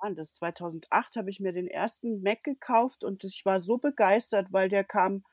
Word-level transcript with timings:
wann 0.00 0.14
das? 0.14 0.32
2008 0.34 1.16
habe 1.16 1.30
ich 1.30 1.40
mir 1.40 1.52
den 1.52 1.66
ersten 1.66 2.22
Mac 2.22 2.42
gekauft 2.44 3.04
und 3.04 3.24
ich 3.24 3.42
war 3.44 3.60
so 3.60 3.78
begeistert, 3.78 4.52
weil 4.52 4.68
der 4.68 4.84
kam 4.84 5.24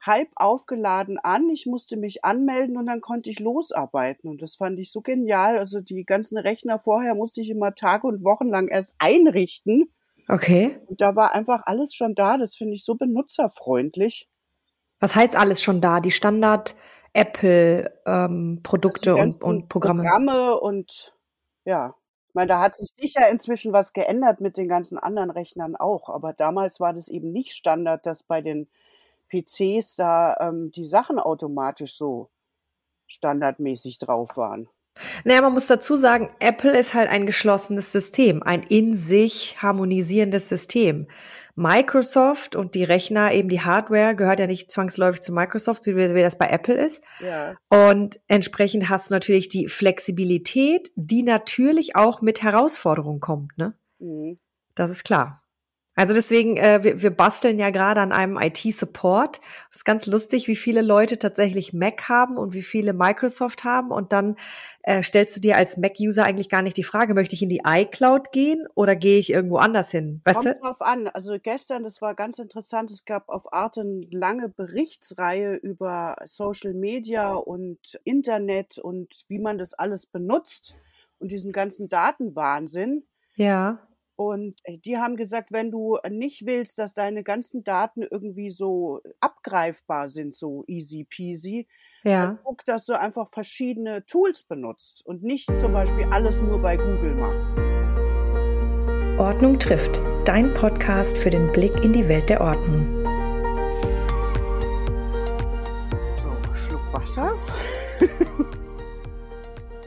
halb 0.00 0.28
aufgeladen 0.36 1.18
an. 1.18 1.48
Ich 1.50 1.66
musste 1.66 1.96
mich 1.96 2.24
anmelden 2.24 2.76
und 2.76 2.86
dann 2.86 3.00
konnte 3.00 3.30
ich 3.30 3.40
losarbeiten. 3.40 4.30
Und 4.30 4.42
das 4.42 4.56
fand 4.56 4.78
ich 4.78 4.92
so 4.92 5.00
genial. 5.00 5.58
Also 5.58 5.80
die 5.80 6.04
ganzen 6.04 6.38
Rechner 6.38 6.78
vorher 6.78 7.14
musste 7.14 7.40
ich 7.40 7.50
immer 7.50 7.74
Tage 7.74 8.06
und 8.06 8.24
Wochen 8.24 8.48
lang 8.48 8.68
erst 8.68 8.94
einrichten. 8.98 9.92
Okay. 10.28 10.78
Und 10.86 11.00
da 11.00 11.16
war 11.16 11.34
einfach 11.34 11.62
alles 11.64 11.94
schon 11.94 12.14
da. 12.14 12.36
Das 12.36 12.54
finde 12.54 12.74
ich 12.74 12.84
so 12.84 12.94
benutzerfreundlich. 12.94 14.28
Was 15.00 15.14
heißt 15.14 15.36
alles 15.36 15.62
schon 15.62 15.80
da? 15.80 16.00
Die 16.00 16.10
Standard 16.10 16.76
Apple 17.12 17.92
ähm, 18.06 18.60
Produkte 18.62 19.12
also 19.12 19.22
und, 19.22 19.42
und 19.42 19.68
Programme. 19.68 20.02
Programme 20.02 20.60
und 20.60 21.14
ja. 21.64 21.94
Meine, 22.38 22.50
da 22.50 22.60
hat 22.60 22.76
sich 22.76 22.90
sicher 22.90 23.28
inzwischen 23.28 23.72
was 23.72 23.92
geändert 23.92 24.40
mit 24.40 24.56
den 24.56 24.68
ganzen 24.68 24.96
anderen 24.96 25.30
Rechnern 25.32 25.74
auch. 25.74 26.08
Aber 26.08 26.32
damals 26.32 26.78
war 26.78 26.92
das 26.92 27.08
eben 27.08 27.32
nicht 27.32 27.50
Standard, 27.52 28.06
dass 28.06 28.22
bei 28.22 28.40
den 28.42 28.68
PCs 29.28 29.96
da 29.96 30.36
ähm, 30.38 30.70
die 30.70 30.84
Sachen 30.84 31.18
automatisch 31.18 31.96
so 31.96 32.30
standardmäßig 33.08 33.98
drauf 33.98 34.36
waren. 34.36 34.68
Naja, 35.24 35.42
man 35.42 35.52
muss 35.52 35.66
dazu 35.66 35.96
sagen, 35.96 36.30
Apple 36.40 36.76
ist 36.76 36.94
halt 36.94 37.08
ein 37.08 37.26
geschlossenes 37.26 37.92
System, 37.92 38.42
ein 38.42 38.62
in 38.62 38.94
sich 38.94 39.56
harmonisierendes 39.62 40.48
System. 40.48 41.06
Microsoft 41.58 42.54
und 42.54 42.76
die 42.76 42.84
Rechner, 42.84 43.32
eben 43.32 43.48
die 43.48 43.60
Hardware, 43.60 44.14
gehört 44.14 44.38
ja 44.38 44.46
nicht 44.46 44.70
zwangsläufig 44.70 45.20
zu 45.20 45.32
Microsoft, 45.32 45.86
wie, 45.86 45.96
wie 45.96 46.22
das 46.22 46.38
bei 46.38 46.46
Apple 46.46 46.74
ist. 46.74 47.02
Ja. 47.20 47.56
Und 47.68 48.20
entsprechend 48.28 48.88
hast 48.88 49.10
du 49.10 49.14
natürlich 49.14 49.48
die 49.48 49.66
Flexibilität, 49.66 50.92
die 50.94 51.24
natürlich 51.24 51.96
auch 51.96 52.22
mit 52.22 52.42
Herausforderungen 52.42 53.18
kommt, 53.18 53.58
ne? 53.58 53.74
Mhm. 53.98 54.38
Das 54.76 54.90
ist 54.90 55.02
klar. 55.02 55.42
Also 55.98 56.14
deswegen, 56.14 56.56
äh, 56.58 56.84
wir, 56.84 57.02
wir 57.02 57.10
basteln 57.10 57.58
ja 57.58 57.70
gerade 57.70 58.00
an 58.00 58.12
einem 58.12 58.38
IT-Support. 58.40 59.40
Es 59.72 59.78
ist 59.78 59.84
ganz 59.84 60.06
lustig, 60.06 60.46
wie 60.46 60.54
viele 60.54 60.80
Leute 60.80 61.18
tatsächlich 61.18 61.72
Mac 61.72 62.08
haben 62.08 62.36
und 62.36 62.54
wie 62.54 62.62
viele 62.62 62.92
Microsoft 62.92 63.64
haben. 63.64 63.90
Und 63.90 64.12
dann 64.12 64.36
äh, 64.84 65.02
stellst 65.02 65.36
du 65.36 65.40
dir 65.40 65.56
als 65.56 65.76
Mac-User 65.76 66.22
eigentlich 66.22 66.48
gar 66.48 66.62
nicht 66.62 66.76
die 66.76 66.84
Frage, 66.84 67.14
möchte 67.14 67.34
ich 67.34 67.42
in 67.42 67.48
die 67.48 67.62
iCloud 67.66 68.30
gehen 68.30 68.68
oder 68.76 68.94
gehe 68.94 69.18
ich 69.18 69.32
irgendwo 69.32 69.56
anders 69.56 69.90
hin? 69.90 70.20
Weißt 70.24 70.36
Kommt 70.36 70.54
du? 70.54 70.60
drauf 70.60 70.82
an. 70.82 71.08
Also 71.08 71.36
gestern, 71.42 71.82
das 71.82 72.00
war 72.00 72.14
ganz 72.14 72.38
interessant, 72.38 72.92
es 72.92 73.04
gab 73.04 73.28
auf 73.28 73.52
Arte 73.52 73.80
eine 73.80 74.02
lange 74.12 74.48
Berichtsreihe 74.48 75.56
über 75.56 76.14
Social 76.26 76.74
Media 76.74 77.32
und 77.32 77.98
Internet 78.04 78.78
und 78.78 79.08
wie 79.26 79.40
man 79.40 79.58
das 79.58 79.74
alles 79.74 80.06
benutzt 80.06 80.76
und 81.18 81.32
diesen 81.32 81.50
ganzen 81.50 81.88
Datenwahnsinn. 81.88 83.02
Ja. 83.34 83.80
Und 84.18 84.56
äh, 84.64 84.78
die 84.78 84.98
haben 84.98 85.16
gesagt, 85.16 85.52
wenn 85.52 85.70
du 85.70 85.96
nicht 86.10 86.44
willst, 86.44 86.80
dass 86.80 86.92
deine 86.92 87.22
ganzen 87.22 87.62
Daten 87.62 88.02
irgendwie 88.02 88.50
so 88.50 89.00
abgreifbar 89.20 90.10
sind, 90.10 90.34
so 90.34 90.64
easy 90.66 91.06
peasy, 91.08 91.68
ja. 92.02 92.26
dann 92.26 92.38
guck, 92.42 92.64
dass 92.64 92.84
du 92.84 92.98
einfach 92.98 93.28
verschiedene 93.28 94.04
Tools 94.06 94.42
benutzt 94.42 95.06
und 95.06 95.22
nicht 95.22 95.46
zum 95.60 95.72
Beispiel 95.72 96.04
alles 96.10 96.42
nur 96.42 96.60
bei 96.60 96.76
Google 96.76 97.14
machst. 97.14 97.48
Ordnung 99.20 99.56
trifft. 99.56 100.02
Dein 100.24 100.52
Podcast 100.52 101.16
für 101.16 101.30
den 101.30 101.52
Blick 101.52 101.76
in 101.84 101.92
die 101.92 102.08
Welt 102.08 102.28
der 102.28 102.40
Ordnung. 102.40 103.04
So, 106.16 106.54
Schluck 106.66 106.92
Wasser. 106.92 107.36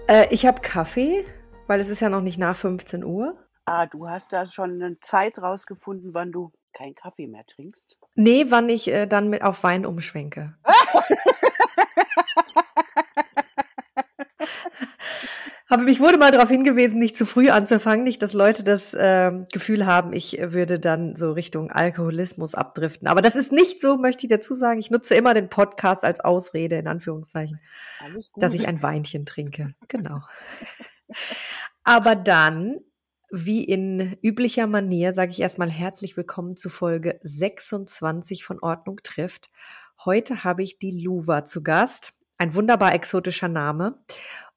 äh, 0.07 0.33
ich 0.33 0.45
habe 0.45 0.61
Kaffee, 0.61 1.25
weil 1.67 1.81
es 1.81 1.89
ist 1.89 1.99
ja 1.99 2.07
noch 2.07 2.21
nicht 2.21 2.39
nach 2.39 2.55
15 2.55 3.03
Uhr. 3.03 3.35
Ah, 3.65 3.85
du 3.85 4.09
hast 4.09 4.33
da 4.33 4.45
schon 4.45 4.81
eine 4.81 4.99
Zeit 4.99 5.39
rausgefunden, 5.39 6.13
wann 6.13 6.31
du 6.31 6.51
keinen 6.73 6.95
Kaffee 6.95 7.27
mehr 7.27 7.45
trinkst? 7.45 7.97
Nee, 8.15 8.45
wann 8.49 8.69
ich 8.69 8.87
äh, 8.89 9.05
dann 9.07 9.29
mit 9.29 9.43
auf 9.43 9.63
Wein 9.63 9.85
umschwenke. 9.85 10.55
Aber 15.71 15.83
mich 15.83 16.01
wurde 16.01 16.17
mal 16.17 16.31
darauf 16.31 16.49
hingewiesen, 16.49 16.99
nicht 16.99 17.15
zu 17.15 17.25
früh 17.25 17.49
anzufangen, 17.49 18.03
nicht, 18.03 18.21
dass 18.21 18.33
Leute 18.33 18.61
das 18.61 18.93
äh, 18.93 19.31
Gefühl 19.53 19.85
haben, 19.85 20.11
ich 20.11 20.37
würde 20.41 20.79
dann 20.79 21.15
so 21.15 21.31
Richtung 21.31 21.71
Alkoholismus 21.71 22.55
abdriften. 22.55 23.07
Aber 23.07 23.21
das 23.21 23.37
ist 23.37 23.53
nicht 23.53 23.79
so, 23.79 23.95
möchte 23.95 24.25
ich 24.25 24.29
dazu 24.29 24.53
sagen. 24.53 24.81
Ich 24.81 24.91
nutze 24.91 25.15
immer 25.15 25.33
den 25.33 25.47
Podcast 25.47 26.03
als 26.03 26.19
Ausrede, 26.19 26.75
in 26.75 26.89
Anführungszeichen, 26.89 27.61
dass 28.35 28.53
ich 28.53 28.67
ein 28.67 28.83
Weinchen 28.83 29.25
trinke. 29.25 29.73
Genau. 29.87 30.19
Aber 31.85 32.17
dann 32.17 32.81
wie 33.31 33.63
in 33.63 34.17
üblicher 34.21 34.67
Manier 34.67 35.13
sage 35.13 35.31
ich 35.31 35.39
erstmal 35.39 35.69
herzlich 35.69 36.17
willkommen 36.17 36.57
zu 36.57 36.69
Folge 36.69 37.17
26 37.23 38.43
von 38.43 38.59
Ordnung 38.59 38.99
trifft. 39.03 39.49
Heute 40.03 40.43
habe 40.43 40.63
ich 40.63 40.79
die 40.79 40.91
Luva 40.91 41.45
zu 41.45 41.63
Gast. 41.63 42.13
Ein 42.37 42.53
wunderbar 42.53 42.93
exotischer 42.93 43.47
Name. 43.47 44.03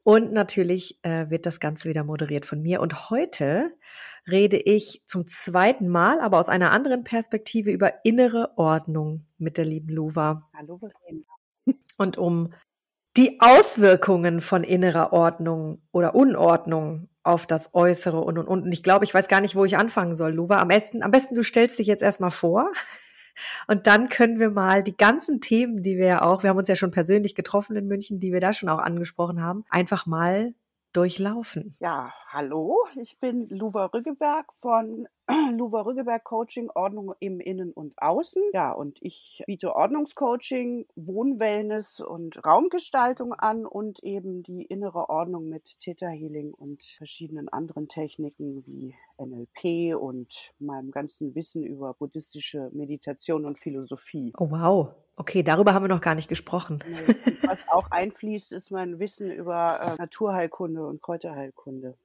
Und 0.02 0.32
natürlich 0.32 0.98
äh, 1.02 1.30
wird 1.30 1.46
das 1.46 1.60
Ganze 1.60 1.88
wieder 1.88 2.02
moderiert 2.02 2.46
von 2.46 2.60
mir. 2.60 2.80
Und 2.80 3.10
heute 3.10 3.70
rede 4.28 4.56
ich 4.56 5.02
zum 5.06 5.24
zweiten 5.26 5.88
Mal, 5.88 6.20
aber 6.20 6.40
aus 6.40 6.48
einer 6.48 6.72
anderen 6.72 7.04
Perspektive 7.04 7.70
über 7.70 8.04
innere 8.04 8.58
Ordnung 8.58 9.24
mit 9.38 9.56
der 9.56 9.66
lieben 9.66 9.90
Luva. 9.90 10.50
Hallo, 10.52 10.78
Verena. 10.78 11.24
Und 11.96 12.18
um 12.18 12.52
die 13.16 13.38
Auswirkungen 13.40 14.40
von 14.40 14.64
innerer 14.64 15.12
Ordnung 15.12 15.80
oder 15.92 16.16
Unordnung 16.16 17.08
auf 17.24 17.46
das 17.46 17.74
Äußere 17.74 18.20
und 18.20 18.38
und 18.38 18.46
und. 18.46 18.62
Und 18.64 18.72
ich 18.72 18.82
glaube, 18.82 19.04
ich 19.04 19.14
weiß 19.14 19.28
gar 19.28 19.40
nicht, 19.40 19.56
wo 19.56 19.64
ich 19.64 19.76
anfangen 19.76 20.14
soll, 20.14 20.32
Luva. 20.32 20.60
Am 20.60 20.68
besten, 20.68 21.02
am 21.02 21.10
besten 21.10 21.34
du 21.34 21.42
stellst 21.42 21.78
dich 21.78 21.86
jetzt 21.86 22.02
erstmal 22.02 22.30
vor. 22.30 22.70
Und 23.66 23.88
dann 23.88 24.08
können 24.10 24.38
wir 24.38 24.50
mal 24.50 24.84
die 24.84 24.96
ganzen 24.96 25.40
Themen, 25.40 25.82
die 25.82 25.96
wir 25.96 26.06
ja 26.06 26.22
auch, 26.22 26.44
wir 26.44 26.50
haben 26.50 26.56
uns 26.56 26.68
ja 26.68 26.76
schon 26.76 26.92
persönlich 26.92 27.34
getroffen 27.34 27.74
in 27.74 27.88
München, 27.88 28.20
die 28.20 28.32
wir 28.32 28.38
da 28.38 28.52
schon 28.52 28.68
auch 28.68 28.78
angesprochen 28.78 29.42
haben, 29.42 29.64
einfach 29.70 30.06
mal 30.06 30.54
durchlaufen. 30.94 31.76
Ja, 31.80 32.14
hallo, 32.28 32.78
ich 33.00 33.18
bin 33.20 33.48
Luva 33.48 33.86
Rüggeberg 33.86 34.52
von 34.54 35.06
Luva 35.56 35.82
Rüggeberg 35.82 36.22
Coaching, 36.24 36.70
Ordnung 36.74 37.14
im 37.18 37.40
Innen 37.40 37.72
und 37.72 37.94
Außen. 38.00 38.42
Ja, 38.52 38.72
und 38.72 38.98
ich 39.00 39.42
biete 39.46 39.74
Ordnungscoaching, 39.74 40.86
Wohnwellness 40.96 42.00
und 42.00 42.44
Raumgestaltung 42.44 43.32
an 43.34 43.66
und 43.66 44.02
eben 44.02 44.42
die 44.42 44.62
innere 44.62 45.08
Ordnung 45.08 45.48
mit 45.48 45.80
Theta 45.80 46.08
Healing 46.08 46.54
und 46.54 46.82
verschiedenen 46.84 47.48
anderen 47.48 47.88
Techniken 47.88 48.64
wie 48.66 48.94
NLP 49.18 49.96
und 49.96 50.52
meinem 50.58 50.90
ganzen 50.90 51.34
Wissen 51.34 51.64
über 51.64 51.94
buddhistische 51.94 52.70
Meditation 52.72 53.44
und 53.44 53.58
Philosophie. 53.58 54.32
Oh 54.38 54.50
wow. 54.50 54.94
Okay, 55.16 55.42
darüber 55.42 55.74
haben 55.74 55.84
wir 55.84 55.88
noch 55.88 56.00
gar 56.00 56.14
nicht 56.14 56.28
gesprochen. 56.28 56.80
Was 57.46 57.68
auch 57.68 57.90
einfließt, 57.90 58.52
ist 58.52 58.70
mein 58.70 58.98
Wissen 58.98 59.30
über 59.30 59.80
äh, 59.80 59.96
Naturheilkunde 59.96 60.84
und 60.84 61.02
Kräuterheilkunde. 61.02 61.96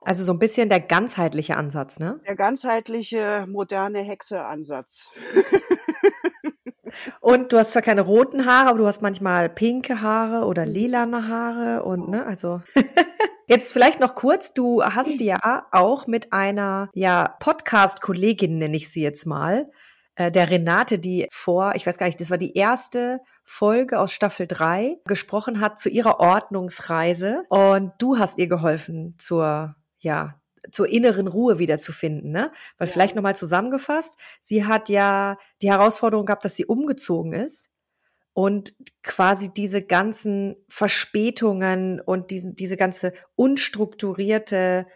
Also 0.00 0.24
so 0.24 0.32
ein 0.32 0.40
bisschen 0.40 0.68
der 0.68 0.80
ganzheitliche 0.80 1.56
Ansatz, 1.56 2.00
ne? 2.00 2.20
Der 2.26 2.34
ganzheitliche 2.34 3.46
moderne 3.48 4.00
Hexe-Ansatz. 4.00 5.10
und 7.20 7.52
du 7.52 7.58
hast 7.58 7.72
zwar 7.72 7.82
keine 7.82 8.00
roten 8.00 8.44
Haare, 8.44 8.70
aber 8.70 8.78
du 8.78 8.86
hast 8.88 9.02
manchmal 9.02 9.48
pinke 9.48 10.02
Haare 10.02 10.46
oder 10.46 10.66
mhm. 10.66 10.72
lilane 10.72 11.28
Haare 11.28 11.84
und 11.84 12.08
ne, 12.08 12.26
also 12.26 12.60
Jetzt 13.52 13.72
vielleicht 13.74 14.00
noch 14.00 14.14
kurz, 14.14 14.54
du 14.54 14.82
hast 14.82 15.20
ja 15.20 15.66
auch 15.72 16.06
mit 16.06 16.32
einer 16.32 16.88
ja 16.94 17.36
Podcast-Kollegin 17.38 18.56
nenne 18.56 18.78
ich 18.78 18.90
sie 18.90 19.02
jetzt 19.02 19.26
mal, 19.26 19.70
der 20.18 20.50
Renate, 20.50 20.98
die 20.98 21.26
vor, 21.30 21.74
ich 21.74 21.86
weiß 21.86 21.98
gar 21.98 22.06
nicht, 22.06 22.20
das 22.20 22.30
war 22.30 22.38
die 22.38 22.54
erste 22.54 23.20
Folge 23.44 23.98
aus 23.98 24.12
Staffel 24.12 24.46
3, 24.46 24.98
gesprochen 25.06 25.60
hat 25.60 25.78
zu 25.78 25.88
ihrer 25.88 26.20
Ordnungsreise 26.20 27.44
und 27.48 27.92
du 27.98 28.18
hast 28.18 28.38
ihr 28.38 28.46
geholfen 28.46 29.14
zur 29.18 29.74
ja, 29.98 30.40
zur 30.70 30.88
inneren 30.88 31.26
Ruhe 31.26 31.58
wiederzufinden, 31.58 32.30
ne? 32.30 32.52
Weil 32.78 32.86
ja. 32.86 32.92
vielleicht 32.92 33.16
nochmal 33.16 33.36
zusammengefasst, 33.36 34.18
sie 34.40 34.64
hat 34.64 34.88
ja 34.88 35.36
die 35.60 35.70
Herausforderung 35.70 36.26
gehabt, 36.26 36.44
dass 36.44 36.56
sie 36.56 36.66
umgezogen 36.66 37.32
ist 37.32 37.68
und 38.32 38.74
quasi 39.02 39.52
diese 39.52 39.82
ganzen 39.82 40.56
Verspätungen 40.68 42.00
und 42.00 42.30
diesen, 42.30 42.54
diese 42.54 42.76
ganze 42.76 43.12
unstrukturierte 43.34 44.86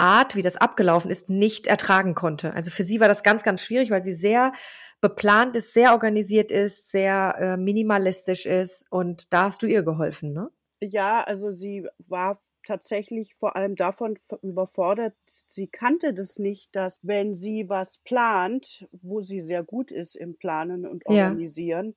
Art, 0.00 0.34
wie 0.34 0.42
das 0.42 0.56
abgelaufen 0.56 1.10
ist, 1.10 1.30
nicht 1.30 1.66
ertragen 1.66 2.14
konnte. 2.14 2.54
Also 2.54 2.70
für 2.70 2.82
sie 2.82 3.00
war 3.00 3.08
das 3.08 3.22
ganz, 3.22 3.42
ganz 3.42 3.62
schwierig, 3.62 3.90
weil 3.90 4.02
sie 4.02 4.14
sehr 4.14 4.52
beplant 5.00 5.56
ist, 5.56 5.72
sehr 5.72 5.92
organisiert 5.92 6.50
ist, 6.50 6.90
sehr 6.90 7.36
äh, 7.38 7.56
minimalistisch 7.56 8.46
ist 8.46 8.86
und 8.90 9.32
da 9.32 9.44
hast 9.44 9.62
du 9.62 9.66
ihr 9.66 9.82
geholfen, 9.82 10.32
ne? 10.32 10.50
Ja, 10.82 11.22
also 11.22 11.52
sie 11.52 11.86
war 12.08 12.38
tatsächlich 12.66 13.34
vor 13.34 13.54
allem 13.54 13.76
davon 13.76 14.16
überfordert, 14.42 15.14
sie 15.46 15.66
kannte 15.66 16.14
das 16.14 16.38
nicht, 16.38 16.74
dass 16.74 17.00
wenn 17.02 17.34
sie 17.34 17.68
was 17.68 17.98
plant, 17.98 18.88
wo 18.92 19.20
sie 19.20 19.42
sehr 19.42 19.62
gut 19.62 19.90
ist 19.90 20.16
im 20.16 20.38
Planen 20.38 20.86
und 20.86 21.04
Organisieren, 21.04 21.96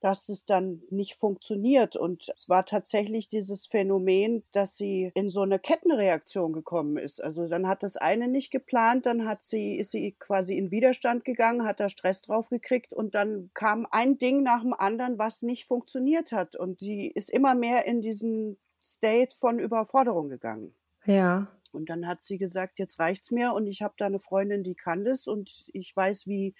dass 0.00 0.28
es 0.28 0.44
dann 0.46 0.82
nicht 0.90 1.14
funktioniert. 1.14 1.94
Und 1.94 2.32
es 2.36 2.48
war 2.48 2.64
tatsächlich 2.64 3.28
dieses 3.28 3.66
Phänomen, 3.66 4.42
dass 4.52 4.76
sie 4.76 5.12
in 5.14 5.28
so 5.28 5.42
eine 5.42 5.58
Kettenreaktion 5.58 6.52
gekommen 6.52 6.96
ist. 6.96 7.22
Also 7.22 7.46
dann 7.48 7.68
hat 7.68 7.82
das 7.82 7.96
eine 7.96 8.28
nicht 8.28 8.50
geplant, 8.50 9.06
dann 9.06 9.26
hat 9.26 9.44
sie, 9.44 9.76
ist 9.76 9.92
sie 9.92 10.12
quasi 10.18 10.56
in 10.56 10.70
Widerstand 10.70 11.24
gegangen, 11.24 11.64
hat 11.64 11.80
da 11.80 11.88
Stress 11.88 12.22
drauf 12.22 12.48
gekriegt 12.48 12.92
und 12.94 13.14
dann 13.14 13.50
kam 13.54 13.86
ein 13.90 14.18
Ding 14.18 14.42
nach 14.42 14.62
dem 14.62 14.72
anderen, 14.72 15.18
was 15.18 15.42
nicht 15.42 15.66
funktioniert 15.66 16.32
hat. 16.32 16.56
Und 16.56 16.80
sie 16.80 17.06
ist 17.06 17.30
immer 17.30 17.54
mehr 17.54 17.84
in 17.86 18.00
diesen 18.00 18.58
State 18.82 19.36
von 19.36 19.58
Überforderung 19.58 20.28
gegangen. 20.28 20.74
Ja. 21.04 21.48
Und 21.72 21.90
dann 21.90 22.06
hat 22.06 22.22
sie 22.22 22.38
gesagt, 22.38 22.78
jetzt 22.78 22.98
reicht's 22.98 23.30
mir 23.30 23.52
und 23.52 23.66
ich 23.66 23.82
habe 23.82 23.94
da 23.96 24.06
eine 24.06 24.18
Freundin, 24.18 24.64
die 24.64 24.74
kann 24.74 25.04
das 25.04 25.28
und 25.28 25.64
ich 25.72 25.94
weiß, 25.94 26.26
wie 26.26 26.54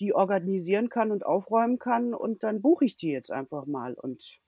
die 0.00 0.14
organisieren 0.14 0.88
kann 0.88 1.10
und 1.10 1.26
aufräumen 1.26 1.78
kann 1.78 2.14
und 2.14 2.42
dann 2.42 2.62
buche 2.62 2.84
ich 2.84 2.96
die 2.96 3.10
jetzt 3.10 3.30
einfach 3.30 3.66
mal. 3.66 3.94
Und 3.94 4.40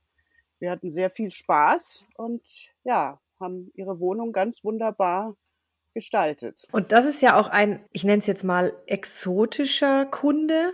wir 0.58 0.70
hatten 0.70 0.90
sehr 0.90 1.10
viel 1.10 1.30
Spaß 1.30 2.04
und 2.16 2.42
ja, 2.84 3.20
haben 3.38 3.70
ihre 3.74 4.00
Wohnung 4.00 4.32
ganz 4.32 4.62
wunderbar 4.64 5.36
gestaltet. 5.94 6.66
Und 6.72 6.92
das 6.92 7.06
ist 7.06 7.22
ja 7.22 7.38
auch 7.38 7.48
ein, 7.48 7.84
ich 7.92 8.04
nenne 8.04 8.18
es 8.18 8.26
jetzt 8.26 8.44
mal 8.44 8.72
exotischer 8.86 10.06
Kunde. 10.06 10.72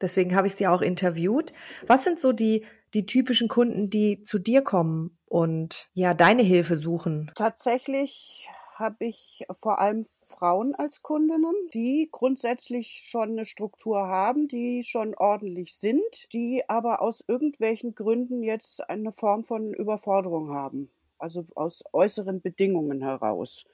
Deswegen 0.00 0.34
habe 0.34 0.46
ich 0.46 0.54
sie 0.54 0.66
auch 0.66 0.82
interviewt. 0.82 1.52
Was 1.86 2.04
sind 2.04 2.20
so 2.20 2.32
die, 2.32 2.64
die 2.94 3.06
typischen 3.06 3.48
Kunden, 3.48 3.90
die 3.90 4.22
zu 4.22 4.38
dir 4.38 4.62
kommen 4.62 5.18
und 5.26 5.88
ja, 5.94 6.14
deine 6.14 6.42
Hilfe 6.42 6.76
suchen? 6.76 7.30
Tatsächlich 7.34 8.48
habe 8.78 9.06
ich 9.06 9.44
vor 9.60 9.80
allem 9.80 10.04
Frauen 10.04 10.74
als 10.74 11.02
Kundinnen, 11.02 11.54
die 11.74 12.08
grundsätzlich 12.12 13.02
schon 13.04 13.30
eine 13.30 13.44
Struktur 13.44 14.06
haben, 14.06 14.46
die 14.46 14.84
schon 14.84 15.14
ordentlich 15.14 15.74
sind, 15.74 16.32
die 16.32 16.62
aber 16.68 17.02
aus 17.02 17.24
irgendwelchen 17.26 17.94
Gründen 17.94 18.42
jetzt 18.42 18.88
eine 18.88 19.10
Form 19.10 19.42
von 19.42 19.74
Überforderung 19.74 20.50
haben. 20.50 20.90
Also 21.18 21.44
aus 21.56 21.82
äußeren 21.92 22.40
Bedingungen 22.40 23.02
heraus. 23.02 23.64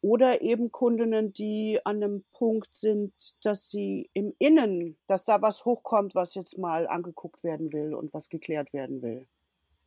Oder 0.00 0.42
eben 0.42 0.72
Kundinnen, 0.72 1.32
die 1.32 1.80
an 1.84 2.02
einem 2.02 2.24
Punkt 2.32 2.74
sind, 2.74 3.12
dass 3.42 3.70
sie 3.70 4.10
im 4.12 4.34
Innen, 4.38 4.96
dass 5.06 5.24
da 5.24 5.40
was 5.42 5.64
hochkommt, 5.64 6.14
was 6.14 6.34
jetzt 6.34 6.58
mal 6.58 6.86
angeguckt 6.86 7.42
werden 7.42 7.72
will 7.72 7.94
und 7.94 8.12
was 8.12 8.28
geklärt 8.28 8.72
werden 8.72 9.02
will. 9.02 9.26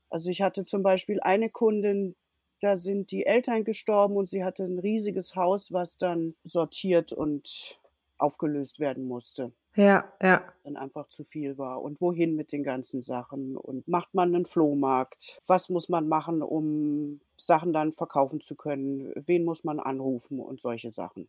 Also 0.09 0.29
ich 0.29 0.41
hatte 0.41 0.65
zum 0.65 0.83
Beispiel 0.83 1.19
eine 1.19 1.49
Kundin, 1.49 2.15
da 2.61 2.77
sind 2.77 3.11
die 3.11 3.25
Eltern 3.25 3.63
gestorben 3.63 4.15
und 4.15 4.29
sie 4.29 4.43
hatte 4.43 4.63
ein 4.63 4.79
riesiges 4.79 5.35
Haus, 5.35 5.71
was 5.71 5.97
dann 5.97 6.35
sortiert 6.43 7.13
und 7.13 7.79
aufgelöst 8.17 8.79
werden 8.79 9.07
musste. 9.07 9.51
Ja, 9.75 10.11
ja. 10.21 10.41
Dann 10.63 10.75
einfach 10.75 11.07
zu 11.07 11.23
viel 11.23 11.59
war. 11.59 11.83
Und 11.83 12.01
wohin 12.01 12.35
mit 12.35 12.51
den 12.51 12.63
ganzen 12.63 13.03
Sachen? 13.03 13.55
Und 13.55 13.87
macht 13.87 14.13
man 14.15 14.33
einen 14.33 14.45
Flohmarkt? 14.45 15.39
Was 15.45 15.69
muss 15.69 15.87
man 15.87 16.07
machen, 16.07 16.41
um 16.41 17.21
Sachen 17.37 17.73
dann 17.73 17.93
verkaufen 17.93 18.41
zu 18.41 18.55
können? 18.55 19.11
Wen 19.15 19.45
muss 19.45 19.63
man 19.63 19.79
anrufen 19.79 20.39
und 20.39 20.61
solche 20.61 20.91
Sachen? 20.91 21.27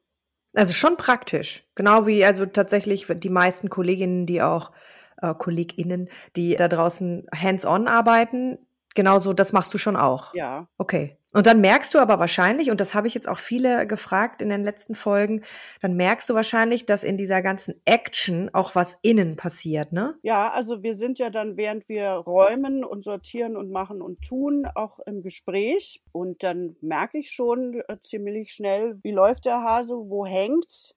Also 0.54 0.72
schon 0.72 0.96
praktisch. 0.96 1.66
Genau 1.74 2.06
wie 2.06 2.24
also 2.24 2.46
tatsächlich 2.46 3.06
die 3.06 3.28
meisten 3.28 3.68
Kolleginnen, 3.68 4.24
die 4.24 4.40
auch 4.40 4.72
äh, 5.20 5.34
KollegInnen, 5.34 6.08
die 6.36 6.56
da 6.56 6.68
draußen 6.68 7.26
hands-on 7.34 7.86
arbeiten, 7.86 8.58
genauso, 8.98 9.32
das 9.32 9.52
machst 9.52 9.72
du 9.72 9.78
schon 9.78 9.94
auch. 9.94 10.34
Ja. 10.34 10.66
Okay. 10.76 11.16
Und 11.32 11.46
dann 11.46 11.60
merkst 11.60 11.94
du 11.94 12.00
aber 12.00 12.18
wahrscheinlich, 12.18 12.68
und 12.68 12.80
das 12.80 12.94
habe 12.94 13.06
ich 13.06 13.14
jetzt 13.14 13.28
auch 13.28 13.38
viele 13.38 13.86
gefragt 13.86 14.42
in 14.42 14.48
den 14.48 14.64
letzten 14.64 14.96
Folgen, 14.96 15.44
dann 15.80 15.94
merkst 15.94 16.28
du 16.28 16.34
wahrscheinlich, 16.34 16.84
dass 16.84 17.04
in 17.04 17.16
dieser 17.16 17.40
ganzen 17.40 17.80
Action 17.84 18.50
auch 18.52 18.74
was 18.74 18.98
innen 19.02 19.36
passiert, 19.36 19.92
ne? 19.92 20.16
Ja, 20.22 20.50
also 20.50 20.82
wir 20.82 20.96
sind 20.96 21.20
ja 21.20 21.30
dann, 21.30 21.56
während 21.56 21.88
wir 21.88 22.08
räumen 22.10 22.82
und 22.82 23.04
sortieren 23.04 23.56
und 23.56 23.70
machen 23.70 24.02
und 24.02 24.20
tun, 24.22 24.66
auch 24.74 24.98
im 25.06 25.22
Gespräch. 25.22 26.02
Und 26.10 26.42
dann 26.42 26.74
merke 26.80 27.18
ich 27.18 27.30
schon 27.30 27.82
äh, 27.86 27.98
ziemlich 28.02 28.52
schnell, 28.52 28.98
wie 29.04 29.12
läuft 29.12 29.44
der 29.44 29.62
Hase, 29.62 29.94
wo 29.94 30.26
hängt's? 30.26 30.96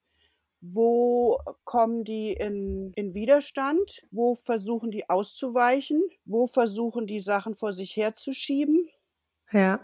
Wo 0.62 1.40
kommen 1.66 2.04
die 2.04 2.34
in, 2.34 2.94
in 2.94 3.14
Widerstand? 3.14 4.04
Wo 4.12 4.36
versuchen 4.36 4.92
die 4.92 5.10
auszuweichen? 5.10 6.04
Wo 6.26 6.48
versuchen 6.48 7.08
die 7.08 7.20
Sachen 7.20 7.56
vor 7.56 7.74
sich 7.74 7.96
herzuschieben? 7.96 8.90
Ja 9.52 9.82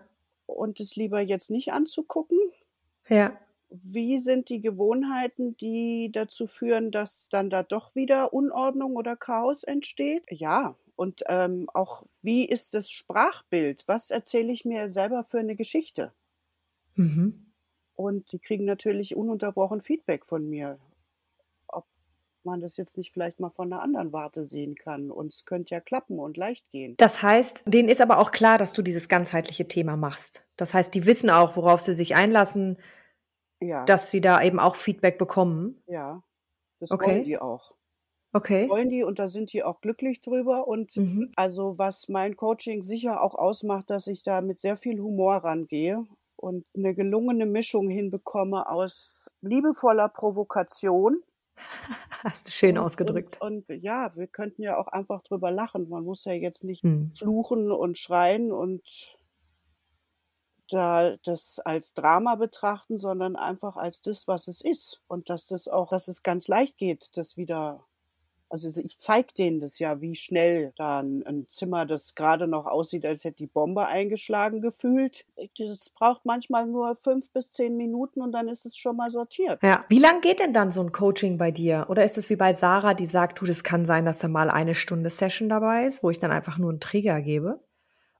und 0.48 0.80
es 0.80 0.96
lieber 0.96 1.22
jetzt 1.22 1.52
nicht 1.52 1.72
anzugucken? 1.72 2.40
Ja. 3.08 3.38
Wie 3.70 4.20
sind 4.20 4.50
die 4.50 4.62
Gewohnheiten, 4.62 5.58
die 5.58 6.10
dazu 6.12 6.48
führen, 6.48 6.90
dass 6.90 7.28
dann 7.30 7.50
da 7.50 7.64
doch 7.64 7.96
wieder 7.96 8.34
Unordnung 8.34 8.96
oder 8.96 9.16
Chaos 9.18 9.64
entsteht? 9.64 10.24
Ja, 10.30 10.78
und 10.96 11.24
ähm, 11.28 11.70
auch 11.74 12.04
wie 12.22 12.46
ist 12.46 12.74
das 12.74 12.90
Sprachbild? 12.90 13.84
Was 13.88 14.10
erzähle 14.10 14.54
ich 14.54 14.64
mir 14.64 14.92
selber 14.92 15.24
für 15.26 15.40
eine 15.40 15.56
Geschichte? 15.56 16.14
Mhm. 16.96 17.47
Und 17.98 18.32
die 18.32 18.40
kriegen 18.40 18.64
natürlich 18.64 19.18
ununterbrochen 19.18 19.82
Feedback 19.82 20.26
von 20.26 20.48
mir 20.48 20.80
man 22.48 22.62
das 22.62 22.78
jetzt 22.78 22.98
nicht 22.98 23.14
vielleicht 23.14 23.40
mal 23.40 23.52
von 23.52 23.72
einer 23.72 23.84
anderen 23.84 24.12
Warte 24.12 24.48
sehen 24.48 24.74
kann. 24.74 25.12
Und 25.12 25.34
es 25.34 25.46
könnte 25.46 25.76
ja 25.76 25.80
klappen 25.80 26.18
und 26.18 26.36
leicht 26.36 26.68
gehen. 26.72 26.96
Das 26.98 27.22
heißt, 27.22 27.64
denen 27.68 27.90
ist 27.90 28.02
aber 28.02 28.18
auch 28.18 28.32
klar, 28.32 28.58
dass 28.58 28.74
du 28.74 28.82
dieses 28.82 29.08
ganzheitliche 29.08 29.68
Thema 29.68 29.96
machst. 29.96 30.48
Das 30.56 30.74
heißt, 30.74 30.96
die 30.96 31.06
wissen 31.06 31.30
auch, 31.30 31.56
worauf 31.56 31.82
sie 31.82 31.94
sich 31.94 32.16
einlassen, 32.16 32.78
ja. 33.60 33.86
dass 33.86 34.10
sie 34.10 34.22
da 34.22 34.42
eben 34.42 34.60
auch 34.60 34.76
Feedback 34.76 35.20
bekommen. 35.20 35.84
Ja, 35.86 36.24
das 36.80 36.90
okay. 36.90 37.12
wollen 37.12 37.24
die 37.24 37.38
auch. 37.38 37.76
Okay. 38.34 38.62
Das 38.62 38.70
wollen 38.70 38.90
die 38.90 39.04
und 39.04 39.20
da 39.20 39.30
sind 39.30 39.54
die 39.54 39.64
auch 39.64 39.82
glücklich 39.82 40.22
drüber. 40.22 40.68
Und 40.68 40.96
mhm. 40.96 41.32
also 41.36 41.78
was 41.78 42.08
mein 42.08 42.36
Coaching 42.36 42.84
sicher 42.84 43.22
auch 43.22 43.36
ausmacht, 43.36 43.90
dass 43.90 44.08
ich 44.08 44.24
da 44.24 44.42
mit 44.42 44.60
sehr 44.60 44.78
viel 44.78 45.00
Humor 45.00 45.38
rangehe 45.38 46.06
und 46.38 46.66
eine 46.76 46.96
gelungene 46.96 47.46
Mischung 47.46 47.90
hinbekomme 47.90 48.70
aus 48.70 49.30
liebevoller 49.42 50.08
Provokation 50.10 51.24
Hast 52.24 52.48
du 52.48 52.52
schön 52.52 52.78
und, 52.78 52.86
ausgedrückt. 52.86 53.42
Und, 53.42 53.70
und, 53.70 53.84
ja, 53.84 54.16
wir 54.16 54.28
könnten 54.28 54.62
ja 54.62 54.78
auch 54.78 54.88
einfach 54.88 55.24
drüber 55.24 55.52
lachen. 55.52 55.90
Man 55.90 56.04
muss 56.04 56.26
ja 56.26 56.34
jetzt 56.34 56.64
nicht 56.64 56.84
hm. 56.84 57.12
fluchen 57.12 57.72
und 57.72 57.98
schreien 57.98 58.52
und 58.52 58.84
da 60.70 61.16
das 61.24 61.60
als 61.60 61.94
Drama 61.94 62.36
betrachten, 62.36 63.00
sondern 63.00 63.36
einfach 63.36 63.78
als 63.78 64.02
das, 64.02 64.28
was 64.28 64.48
es 64.48 64.62
ist. 64.62 65.02
Und 65.08 65.30
dass 65.30 65.48
das 65.48 65.68
auch, 65.68 65.90
dass 65.90 66.08
es 66.08 66.24
ganz 66.24 66.48
leicht 66.48 66.78
geht, 66.78 67.12
das 67.16 67.38
wieder 67.38 67.86
also 68.50 68.72
ich 68.76 69.00
zeige 69.00 69.34
denen 69.34 69.60
das 69.60 69.80
ja, 69.80 70.02
wie 70.02 70.16
schnell 70.16 70.74
da 70.78 71.00
ein, 71.00 71.46
Zimmer, 71.50 71.86
das 71.86 72.16
gerade 72.16 72.48
noch 72.48 72.66
aussieht, 72.66 73.06
als 73.06 73.24
hätte 73.24 73.38
die 73.38 73.48
Bombe 73.48 73.86
eingeschlagen 73.86 74.62
gefühlt. 74.62 75.26
Das 75.58 75.90
braucht 75.90 76.26
manchmal 76.26 76.66
nur 76.66 76.96
fünf 76.96 77.30
bis 77.32 77.52
zehn 77.52 77.78
Minuten 77.78 78.22
und 78.22 78.32
dann 78.32 78.48
ist 78.48 78.66
es 78.66 78.78
schon 78.78 78.96
mal 78.96 79.10
sortiert. 79.10 79.62
Ja. 79.64 79.86
Wie 79.90 80.00
lang 80.00 80.22
geht 80.22 80.40
denn 80.40 80.54
dann 80.54 80.72
so 80.72 80.82
ein 80.82 80.92
Coaching 80.92 81.38
bei 81.38 81.52
dir? 81.52 81.86
Oder 81.90 82.04
ist 82.04 82.18
es 82.18 82.30
wie 82.30 82.36
bei 82.36 82.54
Sarah, 82.54 82.94
die 82.94 83.06
sagt, 83.06 83.42
du, 83.42 83.46
das 83.46 83.64
kann 83.64 83.86
sein, 83.86 84.06
dass 84.06 84.20
da 84.20 84.28
mal 84.28 84.50
eine 84.50 84.76
Stunde 84.76 85.10
Session 85.10 85.50
dabei 85.50 85.86
ist, 85.86 86.04
wo 86.04 86.10
ich 86.10 86.20
dann 86.20 86.32
einfach 86.32 86.58
nur 86.58 86.70
einen 86.70 86.80
Trigger 86.80 87.22
gebe? 87.22 87.60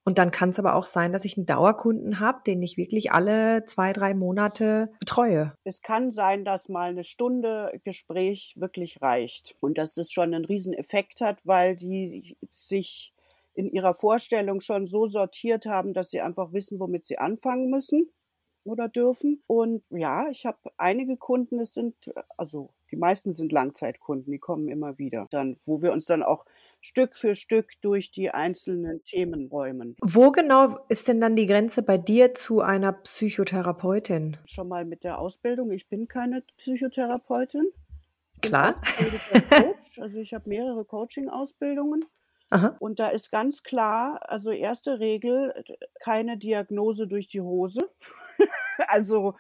Und 0.08 0.20
dann 0.20 0.32
kann 0.32 0.52
es 0.52 0.58
aber 0.58 0.76
auch 0.76 0.86
sein, 0.86 1.12
dass 1.12 1.26
ich 1.26 1.36
einen 1.36 1.46
Dauerkunden 1.46 2.22
habe, 2.22 2.40
den 2.48 2.64
ich 2.64 2.78
wirklich 2.78 3.12
alle 3.12 3.66
zwei, 3.66 3.92
drei 3.92 4.14
Monate 4.14 4.90
betreue. 5.02 5.54
Es 5.66 5.82
kann 5.82 6.12
sein, 6.12 6.46
dass 6.46 6.70
mal 6.70 6.92
eine 6.92 7.04
Stunde 7.04 7.78
Gespräch 7.84 8.54
wirklich 8.56 9.02
reicht 9.02 9.58
und 9.60 9.78
dass 9.78 9.94
das 9.94 10.10
schon 10.10 10.34
einen 10.34 10.46
riesen 10.46 10.72
Effekt 10.72 11.20
hat, 11.20 11.46
weil 11.46 11.76
die 11.76 12.38
sich 12.50 13.14
in 13.54 13.70
ihrer 13.70 13.94
Vorstellung 13.94 14.62
schon 14.62 14.86
so 14.86 15.08
sortiert 15.08 15.66
haben, 15.66 15.94
dass 15.94 16.10
sie 16.10 16.22
einfach 16.22 16.54
wissen, 16.54 16.80
womit 16.80 17.06
sie 17.06 17.18
anfangen 17.18 17.70
müssen 17.70 18.10
oder 18.64 18.88
dürfen. 18.88 19.44
Und 19.46 19.84
ja, 19.90 20.30
ich 20.30 20.46
habe 20.46 20.72
einige 20.78 21.18
Kunden, 21.18 21.60
es 21.60 21.74
sind, 21.74 21.96
also 22.38 22.70
die 22.92 22.96
meisten 22.96 23.34
sind 23.34 23.52
Langzeitkunden, 23.52 24.32
die 24.32 24.40
kommen 24.40 24.68
immer 24.70 24.98
wieder. 24.98 25.28
Dann, 25.30 25.58
wo 25.66 25.82
wir 25.82 25.92
uns 25.92 26.06
dann 26.06 26.24
auch 26.24 26.46
Stück 26.82 27.16
für 27.16 27.36
Stück 27.36 27.72
durch 27.82 28.12
die 28.12 28.32
einzelnen 28.32 29.04
Themen 29.04 29.48
räumen. 29.48 29.96
Wo 30.02 30.32
genau 30.32 30.80
ist 30.90 31.08
denn 31.08 31.22
dann 31.22 31.36
die 31.36 31.48
Grenze 31.48 31.82
bei 31.82 31.98
dir 31.98 32.34
zu 32.34 32.62
einer 32.62 32.94
Psychotherapeutin? 32.94 34.38
Schon 34.46 34.68
mal 34.68 34.86
mit 34.86 35.04
der 35.04 35.20
Ausbildung. 35.20 35.72
Ich 35.72 35.88
bin 35.90 36.08
keine 36.08 36.44
Psychotherapeutin. 36.58 37.72
Klar. 38.42 38.74
Coach. 38.74 40.00
Also 40.00 40.20
ich 40.20 40.34
habe 40.34 40.48
mehrere 40.48 40.86
Coaching-Ausbildungen. 40.86 42.06
Aha. 42.50 42.76
Und 42.80 43.00
da 43.00 43.10
ist 43.10 43.32
ganz 43.32 43.64
klar, 43.64 44.22
also 44.30 44.52
erste 44.52 45.00
Regel, 45.00 45.54
keine 46.00 46.38
Diagnose 46.38 47.08
durch 47.08 47.28
die 47.28 47.42
Hose. 47.42 47.90
also 48.88 49.36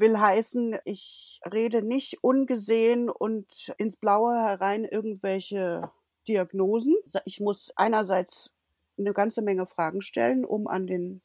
will 0.00 0.18
heißen, 0.18 0.78
ich 0.84 1.40
rede 1.50 1.82
nicht 1.82 2.22
ungesehen 2.22 3.08
und 3.08 3.74
ins 3.78 3.96
Blaue 3.96 4.34
herein 4.34 4.84
irgendwelche 4.84 5.82
Diagnosen. 6.28 6.96
Ich 7.24 7.40
muss 7.40 7.72
einerseits 7.76 8.50
eine 8.98 9.12
ganze 9.12 9.42
Menge 9.42 9.66
Fragen 9.66 10.02
stellen, 10.02 10.44
um 10.44 10.66
an 10.66 10.86
den 10.86 11.20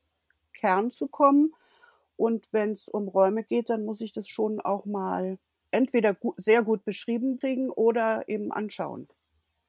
Kern 0.53 0.91
zu 0.91 1.07
kommen. 1.07 1.53
Und 2.17 2.53
wenn 2.53 2.71
es 2.71 2.87
um 2.87 3.07
Räume 3.07 3.43
geht, 3.43 3.69
dann 3.69 3.85
muss 3.85 4.01
ich 4.01 4.13
das 4.13 4.27
schon 4.27 4.61
auch 4.61 4.85
mal 4.85 5.37
entweder 5.71 6.13
gut, 6.13 6.35
sehr 6.37 6.63
gut 6.63 6.85
beschrieben 6.85 7.37
kriegen 7.39 7.69
oder 7.69 8.27
eben 8.29 8.51
anschauen. 8.51 9.07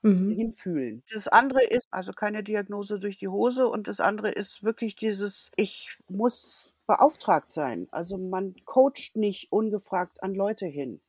mhm. 0.03 0.31
hinfühlen. 0.33 1.03
Das 1.13 1.29
andere 1.29 1.65
ist 1.65 1.89
also 1.91 2.13
keine 2.13 2.43
Diagnose 2.43 2.99
durch 3.01 3.19
die 3.19 3.29
Hose 3.29 3.69
und 3.69 3.89
das 3.89 4.01
andere 4.01 4.31
ist 4.31 4.63
wirklich 4.63 4.97
dieses, 4.97 5.51
ich 5.57 5.99
muss 6.09 6.73
beauftragt 6.87 7.53
sein. 7.53 7.89
Also 7.91 8.19
man 8.19 8.55
coacht 8.65 9.17
nicht 9.17 9.53
ungefragt 9.53 10.23
an 10.23 10.35
Leute 10.35 10.67
hin. 10.67 11.01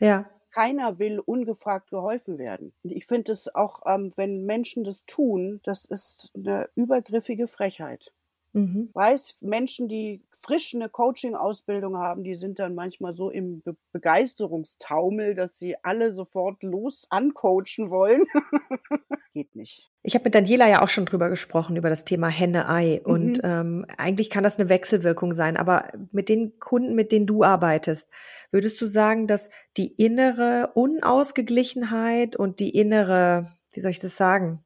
Ja. 0.00 0.30
Keiner 0.50 0.98
will 0.98 1.20
ungefragt 1.20 1.90
geholfen 1.90 2.38
werden. 2.38 2.72
Ich 2.82 3.06
finde 3.06 3.32
es 3.32 3.54
auch, 3.54 3.82
ähm, 3.86 4.12
wenn 4.16 4.44
Menschen 4.44 4.82
das 4.84 5.04
tun, 5.06 5.60
das 5.64 5.84
ist 5.84 6.30
eine 6.34 6.68
übergriffige 6.74 7.48
Frechheit. 7.48 8.12
Mhm. 8.52 8.90
Weiß, 8.94 9.36
Menschen, 9.42 9.88
die 9.88 10.22
frisch 10.40 10.74
eine 10.74 10.88
Coaching-Ausbildung 10.88 11.96
haben, 11.96 12.22
die 12.22 12.34
sind 12.34 12.58
dann 12.58 12.74
manchmal 12.74 13.12
so 13.12 13.30
im 13.30 13.60
Be 13.62 13.76
Begeisterungstaumel, 13.92 15.34
dass 15.34 15.58
sie 15.58 15.76
alle 15.82 16.12
sofort 16.12 16.62
los 16.62 17.06
ancoachen 17.10 17.90
wollen. 17.90 18.24
Geht 19.32 19.56
nicht. 19.56 19.90
Ich 20.02 20.14
habe 20.14 20.24
mit 20.24 20.34
Daniela 20.34 20.68
ja 20.68 20.82
auch 20.82 20.88
schon 20.88 21.04
drüber 21.04 21.28
gesprochen, 21.28 21.76
über 21.76 21.88
das 21.90 22.04
Thema 22.04 22.28
Henne-Ei. 22.28 23.00
Mhm. 23.04 23.12
Und 23.12 23.40
ähm, 23.42 23.86
eigentlich 23.96 24.30
kann 24.30 24.44
das 24.44 24.58
eine 24.58 24.68
Wechselwirkung 24.68 25.34
sein. 25.34 25.56
Aber 25.56 25.90
mit 26.12 26.28
den 26.28 26.58
Kunden, 26.60 26.94
mit 26.94 27.10
denen 27.12 27.26
du 27.26 27.42
arbeitest, 27.42 28.08
würdest 28.50 28.80
du 28.80 28.86
sagen, 28.86 29.26
dass 29.26 29.50
die 29.76 29.88
innere 29.88 30.70
Unausgeglichenheit 30.74 32.36
und 32.36 32.60
die 32.60 32.70
innere, 32.70 33.52
wie 33.72 33.80
soll 33.80 33.90
ich 33.90 34.00
das 34.00 34.16
sagen, 34.16 34.64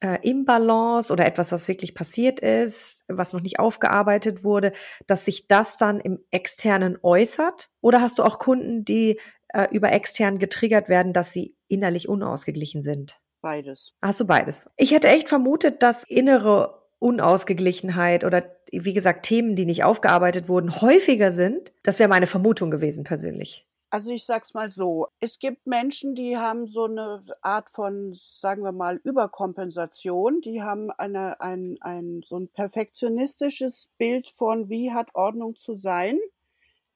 äh, 0.00 0.18
Imbalance 0.28 1.12
oder 1.12 1.26
etwas, 1.26 1.52
was 1.52 1.68
wirklich 1.68 1.94
passiert 1.94 2.40
ist, 2.40 3.04
was 3.08 3.32
noch 3.32 3.40
nicht 3.40 3.58
aufgearbeitet 3.58 4.44
wurde, 4.44 4.72
dass 5.06 5.24
sich 5.24 5.46
das 5.46 5.76
dann 5.76 6.00
im 6.00 6.18
externen 6.30 6.98
äußert? 7.02 7.70
Oder 7.80 8.00
hast 8.00 8.18
du 8.18 8.22
auch 8.22 8.38
Kunden, 8.38 8.84
die 8.84 9.20
äh, 9.48 9.68
über 9.70 9.92
extern 9.92 10.38
getriggert 10.38 10.88
werden, 10.88 11.12
dass 11.12 11.32
sie 11.32 11.56
innerlich 11.68 12.08
unausgeglichen 12.08 12.82
sind? 12.82 13.20
Beides. 13.42 13.94
Hast 14.02 14.20
du 14.20 14.26
beides? 14.26 14.68
Ich 14.76 14.90
hätte 14.90 15.08
echt 15.08 15.28
vermutet, 15.28 15.82
dass 15.82 16.04
innere 16.04 16.80
Unausgeglichenheit 16.98 18.24
oder 18.24 18.44
wie 18.70 18.92
gesagt 18.92 19.24
Themen, 19.24 19.56
die 19.56 19.64
nicht 19.64 19.84
aufgearbeitet 19.84 20.48
wurden, 20.48 20.80
häufiger 20.82 21.32
sind. 21.32 21.72
Das 21.82 21.98
wäre 21.98 22.10
meine 22.10 22.26
Vermutung 22.26 22.70
gewesen 22.70 23.04
persönlich. 23.04 23.66
Also 23.92 24.12
ich 24.12 24.24
sag's 24.24 24.54
mal 24.54 24.68
so, 24.68 25.08
es 25.18 25.40
gibt 25.40 25.66
Menschen, 25.66 26.14
die 26.14 26.38
haben 26.38 26.68
so 26.68 26.84
eine 26.84 27.24
Art 27.42 27.70
von, 27.70 28.14
sagen 28.14 28.62
wir 28.62 28.70
mal, 28.70 29.00
Überkompensation. 29.02 30.40
Die 30.42 30.62
haben 30.62 30.92
eine, 30.92 31.40
ein, 31.40 31.76
ein, 31.80 32.22
so 32.24 32.36
ein 32.36 32.46
perfektionistisches 32.48 33.90
Bild 33.98 34.30
von, 34.30 34.68
wie 34.68 34.92
hat 34.92 35.12
Ordnung 35.14 35.56
zu 35.56 35.74
sein, 35.74 36.20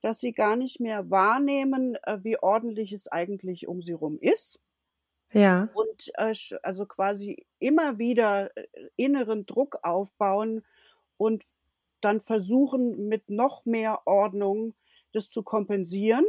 dass 0.03 0.21
sie 0.21 0.33
gar 0.33 0.55
nicht 0.55 0.79
mehr 0.79 1.11
wahrnehmen, 1.11 1.97
äh, 2.05 2.19
wie 2.23 2.39
ordentlich 2.39 2.93
es 2.93 3.09
eigentlich 3.09 3.67
um 3.67 3.83
sie 3.83 3.95
rum 3.95 4.19
ist. 4.21 4.61
Ja. 5.33 5.71
Und 5.75 6.13
äh, 6.15 6.33
also 6.63 6.87
quasi 6.87 7.45
immer 7.59 7.99
wieder 7.99 8.57
äh, 8.57 8.67
inneren 8.95 9.47
Druck 9.47 9.79
aufbauen 9.83 10.65
und 11.17 11.45
dann 12.01 12.21
versuchen, 12.21 13.09
mit 13.09 13.31
noch 13.31 13.65
mehr 13.65 14.07
Ordnung 14.07 14.75
das 15.13 15.29
zu 15.29 15.43
kompensieren 15.43 16.25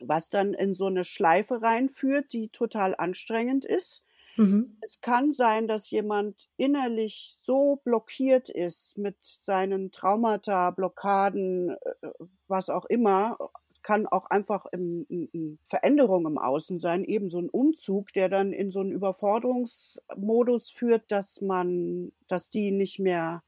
was 0.00 0.28
dann 0.28 0.54
in 0.54 0.74
so 0.74 0.86
eine 0.86 1.04
Schleife 1.04 1.62
reinführt, 1.62 2.32
die 2.32 2.48
total 2.48 2.94
anstrengend 2.96 3.64
ist. 3.64 4.02
Mhm. 4.36 4.76
Es 4.80 5.00
kann 5.00 5.32
sein, 5.32 5.68
dass 5.68 5.90
jemand 5.90 6.48
innerlich 6.56 7.38
so 7.40 7.76
blockiert 7.84 8.48
ist 8.50 8.98
mit 8.98 9.16
seinen 9.22 9.92
Traumata, 9.92 10.70
Blockaden, 10.70 11.70
äh, 11.70 12.08
was 12.48 12.70
auch 12.70 12.84
immer, 12.86 13.38
kann 13.82 14.06
auch 14.06 14.26
einfach 14.30 14.66
im, 14.72 15.06
im 15.08 15.58
Veränderung 15.68 16.26
im 16.26 16.38
Außen 16.38 16.78
sein, 16.78 17.04
eben 17.04 17.28
so 17.28 17.38
ein 17.38 17.50
Umzug, 17.50 18.12
der 18.14 18.28
dann 18.28 18.52
in 18.52 18.70
so 18.70 18.80
einen 18.80 18.92
Überforderungsmodus 18.92 20.70
führt, 20.70 21.12
dass 21.12 21.40
man, 21.40 22.12
dass 22.28 22.48
die 22.50 22.70
nicht 22.70 22.98
mehr 22.98 23.42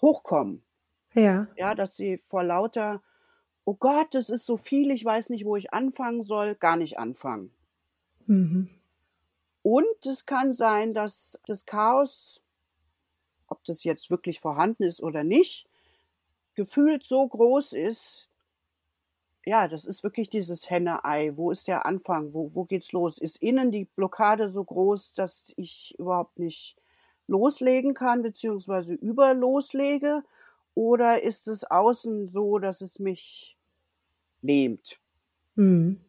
hochkommen. 0.00 0.64
Ja. 1.14 1.48
Ja, 1.56 1.74
dass 1.74 1.96
sie 1.96 2.18
vor 2.18 2.44
lauter 2.44 3.02
oh 3.64 3.74
Gott, 3.74 4.08
das 4.14 4.30
ist 4.30 4.46
so 4.46 4.56
viel, 4.56 4.90
ich 4.90 5.04
weiß 5.04 5.30
nicht, 5.30 5.44
wo 5.44 5.56
ich 5.56 5.72
anfangen 5.72 6.24
soll, 6.24 6.54
gar 6.54 6.76
nicht 6.76 6.98
anfangen. 6.98 7.52
Mhm. 8.26 8.70
Und 9.62 10.06
es 10.06 10.26
kann 10.26 10.54
sein, 10.54 10.94
dass 10.94 11.38
das 11.46 11.66
Chaos, 11.66 12.40
ob 13.46 13.62
das 13.64 13.84
jetzt 13.84 14.10
wirklich 14.10 14.40
vorhanden 14.40 14.84
ist 14.84 15.02
oder 15.02 15.24
nicht, 15.24 15.68
gefühlt 16.54 17.04
so 17.04 17.26
groß 17.26 17.74
ist, 17.74 18.30
ja, 19.46 19.68
das 19.68 19.84
ist 19.84 20.04
wirklich 20.04 20.28
dieses 20.28 20.68
Henne-Ei. 20.68 21.32
Wo 21.36 21.50
ist 21.50 21.66
der 21.66 21.86
Anfang? 21.86 22.34
Wo, 22.34 22.54
wo 22.54 22.64
geht's 22.64 22.92
los? 22.92 23.18
Ist 23.18 23.36
innen 23.42 23.70
die 23.70 23.86
Blockade 23.86 24.50
so 24.50 24.62
groß, 24.62 25.14
dass 25.14 25.52
ich 25.56 25.94
überhaupt 25.98 26.38
nicht 26.38 26.76
loslegen 27.26 27.94
kann, 27.94 28.22
beziehungsweise 28.22 28.94
über 28.94 29.32
loslege? 29.32 30.22
Oder 30.74 31.22
ist 31.22 31.48
es 31.48 31.64
außen 31.64 32.28
so, 32.28 32.58
dass 32.58 32.80
es 32.80 32.98
mich 32.98 33.56
lähmt? 34.42 34.98
Mhm. 35.54 36.00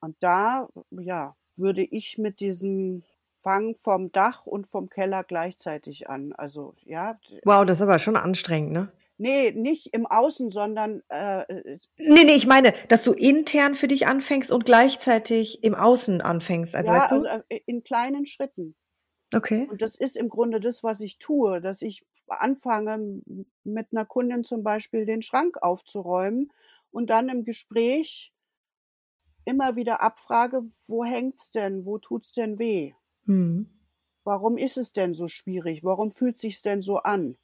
Und 0.00 0.16
da, 0.20 0.68
ja, 0.90 1.36
würde 1.56 1.82
ich 1.82 2.18
mit 2.18 2.40
diesem 2.40 3.02
Fang 3.32 3.74
vom 3.74 4.12
Dach 4.12 4.46
und 4.46 4.66
vom 4.66 4.88
Keller 4.88 5.24
gleichzeitig 5.24 6.08
an. 6.08 6.32
Also, 6.32 6.74
ja. 6.84 7.18
Wow, 7.44 7.64
das 7.64 7.78
ist 7.78 7.82
aber 7.82 7.98
schon 7.98 8.16
anstrengend, 8.16 8.72
ne? 8.72 8.92
Nee, 9.18 9.52
nicht 9.52 9.94
im 9.94 10.06
Außen, 10.06 10.50
sondern. 10.50 11.02
Äh, 11.08 11.42
äh 11.42 11.78
nee, 11.98 12.24
nee, 12.24 12.34
ich 12.34 12.46
meine, 12.46 12.74
dass 12.88 13.02
du 13.02 13.12
intern 13.12 13.74
für 13.74 13.88
dich 13.88 14.06
anfängst 14.06 14.52
und 14.52 14.66
gleichzeitig 14.66 15.64
im 15.64 15.74
Außen 15.74 16.20
anfängst. 16.20 16.74
Also, 16.74 16.92
ja, 16.92 17.00
weißt 17.00 17.12
du? 17.12 17.24
Also 17.24 17.44
in 17.66 17.82
kleinen 17.82 18.26
Schritten. 18.26 18.74
Okay. 19.34 19.66
Und 19.70 19.82
das 19.82 19.96
ist 19.96 20.16
im 20.16 20.28
Grunde 20.28 20.60
das, 20.60 20.84
was 20.84 21.00
ich 21.00 21.18
tue, 21.18 21.60
dass 21.60 21.82
ich 21.82 22.04
anfange, 22.28 23.22
mit 23.64 23.88
einer 23.90 24.04
Kundin 24.04 24.44
zum 24.44 24.62
Beispiel 24.62 25.04
den 25.04 25.22
Schrank 25.22 25.62
aufzuräumen 25.62 26.52
und 26.92 27.10
dann 27.10 27.28
im 27.28 27.44
Gespräch 27.44 28.32
immer 29.44 29.76
wieder 29.76 30.00
abfrage, 30.00 30.62
wo 30.86 31.04
hängt's 31.04 31.50
denn, 31.50 31.84
wo 31.84 31.98
tut's 31.98 32.32
denn 32.32 32.58
weh? 32.58 32.94
Mhm. 33.24 33.68
Warum 34.24 34.58
ist 34.58 34.76
es 34.76 34.92
denn 34.92 35.14
so 35.14 35.28
schwierig? 35.28 35.84
Warum 35.84 36.10
fühlt 36.10 36.40
sich's 36.40 36.62
denn 36.62 36.80
so 36.80 36.98
an? 36.98 37.36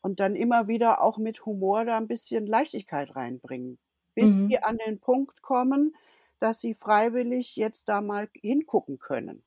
Und 0.00 0.20
dann 0.20 0.36
immer 0.36 0.68
wieder 0.68 1.02
auch 1.02 1.18
mit 1.18 1.44
Humor 1.46 1.84
da 1.84 1.96
ein 1.96 2.06
bisschen 2.06 2.46
Leichtigkeit 2.46 3.14
reinbringen, 3.14 3.78
bis 4.14 4.30
mhm. 4.30 4.48
wir 4.48 4.66
an 4.66 4.78
den 4.78 5.00
Punkt 5.00 5.42
kommen, 5.42 5.96
dass 6.38 6.60
sie 6.60 6.74
freiwillig 6.74 7.56
jetzt 7.56 7.88
da 7.88 8.00
mal 8.00 8.28
hingucken 8.34 9.00
können 9.00 9.42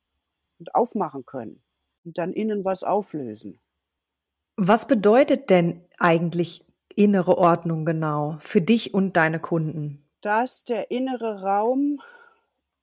und 0.62 0.74
aufmachen 0.76 1.26
können 1.26 1.60
und 2.04 2.18
dann 2.18 2.32
innen 2.32 2.64
was 2.64 2.84
auflösen. 2.84 3.58
Was 4.56 4.86
bedeutet 4.86 5.50
denn 5.50 5.82
eigentlich 5.98 6.64
innere 6.94 7.36
Ordnung 7.36 7.84
genau 7.84 8.36
für 8.38 8.60
dich 8.60 8.94
und 8.94 9.16
deine 9.16 9.40
Kunden? 9.40 10.04
Dass 10.20 10.64
der 10.64 10.92
innere 10.92 11.42
Raum 11.42 12.00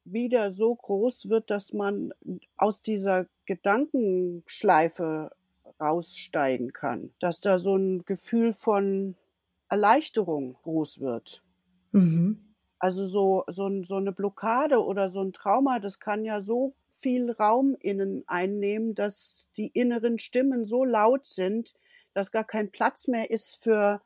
wieder 0.04 0.52
so 0.52 0.76
groß 0.76 1.30
wird, 1.30 1.50
dass 1.50 1.72
man 1.72 2.12
aus 2.58 2.82
dieser 2.82 3.28
Gedankenschleife 3.46 5.32
raussteigen 5.80 6.74
kann, 6.74 7.14
dass 7.20 7.40
da 7.40 7.60
so 7.60 7.78
ein 7.78 8.00
Gefühl 8.00 8.52
von 8.52 9.16
Erleichterung 9.70 10.58
groß 10.64 11.00
wird. 11.00 11.44
Mhm. 11.94 12.56
Also 12.80 13.06
so, 13.06 13.46
so, 13.48 13.84
so 13.84 13.96
eine 13.96 14.12
Blockade 14.12 14.84
oder 14.84 15.10
so 15.10 15.22
ein 15.22 15.32
Trauma, 15.32 15.80
das 15.80 16.00
kann 16.00 16.26
ja 16.26 16.42
so 16.42 16.74
viel 17.00 17.32
Raum 17.32 17.76
innen 17.80 18.24
einnehmen, 18.28 18.96
dass 18.96 19.48
die 19.58 19.68
inneren 19.68 20.20
Stimmen 20.20 20.66
so 20.66 20.84
laut 20.84 21.28
sind, 21.28 21.74
dass 22.14 22.32
gar 22.32 22.44
kein 22.44 22.72
Platz 22.72 23.08
mehr 23.08 23.32
ist 23.32 23.62
für 23.62 24.02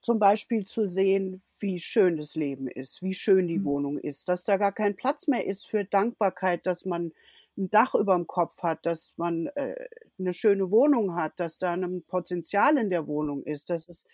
zum 0.00 0.18
Beispiel 0.18 0.64
zu 0.64 0.88
sehen, 0.88 1.40
wie 1.60 1.78
schön 1.78 2.16
das 2.16 2.34
Leben 2.34 2.66
ist, 2.66 3.02
wie 3.02 3.14
schön 3.14 3.46
die 3.46 3.58
mhm. 3.58 3.64
Wohnung 3.64 3.98
ist, 3.98 4.28
dass 4.28 4.44
da 4.44 4.56
gar 4.56 4.72
kein 4.72 4.96
Platz 4.96 5.28
mehr 5.28 5.46
ist 5.46 5.66
für 5.66 5.84
Dankbarkeit, 5.84 6.66
dass 6.66 6.84
man 6.84 7.12
ein 7.56 7.70
Dach 7.70 7.94
über 7.94 8.16
dem 8.16 8.26
Kopf 8.26 8.62
hat, 8.62 8.84
dass 8.84 9.14
man 9.16 9.46
äh, 9.54 9.74
eine 10.18 10.32
schöne 10.32 10.70
Wohnung 10.70 11.14
hat, 11.14 11.38
dass 11.38 11.58
da 11.58 11.72
ein 11.72 12.02
Potenzial 12.02 12.76
in 12.78 12.90
der 12.90 13.06
Wohnung 13.06 13.44
ist, 13.44 13.70
dass 13.70 13.88
es 13.88 14.04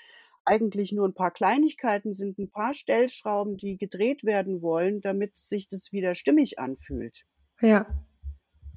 eigentlich 0.44 0.92
nur 0.92 1.06
ein 1.06 1.14
paar 1.14 1.30
Kleinigkeiten 1.30 2.14
sind, 2.14 2.38
ein 2.38 2.50
paar 2.50 2.74
Stellschrauben, 2.74 3.56
die 3.56 3.76
gedreht 3.76 4.24
werden 4.24 4.62
wollen, 4.62 5.00
damit 5.00 5.36
sich 5.36 5.68
das 5.68 5.92
wieder 5.92 6.14
stimmig 6.14 6.58
anfühlt. 6.58 7.24
Ja. 7.60 7.86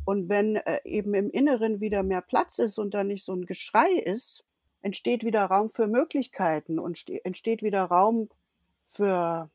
Und 0.06 0.30
wenn 0.30 0.56
äh, 0.56 0.80
eben 0.84 1.14
im 1.14 1.30
Inneren 1.30 1.80
wieder 1.80 2.04
mehr 2.04 2.22
Platz 2.22 2.60
ist 2.60 2.80
und 2.80 2.94
da 2.94 3.04
nicht 3.04 3.24
so 3.24 3.34
ein 3.34 3.46
Geschrei 3.46 3.92
ist, 3.92 4.44
entsteht 4.82 5.24
wieder 5.24 5.46
Raum 5.46 5.70
für 5.70 5.88
Möglichkeiten 5.88 6.80
und 6.80 7.06
entsteht 7.24 7.62
wieder 7.62 7.84
Raum 7.84 8.30
für 8.82 9.50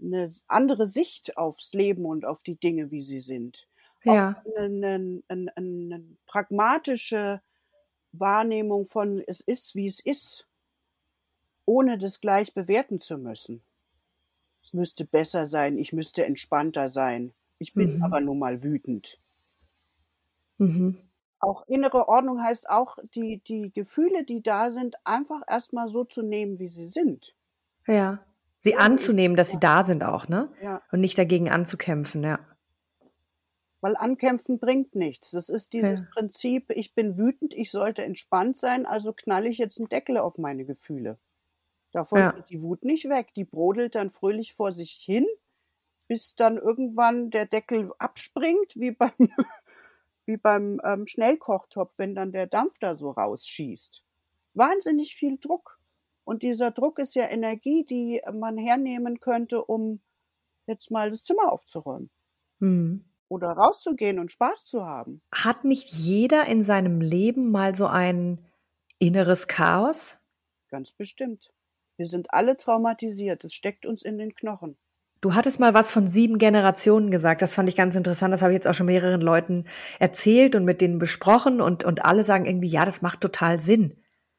eine 0.00 0.32
andere 0.48 0.86
Sicht 0.86 1.36
aufs 1.36 1.72
Leben 1.72 2.06
und 2.06 2.24
auf 2.24 2.42
die 2.42 2.56
Dinge, 2.56 2.90
wie 2.90 3.02
sie 3.02 3.20
sind. 3.20 3.68
Ja. 4.04 4.42
Auch 4.44 4.56
eine, 4.56 5.22
eine, 5.28 5.56
eine 5.56 6.04
pragmatische 6.26 7.40
Wahrnehmung 8.12 8.84
von 8.84 9.22
es 9.26 9.40
ist, 9.40 9.74
wie 9.74 9.86
es 9.86 10.00
ist, 10.00 10.46
ohne 11.64 11.98
das 11.98 12.20
gleich 12.20 12.54
bewerten 12.54 13.00
zu 13.00 13.18
müssen. 13.18 13.62
Es 14.64 14.72
müsste 14.72 15.04
besser 15.04 15.46
sein, 15.46 15.78
ich 15.78 15.92
müsste 15.92 16.24
entspannter 16.24 16.90
sein, 16.90 17.32
Ich 17.62 17.74
bin 17.74 17.96
Mhm. 17.96 18.02
aber 18.02 18.20
nun 18.20 18.38
mal 18.38 18.62
wütend. 18.62 19.18
Mhm. 20.58 20.98
Auch 21.38 21.66
innere 21.66 22.08
Ordnung 22.08 22.40
heißt 22.42 22.68
auch, 22.68 22.98
die, 23.14 23.40
die 23.46 23.72
Gefühle, 23.72 24.24
die 24.24 24.42
da 24.42 24.70
sind, 24.70 24.96
einfach 25.04 25.40
erstmal 25.48 25.88
so 25.88 26.04
zu 26.04 26.22
nehmen, 26.22 26.58
wie 26.58 26.68
sie 26.68 26.86
sind. 26.88 27.34
Ja. 27.86 28.20
Sie 28.58 28.76
anzunehmen, 28.76 29.36
dass 29.36 29.50
sie 29.50 29.58
da 29.58 29.82
sind 29.82 30.04
auch, 30.04 30.28
ne? 30.28 30.48
Ja. 30.62 30.82
Und 30.92 31.00
nicht 31.00 31.18
dagegen 31.18 31.50
anzukämpfen, 31.50 32.22
ja. 32.22 32.38
Weil 33.80 33.96
ankämpfen 33.96 34.60
bringt 34.60 34.94
nichts. 34.94 35.32
Das 35.32 35.48
ist 35.48 35.72
dieses 35.72 35.98
Ja. 36.00 36.06
Prinzip, 36.14 36.70
ich 36.70 36.94
bin 36.94 37.18
wütend, 37.18 37.54
ich 37.54 37.72
sollte 37.72 38.04
entspannt 38.04 38.56
sein, 38.56 38.86
also 38.86 39.12
knalle 39.12 39.48
ich 39.48 39.58
jetzt 39.58 39.78
einen 39.80 39.88
Deckel 39.88 40.18
auf 40.18 40.38
meine 40.38 40.64
Gefühle. 40.64 41.18
Davon 41.90 42.18
Ja. 42.20 42.30
geht 42.30 42.50
die 42.50 42.62
Wut 42.62 42.84
nicht 42.84 43.08
weg. 43.08 43.34
Die 43.34 43.44
brodelt 43.44 43.96
dann 43.96 44.10
fröhlich 44.10 44.52
vor 44.54 44.70
sich 44.70 44.92
hin, 44.92 45.26
bis 46.12 46.34
dann 46.34 46.58
irgendwann 46.58 47.30
der 47.30 47.46
Deckel 47.46 47.90
abspringt, 47.98 48.76
wie 48.76 48.90
beim, 48.90 49.12
wie 50.26 50.36
beim 50.36 50.78
ähm, 50.84 51.06
Schnellkochtopf, 51.06 51.94
wenn 51.96 52.14
dann 52.14 52.32
der 52.32 52.46
Dampf 52.46 52.78
da 52.78 52.96
so 52.96 53.12
rausschießt. 53.12 54.02
Wahnsinnig 54.52 55.14
viel 55.14 55.38
Druck. 55.40 55.78
Und 56.24 56.42
dieser 56.42 56.70
Druck 56.70 56.98
ist 56.98 57.14
ja 57.14 57.30
Energie, 57.30 57.86
die 57.86 58.20
man 58.30 58.58
hernehmen 58.58 59.20
könnte, 59.20 59.64
um 59.64 60.02
jetzt 60.66 60.90
mal 60.90 61.10
das 61.10 61.24
Zimmer 61.24 61.50
aufzuräumen 61.50 62.10
Mhm. 62.58 63.06
oder 63.30 63.48
rauszugehen 63.52 64.18
und 64.18 64.30
Spaß 64.30 64.66
zu 64.66 64.84
haben. 64.84 65.22
Hat 65.34 65.64
nicht 65.64 65.88
jeder 65.92 66.44
in 66.44 66.62
seinem 66.62 67.00
Leben 67.00 67.50
mal 67.50 67.74
so 67.74 67.86
ein 67.86 68.44
inneres 68.98 69.48
Chaos? 69.48 70.20
Ganz 70.68 70.92
bestimmt. 70.92 71.50
Wir 71.96 72.06
sind 72.06 72.34
alle 72.34 72.58
traumatisiert. 72.58 73.44
Es 73.44 73.54
steckt 73.54 73.86
uns 73.86 74.02
in 74.02 74.18
den 74.18 74.34
Knochen. 74.34 74.76
Du 75.22 75.34
hattest 75.34 75.60
mal 75.60 75.72
was 75.72 75.92
von 75.92 76.08
sieben 76.08 76.36
Generationen 76.36 77.12
gesagt. 77.12 77.42
Das 77.42 77.54
fand 77.54 77.68
ich 77.68 77.76
ganz 77.76 77.94
interessant. 77.94 78.34
Das 78.34 78.42
habe 78.42 78.52
ich 78.52 78.56
jetzt 78.56 78.66
auch 78.66 78.74
schon 78.74 78.86
mehreren 78.86 79.20
Leuten 79.20 79.66
erzählt 80.00 80.56
und 80.56 80.64
mit 80.64 80.80
denen 80.80 80.98
besprochen 80.98 81.60
und, 81.60 81.84
und 81.84 82.04
alle 82.04 82.24
sagen 82.24 82.44
irgendwie, 82.44 82.68
ja, 82.68 82.84
das 82.84 83.02
macht 83.02 83.20
total 83.20 83.60
Sinn. 83.60 83.96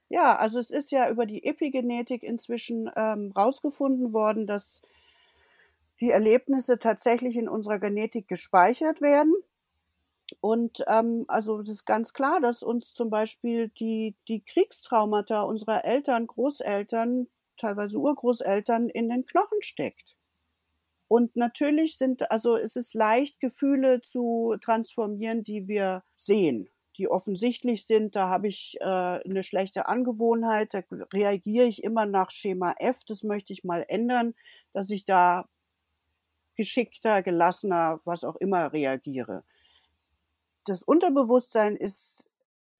Ja, 0.09 0.35
also 0.35 0.59
es 0.59 0.71
ist 0.71 0.91
ja 0.91 1.09
über 1.09 1.25
die 1.25 1.45
Epigenetik 1.45 2.21
inzwischen 2.21 2.91
ähm, 2.97 3.31
rausgefunden 3.31 4.11
worden, 4.11 4.45
dass 4.45 4.81
die 6.01 6.11
Erlebnisse 6.11 6.77
tatsächlich 6.79 7.37
in 7.37 7.47
unserer 7.47 7.79
Genetik 7.79 8.27
gespeichert 8.27 8.99
werden. 8.99 9.33
Und 10.41 10.83
ähm, 10.87 11.23
also 11.29 11.61
es 11.61 11.69
ist 11.69 11.85
ganz 11.85 12.11
klar, 12.11 12.41
dass 12.41 12.61
uns 12.61 12.93
zum 12.93 13.09
Beispiel 13.09 13.69
die, 13.69 14.17
die 14.27 14.43
Kriegstraumata 14.43 15.43
unserer 15.43 15.85
Eltern, 15.85 16.27
Großeltern, 16.27 17.27
teilweise 17.55 17.97
Urgroßeltern 17.99 18.89
in 18.89 19.07
den 19.07 19.25
Knochen 19.25 19.61
steckt. 19.61 20.17
Und 21.07 21.35
natürlich 21.35 21.97
sind, 21.97 22.31
also 22.31 22.55
es 22.57 22.75
ist 22.75 22.93
leicht, 22.93 23.39
Gefühle 23.39 24.01
zu 24.01 24.55
transformieren, 24.61 25.43
die 25.43 25.67
wir 25.67 26.03
sehen, 26.15 26.69
die 26.97 27.07
offensichtlich 27.07 27.85
sind. 27.85 28.15
Da 28.15 28.29
habe 28.29 28.47
ich 28.47 28.77
äh, 28.79 28.83
eine 28.83 29.43
schlechte 29.43 29.87
Angewohnheit, 29.87 30.73
da 30.73 30.81
reagiere 31.13 31.65
ich 31.65 31.83
immer 31.83 32.05
nach 32.05 32.31
Schema 32.31 32.73
F. 32.79 33.03
Das 33.05 33.23
möchte 33.23 33.53
ich 33.53 33.63
mal 33.63 33.85
ändern, 33.87 34.33
dass 34.71 34.89
ich 34.89 35.05
da 35.05 35.47
geschickter, 36.55 37.21
gelassener, 37.21 37.99
was 38.05 38.23
auch 38.23 38.35
immer 38.35 38.73
reagiere. 38.73 39.43
Das 40.65 40.83
Unterbewusstsein 40.83 41.75
ist 41.75 42.23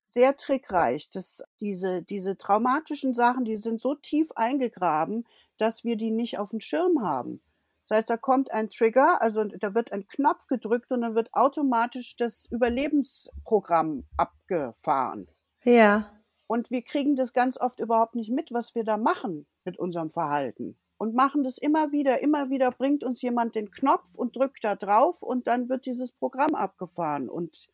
sehr 0.06 0.38
trickreich. 0.38 1.10
Das, 1.10 1.44
diese, 1.60 2.04
diese 2.04 2.38
traumatischen 2.38 3.14
Sachen, 3.14 3.46
die 3.46 3.58
sind 3.58 3.82
so 3.82 3.96
tief 3.96 4.32
eingegraben, 4.34 5.26
dass 5.58 5.84
wir 5.84 5.98
die 5.98 6.12
nicht 6.12 6.38
auf 6.38 6.52
dem 6.52 6.60
Schirm 6.60 7.02
haben. 7.02 7.42
Das 7.88 7.98
heißt, 7.98 8.10
da 8.10 8.18
kommt 8.18 8.52
ein 8.52 8.70
Trigger, 8.70 9.22
also 9.22 9.44
da 9.44 9.76
wird 9.76 9.92
ein 9.92 10.08
Knopf 10.08 10.48
gedrückt 10.48 10.92
und 10.92 11.02
dann 11.02 11.16
wird 11.16 11.34
automatisch 11.34 12.16
das 12.16 12.46
Überlebensprogramm 12.50 14.06
abgefahren. 14.16 15.28
Ja. 15.64 16.10
Und 16.48 16.72
wir 16.72 16.82
kriegen 16.82 17.16
das 17.16 17.34
ganz 17.34 17.58
oft 17.58 17.80
überhaupt 17.80 18.16
nicht 18.16 18.30
mit, 18.30 18.54
was 18.54 18.76
wir 18.76 18.84
da 18.84 18.98
machen 18.98 19.48
mit 19.66 19.78
unserem 19.78 20.10
Verhalten. 20.10 20.78
Und 20.98 21.16
machen 21.16 21.44
das 21.44 21.58
immer 21.58 21.92
wieder, 21.92 22.22
immer 22.22 22.50
wieder 22.50 22.72
bringt 22.72 23.04
uns 23.04 23.22
jemand 23.22 23.56
den 23.56 23.72
Knopf 23.72 24.16
und 24.16 24.38
drückt 24.38 24.64
da 24.64 24.76
drauf 24.76 25.22
und 25.22 25.48
dann 25.48 25.68
wird 25.68 25.86
dieses 25.86 26.14
Programm 26.14 26.56
abgefahren. 26.56 27.30
Und 27.30 27.68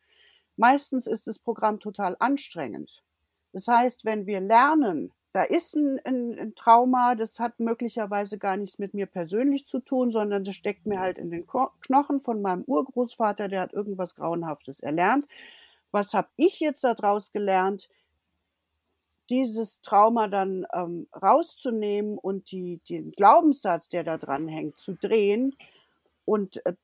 meistens 0.56 1.06
ist 1.06 1.28
das 1.28 1.38
Programm 1.38 1.78
total 1.78 2.16
anstrengend. 2.18 3.04
Das 3.52 3.68
heißt, 3.68 4.04
wenn 4.04 4.26
wir 4.26 4.40
lernen, 4.40 5.12
da 5.32 5.44
ist 5.44 5.74
ein, 5.76 6.00
ein, 6.04 6.38
ein, 6.38 6.54
Trauma, 6.54 7.14
das 7.14 7.38
hat 7.38 7.60
möglicherweise 7.60 8.38
gar 8.38 8.56
nichts 8.56 8.78
mit 8.78 8.94
mir 8.94 9.06
persönlich 9.06 9.66
zu 9.66 9.78
tun, 9.80 10.10
sondern 10.10 10.44
das 10.44 10.54
steckt 10.54 10.86
mir 10.86 10.98
halt 10.98 11.18
in 11.18 11.30
den 11.30 11.46
Knochen 11.46 12.18
von 12.20 12.42
meinem 12.42 12.64
Urgroßvater, 12.64 13.48
der 13.48 13.60
hat 13.60 13.72
irgendwas 13.72 14.16
Grauenhaftes 14.16 14.80
erlernt. 14.80 15.26
Was 15.92 16.14
habe 16.14 16.28
ich 16.36 16.58
jetzt 16.60 16.82
daraus 16.82 17.30
gelernt? 17.30 17.88
Dieses 19.28 19.80
Trauma 19.82 20.26
dann 20.26 20.66
ähm, 20.72 21.06
rauszunehmen 21.14 22.18
und 22.18 22.50
die, 22.50 22.80
den 22.88 23.12
Glaubenssatz, 23.12 23.88
der 23.88 24.02
da 24.02 24.18
dran 24.18 24.48
hängt, 24.48 24.78
zu 24.78 24.94
drehen 24.94 25.54
und 26.24 26.64
äh, 26.66 26.74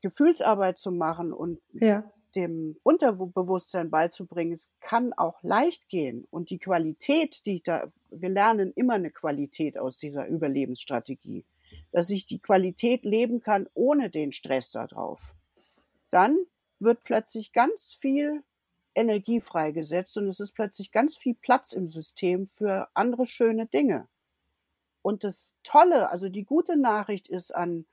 Gefühlsarbeit 0.00 0.78
zu 0.78 0.92
machen 0.92 1.32
und 1.32 1.60
ja 1.72 2.04
dem 2.36 2.76
Unterbewusstsein 2.82 3.90
beizubringen, 3.90 4.52
es 4.52 4.68
kann 4.80 5.12
auch 5.14 5.42
leicht 5.42 5.88
gehen. 5.88 6.26
Und 6.30 6.50
die 6.50 6.58
Qualität, 6.58 7.44
die 7.46 7.62
da, 7.62 7.90
wir 8.10 8.28
lernen 8.28 8.72
immer 8.74 8.94
eine 8.94 9.10
Qualität 9.10 9.78
aus 9.78 9.96
dieser 9.96 10.26
Überlebensstrategie, 10.26 11.44
dass 11.92 12.10
ich 12.10 12.26
die 12.26 12.38
Qualität 12.38 13.04
leben 13.04 13.40
kann 13.40 13.66
ohne 13.74 14.10
den 14.10 14.32
Stress 14.32 14.70
darauf. 14.70 15.34
Dann 16.10 16.36
wird 16.78 17.02
plötzlich 17.02 17.52
ganz 17.52 17.94
viel 17.98 18.42
Energie 18.94 19.40
freigesetzt 19.40 20.16
und 20.16 20.28
es 20.28 20.40
ist 20.40 20.52
plötzlich 20.52 20.92
ganz 20.92 21.16
viel 21.16 21.34
Platz 21.34 21.72
im 21.72 21.88
System 21.88 22.46
für 22.46 22.88
andere 22.94 23.26
schöne 23.26 23.66
Dinge. 23.66 24.08
Und 25.02 25.22
das 25.22 25.52
Tolle, 25.62 26.10
also 26.10 26.28
die 26.28 26.44
gute 26.44 26.76
Nachricht 26.76 27.28
ist 27.28 27.54
an 27.54 27.86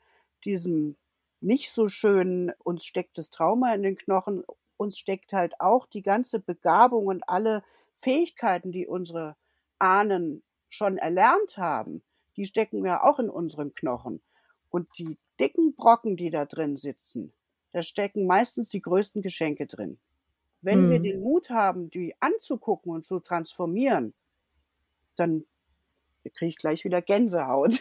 diesem 0.45 0.95
nicht 1.43 1.71
so 1.71 1.87
schön, 1.87 2.51
uns 2.63 2.85
steckt 2.85 3.17
das 3.17 3.29
Trauma 3.29 3.73
in 3.73 3.83
den 3.83 3.97
Knochen, 3.97 4.43
uns 4.77 4.97
steckt 4.97 5.33
halt 5.33 5.59
auch 5.59 5.85
die 5.85 6.01
ganze 6.01 6.39
Begabung 6.39 7.07
und 7.07 7.27
alle 7.29 7.63
Fähigkeiten, 7.93 8.71
die 8.71 8.87
unsere 8.87 9.35
Ahnen 9.79 10.43
schon 10.67 10.97
erlernt 10.97 11.57
haben, 11.57 12.03
die 12.37 12.45
stecken 12.45 12.85
ja 12.85 13.03
auch 13.03 13.19
in 13.19 13.29
unseren 13.29 13.73
Knochen. 13.75 14.21
Und 14.69 14.87
die 14.97 15.19
dicken 15.39 15.75
Brocken, 15.75 16.17
die 16.17 16.31
da 16.31 16.45
drin 16.45 16.77
sitzen, 16.77 17.33
da 17.73 17.81
stecken 17.83 18.25
meistens 18.25 18.69
die 18.69 18.81
größten 18.81 19.21
Geschenke 19.21 19.67
drin. 19.67 19.99
Wenn 20.61 20.89
Mhm. 20.89 20.89
wir 20.89 21.01
den 21.01 21.21
Mut 21.21 21.49
haben, 21.51 21.89
die 21.91 22.15
anzugucken 22.21 22.91
und 22.93 23.05
zu 23.05 23.19
transformieren, 23.19 24.13
dann 25.15 25.45
kriege 26.29 26.49
ich 26.49 26.57
gleich 26.57 26.83
wieder 26.83 27.01
Gänsehaut. 27.01 27.79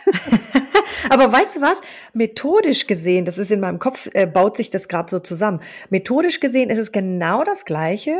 Aber 1.10 1.32
weißt 1.32 1.56
du 1.56 1.60
was? 1.60 1.80
Methodisch 2.12 2.86
gesehen, 2.86 3.24
das 3.24 3.38
ist 3.38 3.50
in 3.50 3.60
meinem 3.60 3.78
Kopf, 3.78 4.08
äh, 4.12 4.26
baut 4.26 4.56
sich 4.56 4.70
das 4.70 4.88
gerade 4.88 5.10
so 5.10 5.18
zusammen. 5.18 5.60
Methodisch 5.90 6.40
gesehen 6.40 6.70
ist 6.70 6.78
es 6.78 6.92
genau 6.92 7.44
das 7.44 7.64
Gleiche, 7.64 8.16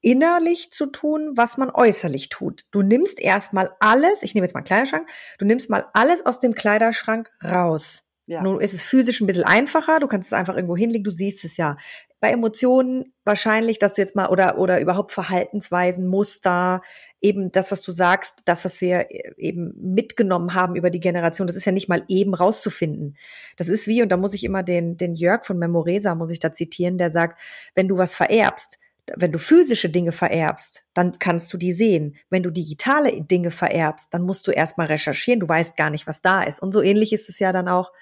innerlich 0.00 0.70
zu 0.72 0.86
tun, 0.86 1.32
was 1.34 1.56
man 1.56 1.70
äußerlich 1.70 2.28
tut. 2.28 2.64
Du 2.70 2.82
nimmst 2.82 3.20
erstmal 3.20 3.70
alles, 3.80 4.22
ich 4.22 4.34
nehme 4.34 4.46
jetzt 4.46 4.54
mal 4.54 4.60
einen 4.60 4.66
Kleiderschrank, 4.66 5.08
du 5.38 5.44
nimmst 5.44 5.70
mal 5.70 5.86
alles 5.92 6.24
aus 6.24 6.38
dem 6.38 6.54
Kleiderschrank 6.54 7.30
raus. 7.42 8.03
Ja. 8.26 8.42
Nun 8.42 8.60
ist 8.60 8.72
es 8.72 8.84
physisch 8.84 9.20
ein 9.20 9.26
bisschen 9.26 9.44
einfacher, 9.44 10.00
du 10.00 10.06
kannst 10.06 10.28
es 10.28 10.32
einfach 10.32 10.54
irgendwo 10.54 10.76
hinlegen, 10.76 11.04
du 11.04 11.10
siehst 11.10 11.44
es 11.44 11.58
ja. 11.58 11.76
Bei 12.20 12.30
Emotionen 12.30 13.12
wahrscheinlich, 13.24 13.78
dass 13.78 13.92
du 13.92 14.00
jetzt 14.00 14.16
mal 14.16 14.28
oder 14.28 14.56
oder 14.58 14.80
überhaupt 14.80 15.12
Verhaltensweisen, 15.12 16.06
Muster, 16.06 16.80
eben 17.20 17.52
das, 17.52 17.70
was 17.70 17.82
du 17.82 17.92
sagst, 17.92 18.40
das, 18.46 18.64
was 18.64 18.80
wir 18.80 19.08
eben 19.36 19.74
mitgenommen 19.76 20.54
haben 20.54 20.74
über 20.74 20.88
die 20.88 21.00
Generation, 21.00 21.46
das 21.46 21.56
ist 21.56 21.66
ja 21.66 21.72
nicht 21.72 21.88
mal 21.88 22.02
eben 22.08 22.34
rauszufinden. 22.34 23.18
Das 23.56 23.68
ist 23.68 23.86
wie, 23.86 24.02
und 24.02 24.08
da 24.08 24.16
muss 24.16 24.32
ich 24.32 24.44
immer 24.44 24.62
den, 24.62 24.96
den 24.96 25.14
Jörg 25.14 25.44
von 25.44 25.58
Memoresa, 25.58 26.14
muss 26.14 26.30
ich 26.30 26.38
da 26.38 26.50
zitieren, 26.50 26.96
der 26.96 27.10
sagt, 27.10 27.38
wenn 27.74 27.88
du 27.88 27.98
was 27.98 28.14
vererbst, 28.14 28.78
wenn 29.16 29.32
du 29.32 29.38
physische 29.38 29.90
Dinge 29.90 30.12
vererbst, 30.12 30.84
dann 30.94 31.18
kannst 31.18 31.52
du 31.52 31.58
die 31.58 31.74
sehen. 31.74 32.16
Wenn 32.30 32.42
du 32.42 32.50
digitale 32.50 33.22
Dinge 33.22 33.50
vererbst, 33.50 34.14
dann 34.14 34.22
musst 34.22 34.46
du 34.46 34.50
erstmal 34.50 34.86
recherchieren, 34.86 35.40
du 35.40 35.48
weißt 35.48 35.76
gar 35.76 35.90
nicht, 35.90 36.06
was 36.06 36.22
da 36.22 36.42
ist. 36.42 36.60
Und 36.60 36.72
so 36.72 36.80
ähnlich 36.80 37.12
ist 37.12 37.28
es 37.28 37.38
ja 37.38 37.52
dann 37.52 37.68
auch 37.68 37.92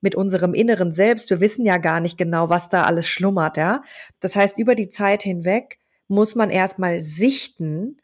mit 0.00 0.14
unserem 0.14 0.54
inneren 0.54 0.92
Selbst. 0.92 1.30
Wir 1.30 1.40
wissen 1.40 1.64
ja 1.64 1.78
gar 1.78 2.00
nicht 2.00 2.18
genau, 2.18 2.48
was 2.50 2.68
da 2.68 2.84
alles 2.84 3.08
schlummert, 3.08 3.56
ja. 3.56 3.82
Das 4.20 4.36
heißt, 4.36 4.58
über 4.58 4.74
die 4.74 4.88
Zeit 4.88 5.22
hinweg 5.22 5.78
muss 6.06 6.34
man 6.34 6.50
erstmal 6.50 7.00
sichten, 7.00 7.98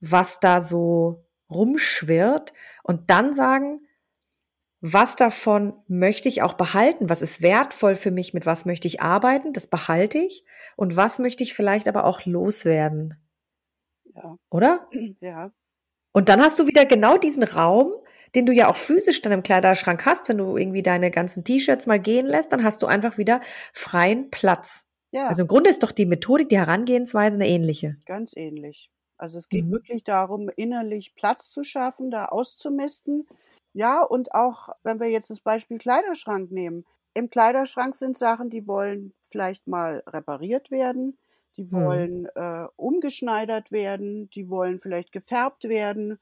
was 0.00 0.40
da 0.40 0.60
so 0.60 1.24
rumschwirrt 1.50 2.52
und 2.82 3.10
dann 3.10 3.34
sagen, 3.34 3.86
was 4.86 5.16
davon 5.16 5.72
möchte 5.86 6.28
ich 6.28 6.42
auch 6.42 6.54
behalten, 6.54 7.08
was 7.08 7.22
ist 7.22 7.40
wertvoll 7.40 7.96
für 7.96 8.10
mich, 8.10 8.34
mit 8.34 8.44
was 8.44 8.66
möchte 8.66 8.86
ich 8.86 9.00
arbeiten, 9.00 9.54
das 9.54 9.66
behalte 9.66 10.18
ich 10.18 10.44
und 10.76 10.94
was 10.94 11.18
möchte 11.18 11.42
ich 11.42 11.54
vielleicht 11.54 11.88
aber 11.88 12.04
auch 12.04 12.26
loswerden. 12.26 13.14
Ja. 14.14 14.36
Oder? 14.50 14.88
Ja. 15.20 15.52
Und 16.12 16.28
dann 16.28 16.42
hast 16.42 16.58
du 16.58 16.66
wieder 16.66 16.84
genau 16.84 17.16
diesen 17.16 17.44
Raum, 17.44 17.92
den 18.34 18.46
du 18.46 18.52
ja 18.52 18.68
auch 18.68 18.76
physisch 18.76 19.22
dann 19.22 19.32
im 19.32 19.42
Kleiderschrank 19.42 20.04
hast, 20.06 20.28
wenn 20.28 20.38
du 20.38 20.56
irgendwie 20.56 20.82
deine 20.82 21.10
ganzen 21.10 21.44
T-Shirts 21.44 21.86
mal 21.86 22.00
gehen 22.00 22.26
lässt, 22.26 22.52
dann 22.52 22.64
hast 22.64 22.82
du 22.82 22.86
einfach 22.86 23.18
wieder 23.18 23.40
freien 23.72 24.30
Platz. 24.30 24.86
Ja. 25.10 25.28
Also 25.28 25.42
im 25.42 25.48
Grunde 25.48 25.70
ist 25.70 25.82
doch 25.82 25.92
die 25.92 26.06
Methodik, 26.06 26.48
die 26.48 26.58
Herangehensweise 26.58 27.36
eine 27.36 27.48
ähnliche. 27.48 27.96
Ganz 28.04 28.32
ähnlich. 28.36 28.90
Also 29.16 29.38
es 29.38 29.48
geht 29.48 29.66
mhm. 29.66 29.70
wirklich 29.70 30.02
darum, 30.02 30.50
innerlich 30.56 31.14
Platz 31.14 31.48
zu 31.50 31.62
schaffen, 31.62 32.10
da 32.10 32.26
auszumisten. 32.26 33.26
Ja, 33.72 34.02
und 34.02 34.34
auch, 34.34 34.70
wenn 34.82 34.98
wir 34.98 35.08
jetzt 35.08 35.30
das 35.30 35.40
Beispiel 35.40 35.78
Kleiderschrank 35.78 36.50
nehmen. 36.50 36.84
Im 37.14 37.30
Kleiderschrank 37.30 37.94
sind 37.94 38.18
Sachen, 38.18 38.50
die 38.50 38.66
wollen 38.66 39.14
vielleicht 39.28 39.68
mal 39.68 40.02
repariert 40.08 40.72
werden, 40.72 41.16
die 41.56 41.62
mhm. 41.62 41.72
wollen 41.72 42.20
mhm. 42.22 42.28
äh, 42.34 42.66
umgeschneidert 42.74 43.70
werden, 43.70 44.28
die 44.30 44.50
wollen 44.50 44.80
vielleicht 44.80 45.12
gefärbt 45.12 45.64
werden. 45.64 46.18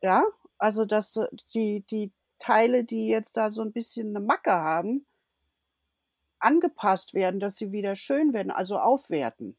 Ja, 0.00 0.24
also 0.60 0.84
dass 0.84 1.18
die, 1.54 1.84
die 1.90 2.12
Teile, 2.38 2.84
die 2.84 3.08
jetzt 3.08 3.36
da 3.36 3.50
so 3.50 3.62
ein 3.62 3.72
bisschen 3.72 4.16
eine 4.16 4.24
Macke 4.24 4.52
haben, 4.52 5.06
angepasst 6.38 7.14
werden, 7.14 7.40
dass 7.40 7.56
sie 7.56 7.72
wieder 7.72 7.96
schön 7.96 8.32
werden, 8.32 8.50
also 8.50 8.78
aufwerten. 8.78 9.56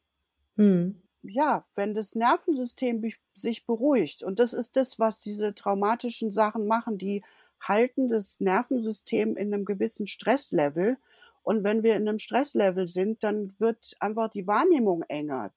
Mhm 0.55 1.01
ja, 1.23 1.65
wenn 1.75 1.93
das 1.93 2.15
Nervensystem 2.15 3.03
sich 3.35 3.65
beruhigt, 3.65 4.23
und 4.23 4.39
das 4.39 4.53
ist 4.53 4.75
das, 4.75 4.99
was 4.99 5.19
diese 5.19 5.53
traumatischen 5.53 6.31
Sachen 6.31 6.67
machen, 6.67 6.97
die 6.97 7.23
halten 7.59 8.09
das 8.09 8.39
Nervensystem 8.39 9.37
in 9.37 9.53
einem 9.53 9.65
gewissen 9.65 10.07
Stresslevel. 10.07 10.97
Und 11.43 11.63
wenn 11.63 11.83
wir 11.83 11.95
in 11.95 12.07
einem 12.07 12.17
Stresslevel 12.17 12.87
sind, 12.87 13.23
dann 13.23 13.53
wird 13.59 13.95
einfach 13.99 14.29
die 14.29 14.47
Wahrnehmung 14.47 15.03
enger. 15.03 15.51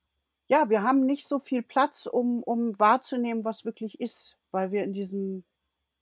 Ja, 0.46 0.68
wir 0.68 0.82
haben 0.82 1.06
nicht 1.06 1.26
so 1.26 1.38
viel 1.38 1.62
Platz, 1.62 2.06
um, 2.06 2.42
um 2.42 2.78
wahrzunehmen, 2.78 3.44
was 3.44 3.64
wirklich 3.64 4.00
ist, 4.00 4.36
weil 4.50 4.70
wir 4.72 4.84
in 4.84 4.92
diesem 4.92 5.44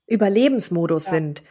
Überlebensmodus 0.07 1.07
ja. 1.07 1.11
sind. 1.13 1.43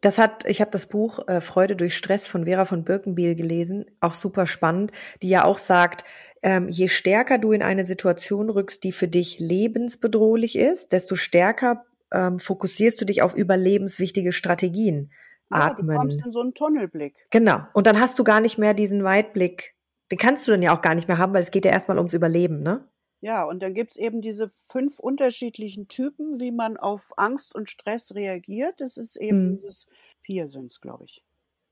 Das 0.00 0.18
hat, 0.18 0.44
ich 0.44 0.60
habe 0.60 0.70
das 0.70 0.86
Buch 0.86 1.26
äh, 1.26 1.40
Freude 1.40 1.74
durch 1.74 1.96
Stress 1.96 2.26
von 2.26 2.44
Vera 2.44 2.64
von 2.64 2.84
Birkenbiel 2.84 3.34
gelesen, 3.34 3.86
auch 4.00 4.14
super 4.14 4.46
spannend, 4.46 4.92
die 5.22 5.30
ja 5.30 5.44
auch 5.44 5.58
sagt, 5.58 6.04
ähm, 6.42 6.68
je 6.68 6.88
stärker 6.88 7.38
du 7.38 7.52
in 7.52 7.62
eine 7.62 7.84
Situation 7.84 8.50
rückst, 8.50 8.84
die 8.84 8.92
für 8.92 9.08
dich 9.08 9.40
lebensbedrohlich 9.40 10.56
ist, 10.56 10.92
desto 10.92 11.16
stärker 11.16 11.84
ähm, 12.12 12.38
fokussierst 12.38 13.00
du 13.00 13.04
dich 13.04 13.22
auf 13.22 13.34
überlebenswichtige 13.34 14.32
Strategien. 14.32 15.10
Ja, 15.50 15.68
Atmen. 15.68 15.88
Du 15.88 15.96
kommst 15.96 16.20
in 16.24 16.32
so 16.32 16.40
einen 16.40 16.54
Tunnelblick. 16.54 17.14
Genau. 17.30 17.60
Und 17.72 17.86
dann 17.86 17.98
hast 17.98 18.18
du 18.18 18.24
gar 18.24 18.40
nicht 18.40 18.58
mehr 18.58 18.74
diesen 18.74 19.02
Weitblick. 19.02 19.74
Den 20.10 20.18
kannst 20.18 20.46
du 20.46 20.52
dann 20.52 20.62
ja 20.62 20.76
auch 20.76 20.82
gar 20.82 20.94
nicht 20.94 21.08
mehr 21.08 21.18
haben, 21.18 21.34
weil 21.34 21.42
es 21.42 21.50
geht 21.50 21.64
ja 21.64 21.70
erstmal 21.70 21.98
ums 21.98 22.14
Überleben, 22.14 22.62
ne? 22.62 22.86
Ja, 23.20 23.44
und 23.44 23.60
dann 23.62 23.74
gibt's 23.74 23.96
eben 23.96 24.22
diese 24.22 24.48
fünf 24.48 25.00
unterschiedlichen 25.00 25.88
Typen, 25.88 26.38
wie 26.38 26.52
man 26.52 26.76
auf 26.76 27.12
Angst 27.16 27.54
und 27.54 27.68
Stress 27.68 28.14
reagiert. 28.14 28.80
Das 28.80 28.96
ist 28.96 29.16
eben 29.16 29.50
mhm. 29.50 29.56
dieses, 29.56 29.86
vier 30.20 30.48
sind's, 30.48 30.80
glaube 30.80 31.04
ich. 31.04 31.24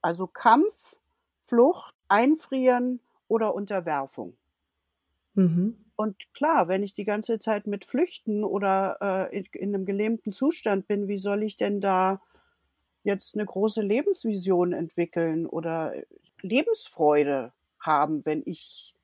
Also 0.02 0.26
Kampf, 0.26 0.98
Flucht, 1.38 1.94
Einfrieren 2.08 3.00
oder 3.28 3.54
Unterwerfung. 3.54 4.36
Mhm. 5.34 5.76
Und 5.94 6.16
klar, 6.34 6.68
wenn 6.68 6.82
ich 6.82 6.94
die 6.94 7.04
ganze 7.04 7.38
Zeit 7.38 7.66
mit 7.66 7.84
Flüchten 7.84 8.44
oder 8.44 9.30
äh, 9.30 9.38
in, 9.38 9.46
in 9.52 9.74
einem 9.74 9.86
gelähmten 9.86 10.32
Zustand 10.32 10.88
bin, 10.88 11.08
wie 11.08 11.18
soll 11.18 11.42
ich 11.42 11.56
denn 11.56 11.80
da 11.80 12.20
jetzt 13.02 13.34
eine 13.34 13.46
große 13.46 13.82
Lebensvision 13.82 14.72
entwickeln 14.72 15.46
oder 15.46 15.94
Lebensfreude 16.42 17.52
haben, 17.86 18.24
wenn 18.26 18.42
ich 18.44 18.94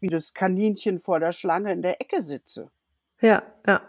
wie 0.00 0.08
das 0.08 0.34
Kaninchen 0.34 0.98
vor 0.98 1.20
der 1.20 1.32
Schlange 1.32 1.72
in 1.72 1.80
der 1.80 2.00
Ecke 2.00 2.20
sitze. 2.20 2.70
Ja, 3.20 3.42
ja. 3.66 3.80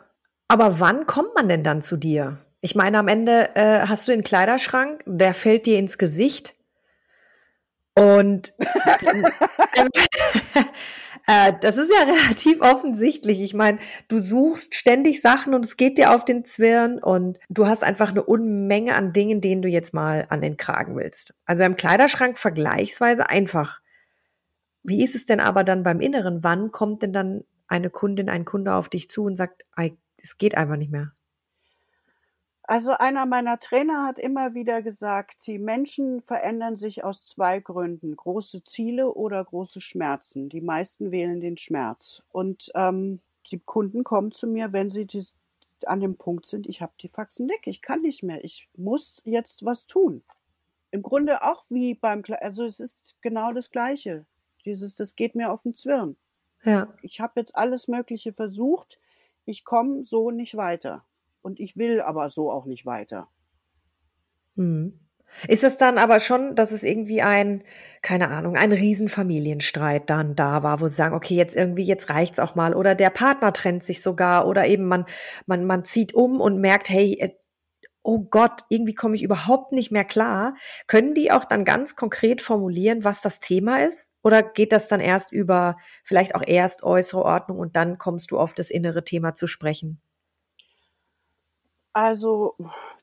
Aber 0.48 0.80
wann 0.80 1.08
kommt 1.08 1.34
man 1.34 1.50
denn 1.50 1.64
dann 1.64 1.82
zu 1.82 1.98
dir? 1.98 2.38
Ich 2.62 2.76
meine, 2.76 3.00
am 3.00 3.08
Ende 3.08 3.56
äh, 3.56 3.88
hast 3.88 4.08
du 4.08 4.12
den 4.12 4.24
Kleiderschrank, 4.24 5.04
der 5.08 5.34
fällt 5.34 5.66
dir 5.66 5.80
ins 5.80 5.98
Gesicht. 5.98 6.54
Und 7.96 8.54
dann, 9.02 9.28
äh, 11.28 11.54
das 11.62 11.78
ist 11.78 11.90
ja 11.90 12.04
relativ 12.14 12.62
offensichtlich. 12.62 13.42
Ich 13.42 13.54
meine, 13.54 13.80
du 14.08 14.20
suchst 14.20 14.76
ständig 14.76 15.22
Sachen 15.22 15.54
und 15.54 15.66
es 15.66 15.78
geht 15.78 15.98
dir 15.98 16.14
auf 16.14 16.26
den 16.26 16.46
Zwirn 16.46 17.02
und 17.02 17.40
du 17.50 17.68
hast 17.68 17.84
einfach 17.84 18.10
eine 18.10 18.24
Unmenge 18.24 18.96
an 18.96 19.14
Dingen, 19.14 19.42
denen 19.42 19.62
du 19.62 19.70
jetzt 19.70 19.94
mal 19.94 20.26
an 20.30 20.42
den 20.42 20.58
Kragen 20.58 20.96
willst. 20.96 21.34
Also 21.46 21.64
im 21.64 21.76
Kleiderschrank 21.76 22.38
vergleichsweise 22.38 23.30
einfach. 23.30 23.80
Wie 24.84 25.04
ist 25.04 25.16
es 25.16 25.26
denn 25.26 25.40
aber 25.40 25.64
dann 25.64 25.84
beim 25.84 26.02
Inneren? 26.02 26.44
Wann 26.44 26.72
kommt 26.72 27.04
denn 27.04 27.14
dann 27.14 27.44
eine 27.68 27.90
Kundin, 27.90 28.30
ein 28.30 28.44
Kunde 28.44 28.74
auf 28.76 28.90
dich 28.90 29.08
zu 29.08 29.24
und 29.24 29.38
sagt, 29.38 29.66
es 30.22 30.38
geht 30.38 30.56
einfach 30.56 30.76
nicht 30.76 30.92
mehr? 30.92 31.14
Also 32.66 32.92
einer 32.94 33.26
meiner 33.26 33.60
Trainer 33.60 34.06
hat 34.06 34.18
immer 34.18 34.54
wieder 34.54 34.82
gesagt, 34.82 35.48
die 35.48 35.60
Menschen 35.60 36.22
verändern 36.22 36.78
sich 36.78 37.04
aus 37.04 37.28
zwei 37.28 37.60
Gründen, 37.60 38.16
große 38.16 38.64
Ziele 38.64 39.14
oder 39.14 39.44
große 39.44 39.82
Schmerzen. 39.82 40.48
Die 40.48 40.62
meisten 40.62 41.12
wählen 41.12 41.42
den 41.42 41.58
Schmerz. 41.58 42.24
Und 42.32 42.72
ähm, 42.74 43.20
die 43.52 43.60
Kunden 43.60 44.06
kommen 44.06 44.32
zu 44.32 44.48
mir, 44.48 44.72
wenn 44.72 44.90
sie 44.90 45.06
die, 45.06 45.26
an 45.86 46.00
dem 46.00 46.16
Punkt 46.16 46.48
sind, 46.48 46.66
ich 46.66 46.82
habe 46.82 46.94
die 47.02 47.10
Faxen 47.10 47.50
dick, 47.50 47.68
ich 47.68 47.82
kann 47.82 48.02
nicht 48.02 48.24
mehr, 48.24 48.44
ich 48.46 48.70
muss 48.78 49.22
jetzt 49.26 49.66
was 49.66 49.86
tun. 49.86 50.24
Im 50.92 51.02
Grunde 51.02 51.44
auch 51.44 51.66
wie 51.70 51.96
beim, 51.96 52.24
also 52.40 52.64
es 52.64 52.80
ist 52.80 53.16
genau 53.22 53.52
das 53.52 53.72
Gleiche. 53.72 54.26
Dieses, 54.64 54.96
das 54.96 55.18
geht 55.18 55.36
mir 55.36 55.52
auf 55.52 55.64
den 55.64 55.76
Zwirn. 55.76 56.16
Ja. 56.64 56.94
Ich 57.02 57.20
habe 57.20 57.42
jetzt 57.42 57.58
alles 57.58 57.90
Mögliche 57.90 58.32
versucht. 58.32 59.00
Ich 59.44 59.66
komme 59.66 60.06
so 60.06 60.32
nicht 60.32 60.56
weiter. 60.56 61.04
Und 61.44 61.60
ich 61.60 61.78
will 61.78 62.02
aber 62.02 62.30
so 62.30 62.52
auch 62.52 62.66
nicht 62.66 62.88
weiter. 62.88 63.28
Hm. 64.56 65.00
Ist 65.48 65.64
es 65.64 65.78
dann 65.78 65.98
aber 65.98 66.20
schon, 66.20 66.56
dass 66.56 66.72
es 66.72 66.84
irgendwie 66.84 67.22
ein, 67.22 67.64
keine 68.02 68.30
Ahnung, 68.30 68.56
ein 68.56 68.72
Riesenfamilienstreit 68.72 70.10
dann 70.10 70.36
da 70.36 70.64
war, 70.64 70.80
wo 70.80 70.88
sie 70.88 70.96
sagen, 70.96 71.16
okay, 71.16 71.36
jetzt 71.36 71.56
irgendwie, 71.56 71.84
jetzt 71.84 72.10
reicht's 72.10 72.40
auch 72.40 72.56
mal, 72.56 72.76
oder 72.76 72.96
der 72.96 73.10
Partner 73.10 73.52
trennt 73.52 73.84
sich 73.84 74.02
sogar, 74.02 74.48
oder 74.48 74.68
eben 74.68 74.88
man, 74.88 75.06
man, 75.46 75.66
man 75.66 75.86
zieht 75.86 76.14
um 76.14 76.40
und 76.40 76.62
merkt, 76.62 76.90
hey, 76.90 77.18
äh, 77.20 77.30
oh 78.04 78.20
Gott, 78.20 78.62
irgendwie 78.70 78.94
komme 78.94 79.16
ich 79.16 79.24
überhaupt 79.24 79.72
nicht 79.72 79.92
mehr 79.92 80.06
klar. 80.06 80.56
Können 80.88 81.16
die 81.16 81.32
auch 81.32 81.46
dann 81.46 81.66
ganz 81.66 81.96
konkret 81.96 82.42
formulieren, 82.42 83.04
was 83.04 83.22
das 83.22 83.40
Thema 83.40 83.84
ist? 83.84 84.10
Oder 84.24 84.44
geht 84.44 84.72
das 84.72 84.88
dann 84.88 85.00
erst 85.00 85.32
über 85.32 85.78
vielleicht 86.04 86.36
auch 86.36 86.44
erst 86.46 86.84
äußere 86.84 87.24
Ordnung 87.24 87.60
und 87.60 87.76
dann 87.76 87.98
kommst 87.98 88.32
du 88.32 88.40
auf 88.40 88.54
das 88.54 88.70
innere 88.70 89.04
Thema 89.04 89.34
zu 89.34 89.48
sprechen? 89.48 90.02
Also, 91.94 92.56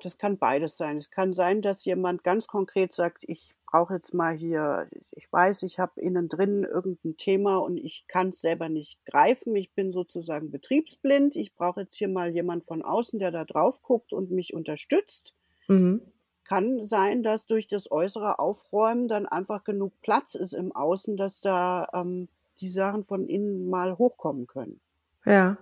das 0.02 0.18
kann 0.18 0.38
beides 0.38 0.76
sein. 0.76 0.98
Es 0.98 1.10
kann 1.10 1.32
sein, 1.32 1.62
dass 1.62 1.84
jemand 1.84 2.24
ganz 2.24 2.48
konkret 2.48 2.92
sagt, 2.92 3.22
ich 3.28 3.54
brauche 3.66 3.94
jetzt 3.94 4.14
mal 4.14 4.34
hier, 4.34 4.88
ich 5.12 5.32
weiß, 5.32 5.62
ich 5.62 5.78
habe 5.78 6.00
innen 6.00 6.28
drin 6.28 6.64
irgendein 6.64 7.16
Thema 7.16 7.58
und 7.58 7.76
ich 7.76 8.04
kann 8.08 8.30
es 8.30 8.40
selber 8.40 8.68
nicht 8.68 8.98
greifen. 9.06 9.54
Ich 9.54 9.72
bin 9.72 9.92
sozusagen 9.92 10.50
betriebsblind. 10.50 11.36
Ich 11.36 11.54
brauche 11.54 11.82
jetzt 11.82 11.96
hier 11.96 12.08
mal 12.08 12.30
jemand 12.30 12.64
von 12.64 12.82
außen, 12.82 13.20
der 13.20 13.30
da 13.30 13.44
drauf 13.44 13.80
guckt 13.82 14.12
und 14.12 14.32
mich 14.32 14.54
unterstützt. 14.54 15.34
Mhm 15.68 16.02
kann 16.50 16.84
sein, 16.84 17.22
dass 17.22 17.46
durch 17.46 17.68
das 17.68 17.92
äußere 17.92 18.40
Aufräumen 18.40 19.06
dann 19.06 19.26
einfach 19.26 19.62
genug 19.62 19.92
Platz 20.02 20.34
ist 20.34 20.52
im 20.52 20.74
Außen, 20.74 21.16
dass 21.16 21.40
da 21.40 21.86
ähm, 21.94 22.28
die 22.60 22.68
Sachen 22.68 23.04
von 23.04 23.28
innen 23.28 23.70
mal 23.70 23.96
hochkommen 23.98 24.48
können. 24.48 24.80
Ja. 25.24 25.58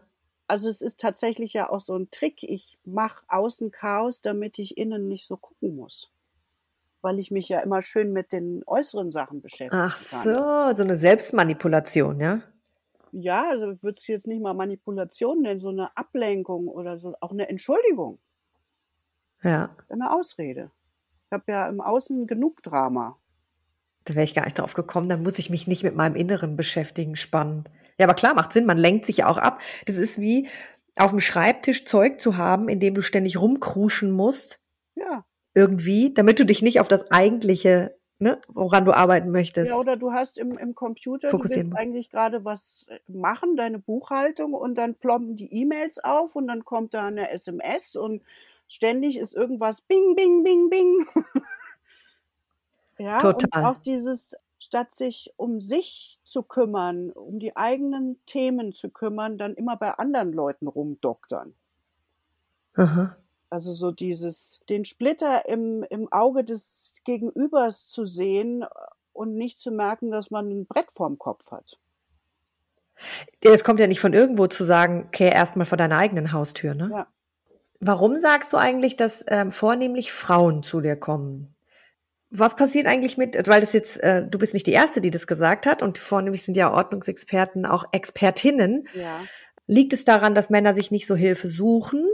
Also 0.48 0.70
es 0.70 0.80
ist 0.80 0.98
tatsächlich 0.98 1.52
ja 1.52 1.68
auch 1.68 1.80
so 1.80 1.94
ein 1.94 2.11
Trick. 2.11 2.42
Ich 2.42 2.78
mache 2.84 3.22
außen 3.28 3.70
Chaos, 3.70 4.22
damit 4.22 4.58
ich 4.58 4.78
innen 4.78 5.06
nicht 5.06 5.26
so 5.26 5.37
gucken 5.37 5.76
muss. 5.76 6.11
Weil 7.02 7.18
ich 7.18 7.30
mich 7.30 7.48
ja 7.50 7.61
immer 7.61 7.82
schön 7.82 8.12
mit 8.12 8.32
den 8.32 8.62
äußeren 8.66 9.12
Sachen 9.12 9.42
beschäftige. 9.42 9.82
Ach 9.82 9.96
so, 9.96 10.34
kann. 10.34 10.74
so 10.74 10.82
eine 10.82 10.96
Selbstmanipulation, 10.96 12.18
ja? 12.18 12.42
Ja, 13.12 13.48
also 13.50 13.70
ich 13.72 13.82
würde 13.82 13.98
es 13.98 14.06
jetzt 14.06 14.26
nicht 14.26 14.42
mal 14.42 14.54
Manipulation 14.54 15.42
nennen, 15.42 15.61
so 15.61 15.68
eine 15.68 15.96
Ablenkung 15.96 16.66
oder 16.66 16.98
so, 16.98 17.14
auch 17.20 17.30
eine 17.30 17.48
Entschuldigung. 17.48 18.18
Ja. 19.42 19.76
Eine 19.88 20.12
Ausrede. 20.12 20.70
Ich 21.26 21.32
habe 21.32 21.44
ja 21.52 21.68
im 21.68 21.80
Außen 21.80 22.26
genug 22.26 22.62
Drama. 22.62 23.18
Da 24.04 24.14
wäre 24.14 24.24
ich 24.24 24.34
gar 24.34 24.44
nicht 24.44 24.58
drauf 24.58 24.72
gekommen, 24.72 25.11
dann 25.11 25.22
muss 25.22 25.38
ich 25.38 25.50
mich 25.50 25.66
nicht 25.66 25.84
mit 25.84 25.94
meinem 25.94 26.16
Inneren 26.16 26.56
beschäftigen. 26.56 27.16
Spannend. 27.16 27.70
Ja, 27.98 28.06
aber 28.06 28.14
klar, 28.14 28.34
macht 28.34 28.52
Sinn, 28.52 28.66
man 28.66 28.78
lenkt 28.78 29.06
sich 29.06 29.18
ja 29.18 29.26
auch 29.26 29.38
ab. 29.38 29.61
Das 29.87 29.96
ist 29.96 30.20
wie 30.20 30.48
auf 30.96 31.11
dem 31.11 31.20
Schreibtisch 31.20 31.84
Zeug 31.84 32.20
zu 32.20 32.37
haben, 32.37 32.68
in 32.68 32.80
dem 32.80 32.94
du 32.94 33.02
ständig 33.02 33.40
rumkruschen 33.40 34.11
musst. 34.11 34.61
Ja. 34.94 35.24
Irgendwie, 35.54 36.12
damit 36.14 36.38
du 36.38 36.46
dich 36.46 36.62
nicht 36.62 36.80
auf 36.80 36.88
das 36.88 37.11
eigentliche, 37.11 37.96
ne, 38.18 38.40
woran 38.48 38.84
du 38.84 38.92
arbeiten 38.92 39.30
möchtest. 39.30 39.70
Ja, 39.70 39.76
oder 39.76 39.96
du 39.96 40.12
hast 40.12 40.38
im, 40.38 40.52
im 40.52 40.74
Computer, 40.74 41.30
du 41.30 41.38
willst 41.38 41.58
eigentlich 41.76 42.11
gerade 42.11 42.44
was 42.44 42.87
äh, 42.88 42.98
machen, 43.08 43.56
deine 43.56 43.78
Buchhaltung, 43.78 44.54
und 44.54 44.76
dann 44.76 44.94
plomben 44.94 45.37
die 45.37 45.52
E-Mails 45.52 46.02
auf 46.02 46.37
und 46.37 46.46
dann 46.48 46.64
kommt 46.64 46.94
da 46.94 47.06
eine 47.06 47.30
SMS 47.30 47.96
und 47.96 48.22
ständig 48.68 49.18
ist 49.18 49.34
irgendwas 49.34 49.80
bing, 49.80 50.14
bing, 50.14 50.44
bing, 50.44 50.70
bing. 50.70 51.06
ja, 52.98 53.18
Total. 53.18 53.48
und 53.54 53.68
auch 53.68 53.80
dieses, 53.82 54.37
statt 54.68 54.94
sich 54.94 55.33
um 55.37 55.62
sich 55.62 56.20
zu 56.24 56.42
kümmern, 56.42 57.11
um 57.11 57.38
die 57.38 57.57
eigenen 57.57 58.20
Themen 58.26 58.74
zu 58.74 58.90
kümmern, 58.90 59.38
dann 59.38 59.54
immer 59.54 59.76
bei 59.78 59.92
anderen 59.92 60.33
Leuten 60.33 60.68
rumdoktern. 60.68 61.54
Aha. 62.74 63.16
Also 63.48 63.72
so 63.72 63.92
dieses, 63.92 64.61
den 64.68 64.85
Splitter 64.85 65.48
im, 65.48 65.85
im 65.88 66.12
Auge 66.12 66.44
des 66.44 66.92
Gegenübers 67.04 67.87
zu 67.87 68.04
sehen 68.04 68.62
und 69.14 69.35
nicht 69.37 69.59
zu 69.59 69.70
merken, 69.70 70.11
dass 70.11 70.31
man 70.31 70.50
ein 70.50 70.66
Brett 70.66 70.90
vorm 70.90 71.18
Kopf 71.18 71.50
hat. 71.50 71.78
Es 73.40 73.64
kommt 73.64 73.81
ja 73.81 73.87
nicht 73.87 74.00
von 74.00 74.12
irgendwo 74.12 74.48
zu 74.48 74.64
sagen, 74.64 75.11
kehr 75.12 75.33
erstmal 75.33 75.64
vor 75.64 75.78
deiner 75.78 75.96
eigenen 75.96 76.33
Haustür, 76.33 76.74
ne? 76.74 76.90
Ja. 76.92 77.07
Warum 77.81 78.18
sagst 78.18 78.52
du 78.52 78.59
eigentlich, 78.59 78.96
dass 78.96 79.24
ähm, 79.28 79.50
vornehmlich 79.50 80.12
Frauen 80.12 80.62
zu 80.62 80.83
dir 80.83 80.96
kommen? 80.96 81.54
Was 82.31 82.57
passiert 82.57 82.87
eigentlich 82.87 83.17
mit, 83.17 83.37
weil 83.49 83.61
das 83.61 83.73
jetzt, 83.73 84.03
äh, 84.03 84.27
du 84.27 84.38
bist 84.38 84.55
nicht 84.55 84.67
die 84.67 84.73
Erste, 84.73 85.01
die 85.01 85.11
das 85.11 85.27
gesagt 85.27 85.67
hat 85.67 85.83
und 85.83 85.99
vornehmlich 85.99 86.45
sind 86.45 86.57
ja 86.57 86.73
Ordnungsexperten 86.73 87.64
auch 87.64 87.85
Expertinnen. 87.93 88.87
Ja. 88.95 89.21
Liegt 89.67 89.93
es 89.93 90.05
daran, 90.05 90.35
dass 90.35 90.51
Männer 90.51 90.75
sich 90.75 90.91
nicht 90.91 91.07
so 91.07 91.17
Hilfe 91.17 91.49
suchen 91.49 92.05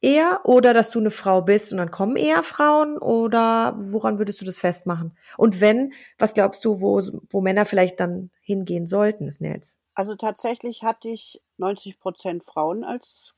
eher 0.00 0.40
oder 0.44 0.74
dass 0.74 0.90
du 0.90 0.98
eine 0.98 1.10
Frau 1.10 1.42
bist 1.42 1.72
und 1.72 1.78
dann 1.78 1.90
kommen 1.90 2.16
eher 2.16 2.42
Frauen 2.42 2.98
oder 2.98 3.76
woran 3.78 4.18
würdest 4.18 4.40
du 4.40 4.44
das 4.44 4.58
festmachen? 4.58 5.16
Und 5.36 5.60
wenn, 5.60 5.92
was 6.18 6.34
glaubst 6.34 6.64
du, 6.64 6.80
wo, 6.80 7.00
wo 7.30 7.40
Männer 7.40 7.64
vielleicht 7.64 8.00
dann 8.00 8.30
hingehen 8.40 8.86
sollten, 8.86 9.26
ist 9.26 9.40
jetzt? 9.40 9.80
Also 9.94 10.14
tatsächlich 10.14 10.82
hatte 10.82 11.08
ich 11.08 11.42
90 11.56 11.98
Prozent 11.98 12.44
Frauen 12.44 12.84
als 12.84 13.32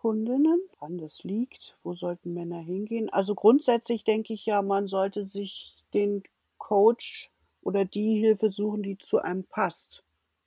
Kundinnen. 0.00 0.62
Wann 0.78 0.96
das 0.96 1.24
liegt, 1.24 1.76
wo 1.82 1.94
sollten 1.94 2.32
Männer 2.32 2.60
hingehen? 2.60 3.10
Also 3.10 3.34
grundsätzlich 3.34 4.02
denke 4.02 4.32
ich 4.32 4.46
ja, 4.46 4.62
man 4.62 4.86
sollte 4.86 5.26
sich 5.26 5.84
den 5.92 6.22
Coach 6.56 7.30
oder 7.60 7.84
die 7.84 8.18
Hilfe 8.18 8.50
suchen, 8.50 8.82
die 8.82 8.96
zu 8.96 9.18
einem 9.18 9.44
passt. 9.44 10.02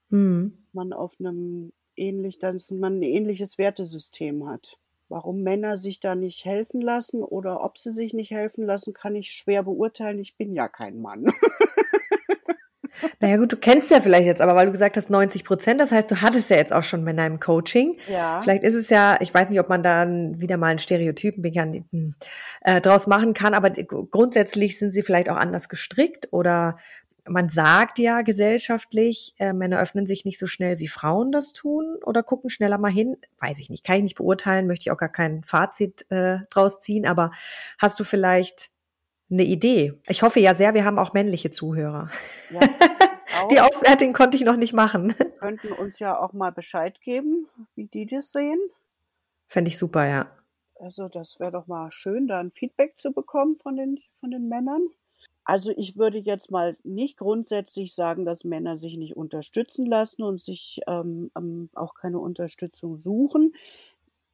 Mhm. 0.10 0.66
Man 0.72 0.92
auf 0.92 1.18
einem 1.20 1.72
ähnlich, 1.96 2.40
dass 2.40 2.72
man 2.72 2.98
ein 2.98 3.04
ähnliches 3.04 3.60
Wertesystem 3.60 4.48
hat. 4.48 4.80
Warum 5.08 5.44
Männer 5.44 5.78
sich 5.78 6.00
da 6.00 6.16
nicht 6.16 6.46
helfen 6.46 6.82
lassen 6.82 7.22
oder 7.22 7.64
ob 7.64 7.78
sie 7.78 7.92
sich 7.92 8.14
nicht 8.14 8.32
helfen 8.32 8.66
lassen, 8.66 8.94
kann 8.94 9.16
ich 9.16 9.30
schwer 9.32 9.62
beurteilen. 9.62 10.18
Ich 10.18 10.36
bin 10.36 10.56
ja 10.56 10.68
kein 10.68 11.00
Mann. 11.00 11.32
Naja 13.20 13.38
gut, 13.38 13.52
du 13.52 13.58
kennst 13.58 13.92
ja 13.92 14.02
vielleicht 14.02 14.26
jetzt, 14.26 14.42
aber 14.42 14.56
weil 14.56 14.66
du 14.66 14.72
gesagt 14.72 14.98
hast 14.98 15.10
90 15.10 15.46
Prozent, 15.46 15.80
das 15.80 15.92
heißt, 15.92 16.10
du 16.12 16.22
hattest 16.22 16.50
ja 16.50 16.58
jetzt 16.58 16.74
auch 16.74 16.84
schon 16.84 17.04
Männer 17.04 17.26
im 17.26 17.40
Coaching. 17.40 17.98
Ja. 18.12 18.42
Vielleicht 18.42 18.64
ist 18.64 18.76
es 18.76 18.90
ja, 18.90 19.18
ich 19.20 19.34
weiß 19.34 19.50
nicht, 19.50 19.60
ob 19.60 19.70
man 19.70 19.84
da 19.84 20.06
wieder 20.08 20.58
mal 20.58 20.68
einen 20.68 20.80
Stereotypen 20.80 22.16
äh, 22.62 22.82
draus 22.82 23.08
machen 23.08 23.34
kann, 23.34 23.54
aber 23.54 23.70
grundsätzlich 23.70 24.78
sind 24.78 24.92
sie 24.92 25.04
vielleicht 25.04 25.30
auch 25.30 25.38
anders 25.38 25.70
gestrickt 25.70 26.30
oder 26.32 26.78
man 27.26 27.50
sagt 27.50 28.00
ja 28.00 28.22
gesellschaftlich, 28.22 29.34
äh, 29.40 29.54
Männer 29.54 29.80
öffnen 29.80 30.06
sich 30.06 30.26
nicht 30.26 30.38
so 30.38 30.48
schnell 30.48 30.80
wie 30.80 30.88
Frauen 30.88 31.32
das 31.32 31.54
tun 31.54 31.98
oder 32.06 32.22
gucken 32.22 32.50
schneller 32.50 32.78
mal 32.78 32.92
hin. 32.92 33.18
Weiß 33.40 33.60
ich 33.60 33.70
nicht, 33.70 33.86
kann 33.86 33.98
ich 33.98 34.04
nicht 34.04 34.16
beurteilen, 34.16 34.68
möchte 34.68 34.84
ich 34.84 34.92
auch 34.92 34.98
gar 34.98 35.12
kein 35.12 35.44
Fazit 35.44 36.06
äh, 36.12 36.40
draus 36.50 36.80
ziehen, 36.80 37.06
aber 37.06 37.32
hast 37.80 38.00
du 38.00 38.04
vielleicht 38.04 38.73
eine 39.34 39.44
Idee? 39.44 39.94
Ich 40.08 40.22
hoffe 40.22 40.40
ja 40.40 40.54
sehr, 40.54 40.74
wir 40.74 40.86
haben 40.86 41.00
auch 41.00 41.14
männliche 41.14 41.52
Zuhörer. 41.52 42.10
Ja, 42.52 42.60
auch. 43.44 43.48
Die 43.50 43.60
Auswertung 43.60 44.14
konnte 44.14 44.38
ich 44.38 44.44
noch 44.44 44.56
nicht 44.56 44.74
machen. 44.74 45.14
Könnten 45.40 45.72
uns 45.74 46.00
ja 46.00 46.20
auch 46.20 46.34
mal 46.34 46.52
Bescheid 46.52 47.00
geben, 47.02 47.48
wie 47.76 47.86
die 47.86 48.06
das 48.06 48.32
sehen. 48.32 48.60
Fände 49.48 49.70
ich 49.70 49.78
super, 49.78 50.06
ja. 50.08 50.32
Also 50.80 51.08
das 51.08 51.40
wäre 51.40 51.52
doch 51.52 51.68
mal 51.68 51.92
schön, 51.92 52.28
da 52.28 52.40
ein 52.40 52.52
Feedback 52.52 53.00
zu 53.00 53.12
bekommen 53.12 53.56
von 53.56 53.76
den, 53.76 54.00
von 54.20 54.32
den 54.32 54.50
Männern. 54.50 54.90
Also 55.46 55.72
ich 55.76 55.98
würde 55.98 56.18
jetzt 56.18 56.52
mal 56.52 56.78
nicht 56.84 57.18
grundsätzlich 57.18 57.94
sagen, 57.94 58.26
dass 58.26 58.44
Männer 58.44 58.78
sich 58.78 58.98
nicht 58.98 59.16
unterstützen 59.16 59.86
lassen 59.86 60.24
und 60.24 60.40
sich 60.40 60.80
ähm, 60.88 61.32
ähm, 61.38 61.70
auch 61.74 61.96
keine 61.96 62.20
Unterstützung 62.20 62.98
suchen. 62.98 63.54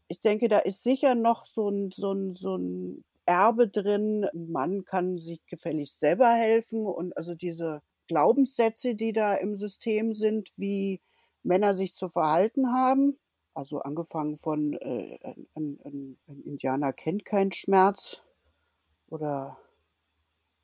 Ich 0.07 0.21
denke, 0.21 0.49
da 0.49 0.59
ist 0.59 0.83
sicher 0.83 1.15
noch 1.15 1.45
so 1.45 1.69
ein, 1.69 1.91
so 1.91 2.13
ein, 2.13 2.33
so 2.33 2.55
ein 2.55 3.03
Erbe 3.29 3.67
drin. 3.67 4.25
Ein 4.33 4.51
Mann 4.51 4.85
kann 4.85 5.19
sich 5.19 5.45
gefälligst 5.45 5.99
selber 5.99 6.29
helfen 6.29 6.87
und 6.87 7.15
also 7.15 7.35
diese 7.35 7.83
Glaubenssätze, 8.07 8.95
die 8.95 9.13
da 9.13 9.35
im 9.35 9.53
System 9.53 10.13
sind, 10.13 10.49
wie 10.57 10.99
Männer 11.43 11.75
sich 11.75 11.93
zu 11.93 12.09
verhalten 12.09 12.73
haben. 12.73 13.19
Also 13.53 13.81
angefangen 13.81 14.35
von 14.35 14.73
äh, 14.73 15.19
ein, 15.53 15.79
ein, 15.85 16.17
ein 16.27 16.41
Indianer 16.43 16.91
kennt 16.91 17.23
keinen 17.23 17.51
Schmerz 17.51 18.23
oder 19.09 19.59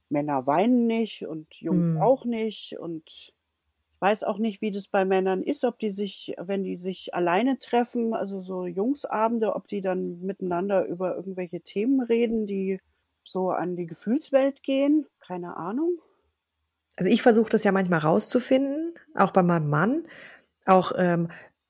Männer 0.10 0.48
weinen 0.48 0.88
nicht 0.88 1.28
und 1.28 1.54
Jungs 1.56 1.86
mhm. 1.86 2.02
auch 2.02 2.26
nicht. 2.26 2.80
Und 2.80 3.32
weiß 4.06 4.24
auch 4.24 4.38
nicht, 4.38 4.62
wie 4.62 4.70
das 4.70 4.88
bei 4.88 5.04
Männern 5.04 5.42
ist, 5.42 5.64
ob 5.64 5.80
die 5.80 5.90
sich, 5.90 6.36
wenn 6.38 6.64
die 6.64 6.78
sich 6.78 7.16
alleine 7.16 7.58
treffen, 7.58 8.14
also 8.14 8.44
so 8.44 8.68
Jungsabende, 8.68 9.56
ob 9.56 9.68
die 9.68 9.82
dann 9.82 10.22
miteinander 10.22 10.86
über 10.86 11.16
irgendwelche 11.16 11.62
Themen 11.62 12.02
reden, 12.02 12.46
die 12.46 12.80
so 13.24 13.50
an 13.50 13.76
die 13.76 13.88
Gefühlswelt 13.88 14.62
gehen. 14.62 15.08
Keine 15.20 15.58
Ahnung. 15.58 15.98
Also 16.98 17.10
ich 17.10 17.24
versuche 17.24 17.50
das 17.50 17.64
ja 17.64 17.72
manchmal 17.72 17.98
rauszufinden, 17.98 18.94
auch 19.16 19.32
bei 19.32 19.42
meinem 19.42 19.72
Mann. 19.72 20.04
Auch 20.68 20.92
ähm, 20.96 21.30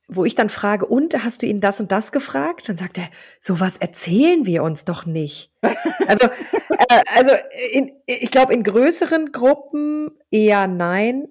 wo 0.10 0.26
ich 0.26 0.36
dann 0.36 0.50
frage, 0.50 0.86
und 0.86 1.24
hast 1.24 1.42
du 1.42 1.46
ihn 1.46 1.62
das 1.62 1.80
und 1.80 1.94
das 1.94 2.12
gefragt? 2.12 2.68
Dann 2.68 2.76
sagt 2.76 2.98
er, 2.98 3.08
sowas 3.40 3.78
erzählen 3.78 4.46
wir 4.46 4.62
uns 4.64 4.84
doch 4.84 5.06
nicht. 5.06 5.54
Also, 6.08 6.28
äh, 6.28 7.02
also 7.16 7.32
in, 7.72 7.92
ich 8.06 8.30
glaube, 8.30 8.54
in 8.54 8.64
größeren 8.64 9.32
Gruppen 9.32 10.12
eher 10.30 10.68
nein, 10.68 11.28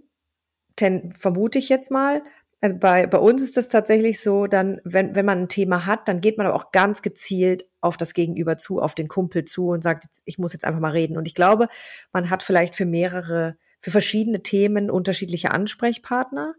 denn 0.81 1.13
vermute 1.13 1.59
ich 1.59 1.69
jetzt 1.69 1.91
mal. 1.91 2.23
Also 2.61 2.77
bei, 2.79 3.07
bei 3.07 3.19
uns 3.19 3.43
ist 3.43 3.57
das 3.57 3.69
tatsächlich 3.69 4.21
so, 4.21 4.47
dann, 4.47 4.81
wenn, 4.85 5.15
wenn 5.15 5.27
man 5.27 5.41
ein 5.41 5.49
Thema 5.49 5.87
hat, 5.87 6.09
dann 6.09 6.21
geht 6.21 6.39
man 6.39 6.47
aber 6.47 6.57
auch 6.57 6.73
ganz 6.73 7.03
gezielt 7.03 7.67
auf 7.81 7.97
das 7.97 8.15
Gegenüber 8.15 8.57
zu, 8.57 8.81
auf 8.81 8.95
den 8.95 9.09
Kumpel 9.09 9.45
zu 9.45 9.69
und 9.69 9.83
sagt, 9.83 10.07
ich 10.25 10.39
muss 10.39 10.55
jetzt 10.55 10.65
einfach 10.65 10.81
mal 10.81 10.93
reden. 10.93 11.19
Und 11.19 11.29
ich 11.29 11.35
glaube, 11.35 11.69
man 12.13 12.31
hat 12.31 12.43
vielleicht 12.43 12.75
für 12.75 12.87
mehrere, 12.87 13.59
für 13.81 13.91
verschiedene 13.91 14.43
Themen 14.43 14.91
unterschiedliche 14.91 15.51
Ansprechpartner, 15.51 16.55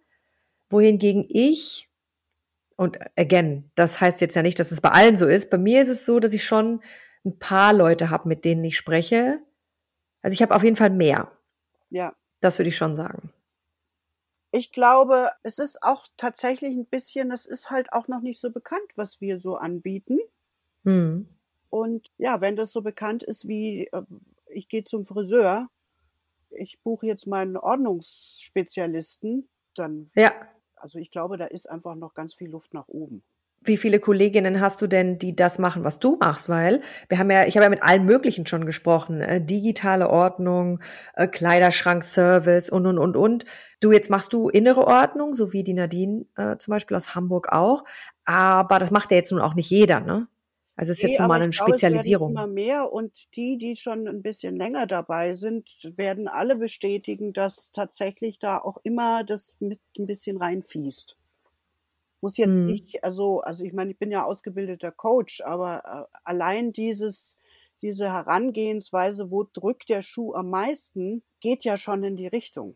wohingegen 0.69 1.25
ich 1.27 1.89
und 2.75 2.99
again, 3.17 3.71
das 3.75 4.01
heißt 4.01 4.21
jetzt 4.21 4.35
ja 4.35 4.41
nicht, 4.41 4.59
dass 4.59 4.71
es 4.71 4.81
bei 4.81 4.89
allen 4.89 5.15
so 5.15 5.25
ist. 5.25 5.49
Bei 5.49 5.57
mir 5.57 5.81
ist 5.81 5.87
es 5.87 6.05
so, 6.05 6.19
dass 6.19 6.33
ich 6.33 6.43
schon 6.43 6.81
ein 7.25 7.39
paar 7.39 7.73
Leute 7.73 8.09
habe, 8.09 8.27
mit 8.27 8.45
denen 8.45 8.63
ich 8.63 8.77
spreche. 8.77 9.39
Also 10.21 10.33
ich 10.33 10.41
habe 10.41 10.53
auf 10.53 10.63
jeden 10.63 10.75
Fall 10.75 10.89
mehr. 10.89 11.31
Ja. 11.89 12.13
Das 12.41 12.59
würde 12.59 12.69
ich 12.69 12.77
schon 12.77 12.95
sagen. 12.95 13.31
Ich 14.55 14.71
glaube, 14.71 15.31
es 15.43 15.59
ist 15.59 15.83
auch 15.83 16.07
tatsächlich 16.15 16.73
ein 16.73 16.85
bisschen, 16.85 17.29
es 17.31 17.45
ist 17.45 17.69
halt 17.69 17.91
auch 17.91 18.07
noch 18.07 18.21
nicht 18.21 18.39
so 18.39 18.51
bekannt, 18.51 18.89
was 18.95 19.19
wir 19.19 19.37
so 19.37 19.57
anbieten. 19.57 20.17
Hm. 20.85 21.27
Und 21.69 22.09
ja, 22.17 22.39
wenn 22.39 22.55
das 22.55 22.71
so 22.71 22.81
bekannt 22.81 23.21
ist 23.21 23.49
wie, 23.49 23.87
äh, 23.87 24.03
ich 24.47 24.69
gehe 24.69 24.85
zum 24.85 25.03
Friseur, 25.03 25.67
ich 26.51 26.79
buche 26.83 27.05
jetzt 27.05 27.27
meinen 27.27 27.57
Ordnungsspezialisten, 27.57 29.49
dann 29.75 30.09
ja. 30.15 30.31
Also 30.77 30.99
ich 30.99 31.11
glaube, 31.11 31.35
da 31.35 31.45
ist 31.47 31.69
einfach 31.69 31.95
noch 31.95 32.13
ganz 32.13 32.33
viel 32.33 32.49
Luft 32.49 32.73
nach 32.73 32.87
oben. 32.87 33.23
Wie 33.67 33.77
viele 33.77 33.99
Kolleginnen 33.99 34.61
hast 34.61 34.81
du 34.81 34.87
denn, 34.87 35.17
die 35.17 35.35
das 35.35 35.59
machen, 35.59 35.83
was 35.83 35.99
du 35.99 36.17
machst? 36.17 36.49
Weil 36.49 36.81
wir 37.09 37.17
haben 37.17 37.31
ja, 37.31 37.45
ich 37.45 37.55
habe 37.57 37.65
ja 37.65 37.69
mit 37.69 37.83
allen 37.83 38.05
möglichen 38.05 38.45
schon 38.45 38.65
gesprochen. 38.65 39.21
Äh, 39.21 39.43
digitale 39.43 40.09
Ordnung, 40.09 40.79
äh, 41.15 41.27
Kleiderschrankservice 41.27 42.69
und, 42.69 42.85
und, 42.85 42.97
und, 42.97 43.15
und. 43.15 43.45
Du, 43.81 43.91
jetzt 43.91 44.09
machst 44.09 44.33
du 44.33 44.49
innere 44.49 44.87
Ordnung, 44.87 45.33
so 45.33 45.53
wie 45.53 45.63
die 45.63 45.73
Nadine 45.73 46.25
äh, 46.37 46.57
zum 46.57 46.71
Beispiel 46.71 46.95
aus 46.95 47.15
Hamburg 47.15 47.49
auch. 47.51 47.83
Aber 48.25 48.79
das 48.79 48.91
macht 48.91 49.11
ja 49.11 49.17
jetzt 49.17 49.31
nun 49.31 49.41
auch 49.41 49.53
nicht 49.53 49.69
jeder, 49.69 49.99
ne? 49.99 50.27
Also 50.77 50.91
es 50.91 50.97
ist 50.97 51.03
nee, 51.03 51.11
jetzt 51.11 51.19
nochmal 51.19 51.41
eine 51.41 51.51
glaube, 51.51 51.71
Spezialisierung. 51.71 52.31
Es 52.31 52.43
immer 52.43 52.47
mehr 52.47 52.91
und 52.91 53.13
die, 53.35 53.57
die 53.57 53.75
schon 53.77 54.07
ein 54.07 54.21
bisschen 54.21 54.57
länger 54.57 54.87
dabei 54.87 55.35
sind, 55.35 55.69
werden 55.83 56.27
alle 56.27 56.57
bestätigen, 56.57 57.31
dass 57.31 57.71
tatsächlich 57.71 58.39
da 58.39 58.57
auch 58.57 58.77
immer 58.83 59.23
das 59.23 59.55
mit 59.59 59.79
ein 59.97 60.05
bisschen 60.05 60.37
reinfließt. 60.37 61.17
Muss 62.25 62.37
jetzt 62.37 62.49
mhm. 62.49 62.65
nicht, 62.65 63.03
also, 63.03 63.41
also 63.41 63.63
ich 63.63 63.71
meine, 63.71 63.91
ich 63.91 63.99
bin 63.99 64.09
ja 64.09 64.23
ausgebildeter 64.23 64.91
Coach, 64.91 65.41
aber 65.41 66.07
äh, 66.11 66.17
allein 66.23 66.73
dieses, 66.73 67.37
diese 67.83 68.11
Herangehensweise, 68.11 69.29
wo 69.29 69.43
drückt 69.43 69.89
der 69.89 70.01
Schuh 70.01 70.33
am 70.33 70.49
meisten, 70.49 71.21
geht 71.39 71.63
ja 71.65 71.77
schon 71.77 72.03
in 72.03 72.17
die 72.17 72.25
Richtung. 72.25 72.75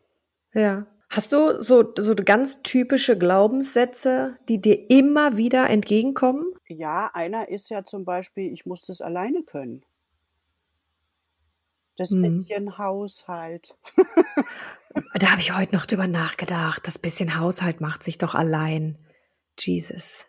Ja. 0.54 0.86
Hast 1.08 1.32
du 1.32 1.60
so, 1.60 1.82
so 1.98 2.14
ganz 2.14 2.62
typische 2.62 3.18
Glaubenssätze, 3.18 4.36
die 4.48 4.60
dir 4.60 4.88
immer 4.88 5.36
wieder 5.36 5.68
entgegenkommen? 5.68 6.44
Ja, 6.68 7.10
einer 7.12 7.48
ist 7.48 7.70
ja 7.70 7.84
zum 7.84 8.04
Beispiel, 8.04 8.52
ich 8.52 8.66
muss 8.66 8.82
das 8.82 9.00
alleine 9.00 9.42
können. 9.42 9.82
Das 11.96 12.10
mhm. 12.10 12.38
bisschen 12.38 12.78
Haushalt. 12.78 13.76
da 15.14 15.32
habe 15.32 15.40
ich 15.40 15.56
heute 15.56 15.74
noch 15.74 15.86
drüber 15.86 16.06
nachgedacht. 16.06 16.86
Das 16.86 17.00
bisschen 17.00 17.36
Haushalt 17.36 17.80
macht 17.80 18.04
sich 18.04 18.16
doch 18.16 18.36
allein. 18.36 18.96
Jesus. 19.58 20.26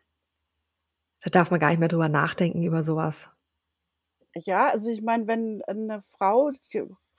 Da 1.24 1.30
darf 1.30 1.52
man 1.52 1.60
gar 1.60 1.70
nicht 1.70 1.80
mehr 1.80 1.88
drüber 1.88 2.10
nachdenken 2.10 2.64
über 2.64 2.84
sowas. 2.84 3.30
Ja, 4.36 4.70
also 4.70 4.90
ich 4.90 5.02
meine, 5.02 5.28
wenn 5.28 5.62
eine 5.64 6.02
Frau 6.18 6.52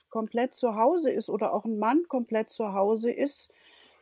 komplett 0.09 0.55
zu 0.55 0.75
Hause 0.75 1.11
ist 1.11 1.29
oder 1.29 1.53
auch 1.53 1.65
ein 1.65 1.79
Mann 1.79 2.03
komplett 2.07 2.49
zu 2.49 2.73
Hause 2.73 3.11
ist, 3.11 3.51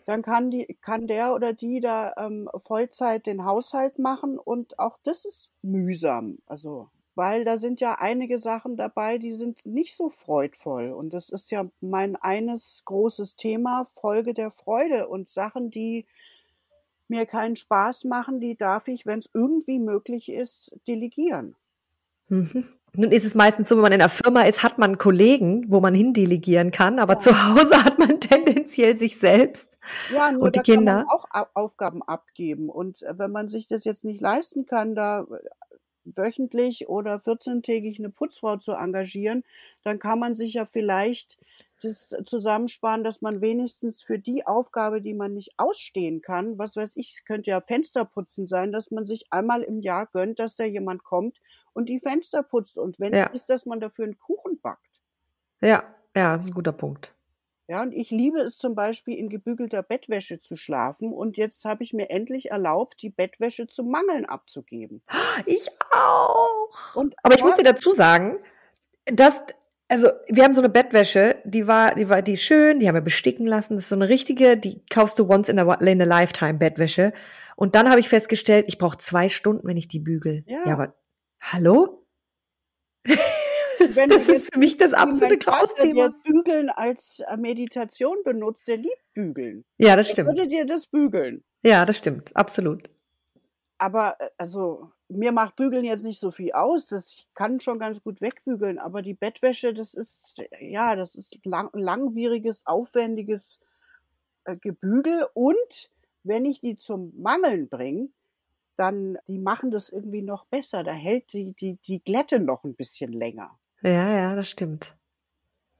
dann 0.06 0.24
kann 0.24 0.52
die, 0.52 0.78
kann 0.82 1.08
der 1.08 1.34
oder 1.34 1.54
die 1.54 1.80
da 1.80 2.14
ähm, 2.18 2.50
Vollzeit 2.56 3.26
den 3.28 3.46
Haushalt 3.46 4.00
machen 4.00 4.40
und 4.40 4.80
auch 4.80 4.98
das 5.04 5.26
ist 5.26 5.52
mühsam. 5.62 6.40
Also, 6.48 6.90
weil 7.16 7.46
da 7.46 7.58
sind 7.58 7.82
ja 7.82 7.96
einige 7.96 8.40
Sachen 8.40 8.78
dabei, 8.78 9.18
die 9.18 9.34
sind 9.34 9.66
nicht 9.66 9.96
so 9.96 10.10
freudvoll. 10.10 10.92
Und 10.92 11.14
das 11.14 11.30
ist 11.30 11.52
ja 11.52 11.66
mein 11.82 12.16
eines 12.16 12.84
großes 12.86 13.36
Thema, 13.36 13.86
Folge 13.86 14.34
der 14.34 14.52
Freude 14.52 15.08
und 15.08 15.30
Sachen, 15.30 15.72
die 15.72 16.08
mir 17.12 17.28
keinen 17.28 17.56
Spaß 17.56 18.06
machen, 18.06 18.40
die 18.40 18.56
darf 18.56 18.88
ich, 18.88 19.06
wenn 19.06 19.20
es 19.20 19.30
irgendwie 19.34 19.78
möglich 19.78 20.32
ist, 20.32 20.76
delegieren. 20.88 21.56
Mhm. 22.30 22.66
Nun 22.94 23.12
ist 23.12 23.24
es 23.24 23.36
meistens 23.36 23.70
so, 23.70 23.76
wenn 23.76 23.84
man 23.84 23.94
in 23.94 24.02
einer 24.02 24.10
Firma 24.10 24.42
ist, 24.42 24.64
hat 24.64 24.78
man 24.78 24.98
Kollegen, 24.98 25.66
wo 25.70 25.80
man 25.80 25.94
hindelegieren 25.94 26.72
kann, 26.72 27.00
aber 27.00 27.14
ja. 27.14 27.20
zu 27.20 27.32
Hause 27.32 27.86
hat 27.86 28.00
man 28.00 28.20
tendenziell 28.20 28.98
sich 28.98 29.18
selbst 29.18 29.78
ja, 30.14 30.32
nur 30.32 30.44
und 30.44 30.56
die 30.58 30.60
Kinder. 30.60 31.06
Auch 31.10 31.26
Aufgaben 31.54 32.04
abgeben. 32.04 32.70
Und 32.70 33.02
äh, 33.04 33.18
wenn 33.18 33.32
man 33.32 33.48
sich 33.48 33.68
das 33.68 33.86
jetzt 33.86 34.04
nicht 34.04 34.20
leisten 34.20 34.66
kann, 34.66 34.94
da 34.94 35.22
äh, 35.22 35.71
wöchentlich 36.06 36.90
oder 36.90 37.16
14-tägig 37.16 38.00
eine 38.00 38.10
Putzfrau 38.10 38.58
zu 38.58 38.74
engagieren, 38.74 39.44
dann 39.84 40.00
kann 40.00 40.20
man 40.20 40.36
sich 40.36 40.54
ja 40.56 40.66
vielleicht 40.66 41.38
das 41.82 42.16
zusammensparen, 42.26 43.04
dass 43.04 43.22
man 43.22 43.42
wenigstens 43.42 44.04
für 44.04 44.20
die 44.20 44.46
Aufgabe, 44.46 45.02
die 45.02 45.14
man 45.14 45.34
nicht 45.34 45.54
ausstehen 45.58 46.22
kann, 46.22 46.58
was 46.58 46.76
weiß 46.76 46.92
ich, 46.96 47.14
es 47.14 47.26
könnte 47.26 47.50
ja 47.50 47.62
Fensterputzen 47.62 48.46
sein, 48.46 48.72
dass 48.72 48.92
man 48.92 49.06
sich 49.06 49.32
einmal 49.32 49.64
im 49.64 49.80
Jahr 49.80 50.06
gönnt, 50.06 50.40
dass 50.40 50.56
da 50.56 50.64
jemand 50.64 51.04
kommt 51.04 51.42
und 51.74 51.90
die 51.90 52.00
Fenster 52.00 52.44
putzt. 52.44 52.78
Und 52.78 53.00
wenn 53.00 53.14
ja. 53.14 53.28
es 53.28 53.42
ist, 53.42 53.50
dass 53.50 53.66
man 53.66 53.80
dafür 53.80 54.06
einen 54.06 54.20
Kuchen 54.20 54.60
backt. 54.60 55.02
Ja, 55.62 55.84
ja, 56.16 56.34
das 56.34 56.44
ist 56.44 56.50
ein 56.50 56.54
guter 56.54 56.72
Punkt. 56.72 57.14
Ja, 57.68 57.82
und 57.82 57.94
ich 57.94 58.10
liebe 58.10 58.40
es 58.40 58.58
zum 58.58 58.76
Beispiel 58.76 59.18
in 59.18 59.30
gebügelter 59.30 59.82
Bettwäsche 59.82 60.42
zu 60.42 60.56
schlafen. 60.56 61.14
Und 61.14 61.38
jetzt 61.38 61.64
habe 61.64 61.84
ich 61.84 61.94
mir 61.94 62.10
endlich 62.10 62.52
erlaubt, 62.52 63.02
die 63.02 63.10
Bettwäsche 63.10 63.68
zum 63.68 63.90
Mangeln 63.90 64.26
abzugeben. 64.26 65.02
Ich 65.46 65.70
auch. 65.92 66.96
Und 66.96 67.16
Aber 67.24 67.36
ich 67.36 67.44
muss 67.44 67.56
dir 67.56 67.64
dazu 67.64 67.94
sagen, 67.94 68.40
dass 69.06 69.44
also 69.88 70.10
wir 70.30 70.46
haben 70.46 70.54
so 70.54 70.62
eine 70.62 70.70
Bettwäsche, 70.70 71.36
die 71.44 71.68
war, 71.68 71.96
die 71.96 72.08
war, 72.08 72.22
die 72.22 72.34
ist 72.34 72.44
schön, 72.44 72.80
die 72.80 72.88
haben 72.88 72.96
wir 72.96 73.02
besticken 73.02 73.46
lassen. 73.46 73.76
Das 73.76 73.84
ist 73.84 73.90
so 73.90 73.96
eine 73.96 74.08
richtige, 74.08 74.56
die 74.56 74.86
kaufst 74.90 75.20
du 75.20 75.30
once 75.30 75.50
in 75.50 75.60
a, 75.60 75.74
in 75.74 76.02
a 76.02 76.06
lifetime 76.06 76.54
Bettwäsche. 76.54 77.12
Und 77.58 77.76
dann 77.76 77.90
habe 77.90 78.00
ich 78.00 78.08
festgestellt, 78.08 78.66
ich 78.70 78.78
brauche 78.78 78.98
zwei 78.98 79.28
Stunden, 79.28 79.68
wenn 79.68 79.76
ich 79.76 79.90
die 79.90 80.00
bügel. 80.00 80.46
Ja, 80.48 80.60
ja 80.66 80.74
aber 80.74 80.96
hallo? 81.42 82.06
das 83.96 84.30
ist 84.30 84.54
für 84.54 84.60
mich 84.60 84.78
das 84.78 84.94
absolute 84.94 85.38
Grausthema. 85.38 86.10
Der 86.10 86.32
Bügeln 86.32 86.70
als 86.70 87.22
äh, 87.28 87.38
Meditation 87.38 88.18
benutzt, 88.24 88.68
der 88.68 88.78
liebt 88.78 89.14
Bügeln. 89.14 89.66
Ja, 89.78 89.96
das 89.96 90.10
stimmt. 90.10 90.30
Würde 90.30 90.48
dir 90.48 90.66
das 90.66 90.88
bügeln? 90.88 91.44
Ja, 91.64 91.86
das 91.86 91.98
stimmt, 91.98 92.36
absolut. 92.36 92.90
Aber 93.78 94.16
äh, 94.20 94.30
also 94.38 94.92
mir 95.10 95.32
macht 95.32 95.56
Bügeln 95.56 95.84
jetzt 95.84 96.04
nicht 96.04 96.20
so 96.20 96.32
viel 96.32 96.52
aus. 96.54 96.88
Das 96.88 97.08
ich 97.08 97.28
kann 97.34 97.60
schon 97.60 97.80
ganz 97.80 98.02
gut 98.04 98.22
wegbügeln, 98.22 98.80
aber 98.80 99.02
die 99.02 99.14
Bettwäsche, 99.14 99.74
das 99.74 99.94
ist 99.94 100.42
ja, 100.60 100.96
das 100.96 101.16
ist 101.16 101.38
lang, 101.44 101.70
langwieriges, 101.74 102.66
aufwendiges 102.66 103.60
äh, 104.46 104.56
Gebügel 104.56 105.28
und 105.34 105.90
wenn 106.24 106.46
ich 106.46 106.62
die 106.62 106.78
zum 106.78 107.14
Mangeln 107.20 107.68
bringe, 107.70 108.10
dann 108.76 109.18
die 109.28 109.40
machen 109.40 109.72
das 109.72 109.90
irgendwie 109.90 110.22
noch 110.22 110.46
besser. 110.46 110.84
Da 110.84 110.94
hält 110.94 111.34
die 111.34 111.54
die 111.54 111.78
die 111.86 112.04
Glätte 112.04 112.40
noch 112.40 112.64
ein 112.64 112.76
bisschen 112.76 113.12
länger. 113.12 113.60
Ja, 113.82 114.14
ja, 114.14 114.36
das 114.36 114.50
stimmt. 114.50 114.96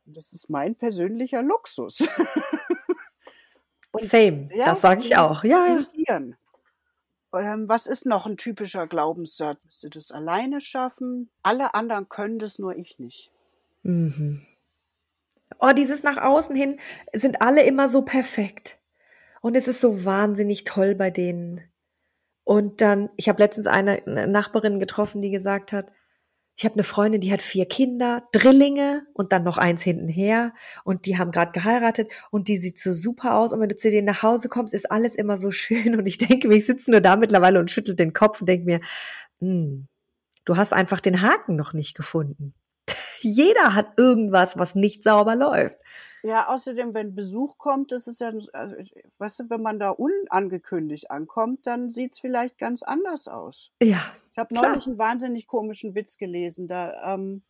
Das 0.06 0.34
ist 0.34 0.50
mein 0.50 0.76
persönlicher 0.76 1.42
Luxus. 1.42 2.00
Und, 3.92 4.04
Same, 4.04 4.50
ja, 4.56 4.66
das 4.66 4.82
sage 4.82 5.02
ich 5.02 5.18
auch. 5.18 5.44
Ja, 5.44 5.86
ja. 5.94 6.22
Ähm, 7.34 7.70
was 7.70 7.88
ist 7.88 8.06
noch 8.06 8.26
ein 8.26 8.38
typischer 8.38 8.88
Glaubenssatz? 8.88 9.64
Müsste 9.66 9.90
das 9.90 10.12
alleine 10.12 10.60
schaffen? 10.62 11.30
Alle 11.44 11.74
anderen 11.74 12.10
können 12.10 12.40
das, 12.40 12.60
nur 12.60 12.76
ich 12.76 13.00
nicht. 13.00 13.32
Mhm. 13.84 14.46
Oh, 15.60 15.72
dieses 15.76 16.04
nach 16.04 16.18
außen 16.18 16.56
hin 16.56 16.80
sind 17.14 17.42
alle 17.42 17.64
immer 17.64 17.90
so 17.90 18.02
perfekt. 18.02 18.80
Und 19.42 19.56
es 19.56 19.68
ist 19.68 19.82
so 19.82 20.06
wahnsinnig 20.06 20.64
toll 20.64 20.96
bei 20.96 21.10
denen. 21.10 21.62
Und 22.44 22.82
dann, 22.82 23.10
ich 23.16 23.30
habe 23.30 23.42
letztens 23.42 23.68
eine 23.68 24.02
Nachbarin 24.28 24.80
getroffen, 24.80 25.22
die 25.22 25.32
gesagt 25.32 25.72
hat, 25.72 25.92
ich 26.62 26.66
habe 26.66 26.76
eine 26.76 26.84
Freundin, 26.84 27.22
die 27.22 27.34
hat 27.34 27.42
vier 27.42 27.66
Kinder, 27.66 28.22
Drillinge 28.34 29.08
und 29.14 29.32
dann 29.32 29.44
noch 29.44 29.58
eins 29.58 29.82
hintenher 29.82 30.54
und 30.84 31.08
die 31.08 31.18
haben 31.18 31.32
gerade 31.32 31.54
geheiratet 31.54 32.12
und 32.30 32.50
die 32.50 32.58
sieht 32.58 32.78
so 32.78 32.94
super 32.94 33.34
aus 33.34 33.52
und 33.52 33.60
wenn 33.62 33.70
du 33.70 33.76
zu 33.76 33.90
denen 33.90 34.06
nach 34.06 34.22
Hause 34.22 34.48
kommst, 34.48 34.76
ist 34.76 34.92
alles 34.92 35.16
immer 35.16 35.40
so 35.40 35.50
schön 35.52 35.98
und 35.98 36.06
ich 36.06 36.20
denke 36.20 36.48
mir, 36.48 36.58
ich 36.58 36.68
sitze 36.68 36.92
nur 36.92 37.02
da 37.02 37.16
mittlerweile 37.16 37.60
und 37.60 37.72
schüttel 37.72 37.96
den 37.96 38.14
Kopf 38.14 38.42
und 38.42 38.48
denke 38.48 38.66
mir, 38.66 38.80
hm, 39.40 39.88
du 40.46 40.56
hast 40.56 40.72
einfach 40.72 41.00
den 41.00 41.24
Haken 41.24 41.56
noch 41.56 41.74
nicht 41.74 41.96
gefunden. 41.96 42.54
Jeder 43.22 43.74
hat 43.74 43.98
irgendwas, 43.98 44.60
was 44.60 44.76
nicht 44.76 45.02
sauber 45.02 45.36
läuft. 45.36 45.78
Ja, 46.24 46.50
außerdem, 46.50 46.94
wenn 46.94 47.16
Besuch 47.16 47.58
kommt, 47.58 47.92
das 47.92 48.08
ist 48.08 48.22
ja, 48.22 48.32
also, 48.54 48.76
weißt 49.18 49.40
du, 49.40 49.50
wenn 49.50 49.62
man 49.62 49.80
da 49.80 49.90
unangekündigt 49.90 51.10
ankommt, 51.10 51.66
dann 51.66 51.92
sieht's 51.92 52.20
vielleicht 52.20 52.60
ganz 52.60 52.84
anders 52.84 53.28
aus. 53.28 53.72
Ja. 53.82 54.14
Ich 54.32 54.38
habe 54.38 54.54
neulich 54.54 54.86
einen 54.86 55.00
wahnsinnig 55.00 55.48
komischen 55.48 55.96
Witz 55.96 56.18
gelesen. 56.18 56.68
Da 56.68 57.16
ähm, 57.16 57.42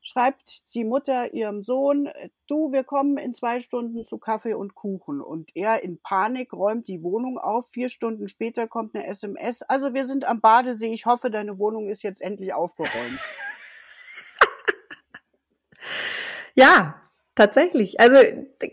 schreibt 0.00 0.72
die 0.74 0.84
Mutter 0.84 1.34
ihrem 1.34 1.62
Sohn, 1.62 2.08
du, 2.46 2.72
wir 2.72 2.84
kommen 2.84 3.18
in 3.18 3.34
zwei 3.34 3.58
Stunden 3.58 4.04
zu 4.04 4.18
Kaffee 4.18 4.54
und 4.54 4.76
Kuchen. 4.76 5.20
Und 5.20 5.56
er 5.56 5.82
in 5.82 5.98
Panik 5.98 6.52
räumt 6.52 6.86
die 6.86 7.02
Wohnung 7.02 7.38
auf. 7.38 7.68
Vier 7.68 7.88
Stunden 7.88 8.28
später 8.28 8.68
kommt 8.68 8.94
eine 8.94 9.04
SMS. 9.04 9.62
Also 9.62 9.94
wir 9.94 10.06
sind 10.06 10.24
am 10.24 10.40
Badesee. 10.40 10.92
Ich 10.92 11.06
hoffe, 11.06 11.28
deine 11.28 11.58
Wohnung 11.58 11.88
ist 11.88 12.04
jetzt 12.04 12.22
endlich 12.22 12.54
aufgeräumt. 12.54 12.94
ja, 16.54 17.02
Tatsächlich. 17.36 18.00
Also 18.00 18.16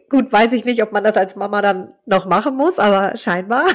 gut, 0.09 0.31
weiß 0.31 0.53
ich 0.53 0.63
nicht, 0.63 0.81
ob 0.81 0.93
man 0.93 1.03
das 1.03 1.17
als 1.17 1.35
Mama 1.35 1.61
dann 1.61 1.93
noch 2.05 2.25
machen 2.25 2.55
muss, 2.55 2.79
aber 2.79 3.17
scheinbar. 3.17 3.67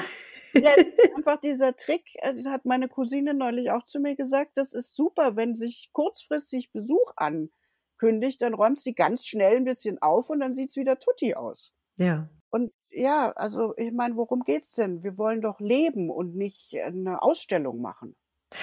Ja, 0.54 0.70
das 0.74 0.86
ist 1.04 1.14
einfach 1.14 1.38
dieser 1.40 1.76
Trick, 1.76 2.04
äh, 2.14 2.34
das 2.34 2.46
hat 2.46 2.64
meine 2.64 2.88
Cousine 2.88 3.34
neulich 3.34 3.70
auch 3.70 3.84
zu 3.84 4.00
mir 4.00 4.16
gesagt, 4.16 4.52
das 4.54 4.72
ist 4.72 4.96
super, 4.96 5.36
wenn 5.36 5.54
sich 5.54 5.90
kurzfristig 5.92 6.72
Besuch 6.72 7.12
ankündigt, 7.16 8.40
dann 8.40 8.54
räumt 8.54 8.80
sie 8.80 8.94
ganz 8.94 9.26
schnell 9.26 9.58
ein 9.58 9.66
bisschen 9.66 10.00
auf 10.00 10.30
und 10.30 10.40
dann 10.40 10.54
sieht's 10.54 10.76
wieder 10.76 10.98
tutti 10.98 11.34
aus. 11.34 11.74
Ja. 11.98 12.30
Und 12.48 12.72
ja, 12.88 13.32
also 13.32 13.74
ich 13.76 13.92
meine, 13.92 14.16
worum 14.16 14.42
geht's 14.42 14.72
denn? 14.72 15.02
Wir 15.02 15.18
wollen 15.18 15.42
doch 15.42 15.60
leben 15.60 16.08
und 16.08 16.34
nicht 16.34 16.74
eine 16.82 17.22
Ausstellung 17.22 17.82
machen. 17.82 18.16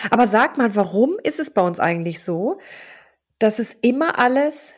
Aber 0.10 0.26
sag 0.26 0.58
mal, 0.58 0.76
warum 0.76 1.18
ist 1.22 1.40
es 1.40 1.52
bei 1.52 1.62
uns 1.62 1.80
eigentlich 1.80 2.24
so, 2.24 2.58
dass 3.38 3.60
es 3.60 3.74
immer 3.74 4.18
alles 4.18 4.74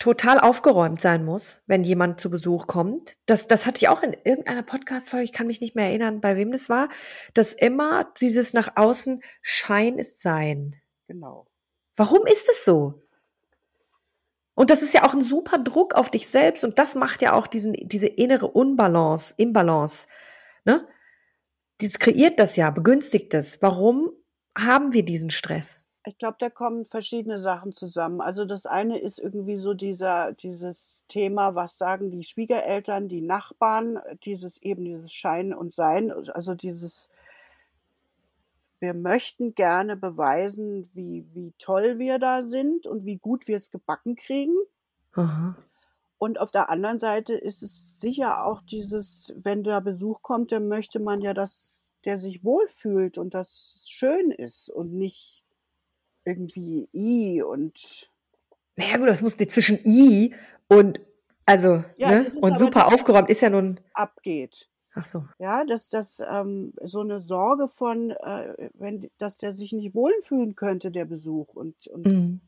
total 0.00 0.40
aufgeräumt 0.40 1.00
sein 1.00 1.24
muss, 1.24 1.60
wenn 1.66 1.84
jemand 1.84 2.20
zu 2.20 2.30
Besuch 2.30 2.66
kommt. 2.66 3.14
Das, 3.26 3.46
das 3.46 3.66
hatte 3.66 3.78
ich 3.82 3.88
auch 3.88 4.02
in 4.02 4.16
irgendeiner 4.24 4.62
Podcast-Folge, 4.62 5.24
ich 5.24 5.32
kann 5.32 5.46
mich 5.46 5.60
nicht 5.60 5.76
mehr 5.76 5.86
erinnern, 5.86 6.20
bei 6.20 6.36
wem 6.36 6.50
das 6.50 6.68
war, 6.68 6.88
dass 7.34 7.52
immer 7.52 8.10
dieses 8.20 8.54
nach 8.54 8.76
außen 8.76 9.22
Schein 9.42 9.98
ist 9.98 10.22
Sein. 10.22 10.74
Genau. 11.06 11.46
Warum 11.96 12.26
ist 12.26 12.48
es 12.48 12.64
so? 12.64 13.02
Und 14.54 14.70
das 14.70 14.82
ist 14.82 14.94
ja 14.94 15.04
auch 15.04 15.12
ein 15.12 15.22
super 15.22 15.58
Druck 15.58 15.94
auf 15.94 16.10
dich 16.10 16.28
selbst 16.28 16.64
und 16.64 16.78
das 16.78 16.94
macht 16.94 17.20
ja 17.20 17.34
auch 17.34 17.46
diesen, 17.46 17.74
diese 17.74 18.06
innere 18.06 18.48
Unbalance, 18.48 19.34
Imbalance. 19.36 20.06
Ne? 20.64 20.88
Dies 21.80 21.98
kreiert 21.98 22.38
das 22.38 22.56
ja, 22.56 22.70
begünstigt 22.70 23.34
es. 23.34 23.60
Warum 23.60 24.10
haben 24.56 24.94
wir 24.94 25.04
diesen 25.04 25.30
Stress? 25.30 25.79
Ich 26.06 26.16
glaube, 26.16 26.36
da 26.40 26.48
kommen 26.48 26.86
verschiedene 26.86 27.40
Sachen 27.40 27.72
zusammen. 27.72 28.22
Also 28.22 28.46
das 28.46 28.64
eine 28.64 28.98
ist 28.98 29.18
irgendwie 29.18 29.58
so 29.58 29.74
dieser, 29.74 30.32
dieses 30.32 31.04
Thema, 31.08 31.54
was 31.54 31.76
sagen 31.76 32.10
die 32.10 32.24
Schwiegereltern, 32.24 33.08
die 33.08 33.20
Nachbarn, 33.20 34.00
dieses 34.24 34.62
eben 34.62 34.84
dieses 34.86 35.12
Schein 35.12 35.52
und 35.52 35.72
Sein, 35.74 36.10
also 36.10 36.54
dieses, 36.54 37.10
wir 38.78 38.94
möchten 38.94 39.54
gerne 39.54 39.94
beweisen, 39.94 40.88
wie, 40.94 41.26
wie 41.34 41.52
toll 41.58 41.98
wir 41.98 42.18
da 42.18 42.42
sind 42.42 42.86
und 42.86 43.04
wie 43.04 43.18
gut 43.18 43.46
wir 43.46 43.56
es 43.56 43.70
gebacken 43.70 44.16
kriegen. 44.16 44.56
Aha. 45.12 45.54
Und 46.16 46.38
auf 46.38 46.50
der 46.50 46.70
anderen 46.70 46.98
Seite 46.98 47.34
ist 47.34 47.62
es 47.62 47.98
sicher 47.98 48.44
auch 48.44 48.62
dieses, 48.62 49.32
wenn 49.36 49.64
da 49.64 49.80
Besuch 49.80 50.22
kommt, 50.22 50.52
dann 50.52 50.68
möchte 50.68 50.98
man 50.98 51.20
ja, 51.20 51.34
dass 51.34 51.82
der 52.04 52.18
sich 52.18 52.44
wohlfühlt 52.44 53.18
und 53.18 53.34
das 53.34 53.74
schön 53.86 54.30
ist 54.30 54.70
und 54.70 54.94
nicht 54.94 55.44
irgendwie 56.30 56.88
I 56.94 57.42
und. 57.42 58.10
Naja, 58.76 58.96
gut, 58.96 59.08
das 59.08 59.22
muss 59.22 59.36
zwischen 59.36 59.78
I 59.84 60.34
und, 60.68 61.00
also, 61.44 61.84
ja, 61.96 62.10
ne? 62.10 62.32
und 62.40 62.56
super 62.56 62.86
aufgeräumt 62.86 63.28
ist 63.28 63.42
ja 63.42 63.50
nun. 63.50 63.80
Abgeht. 63.92 64.68
Ach 64.94 65.04
so. 65.04 65.24
Ja, 65.38 65.64
dass 65.64 65.88
das 65.88 66.20
ähm, 66.20 66.72
so 66.82 67.00
eine 67.00 67.20
Sorge 67.20 67.68
von, 67.68 68.10
äh, 68.10 68.70
wenn, 68.74 69.10
dass 69.18 69.38
der 69.38 69.54
sich 69.54 69.72
nicht 69.72 69.94
wohlfühlen 69.94 70.56
könnte, 70.56 70.90
der 70.90 71.04
Besuch 71.04 71.54
und, 71.54 71.86
und 71.88 72.06
mhm. 72.06 72.40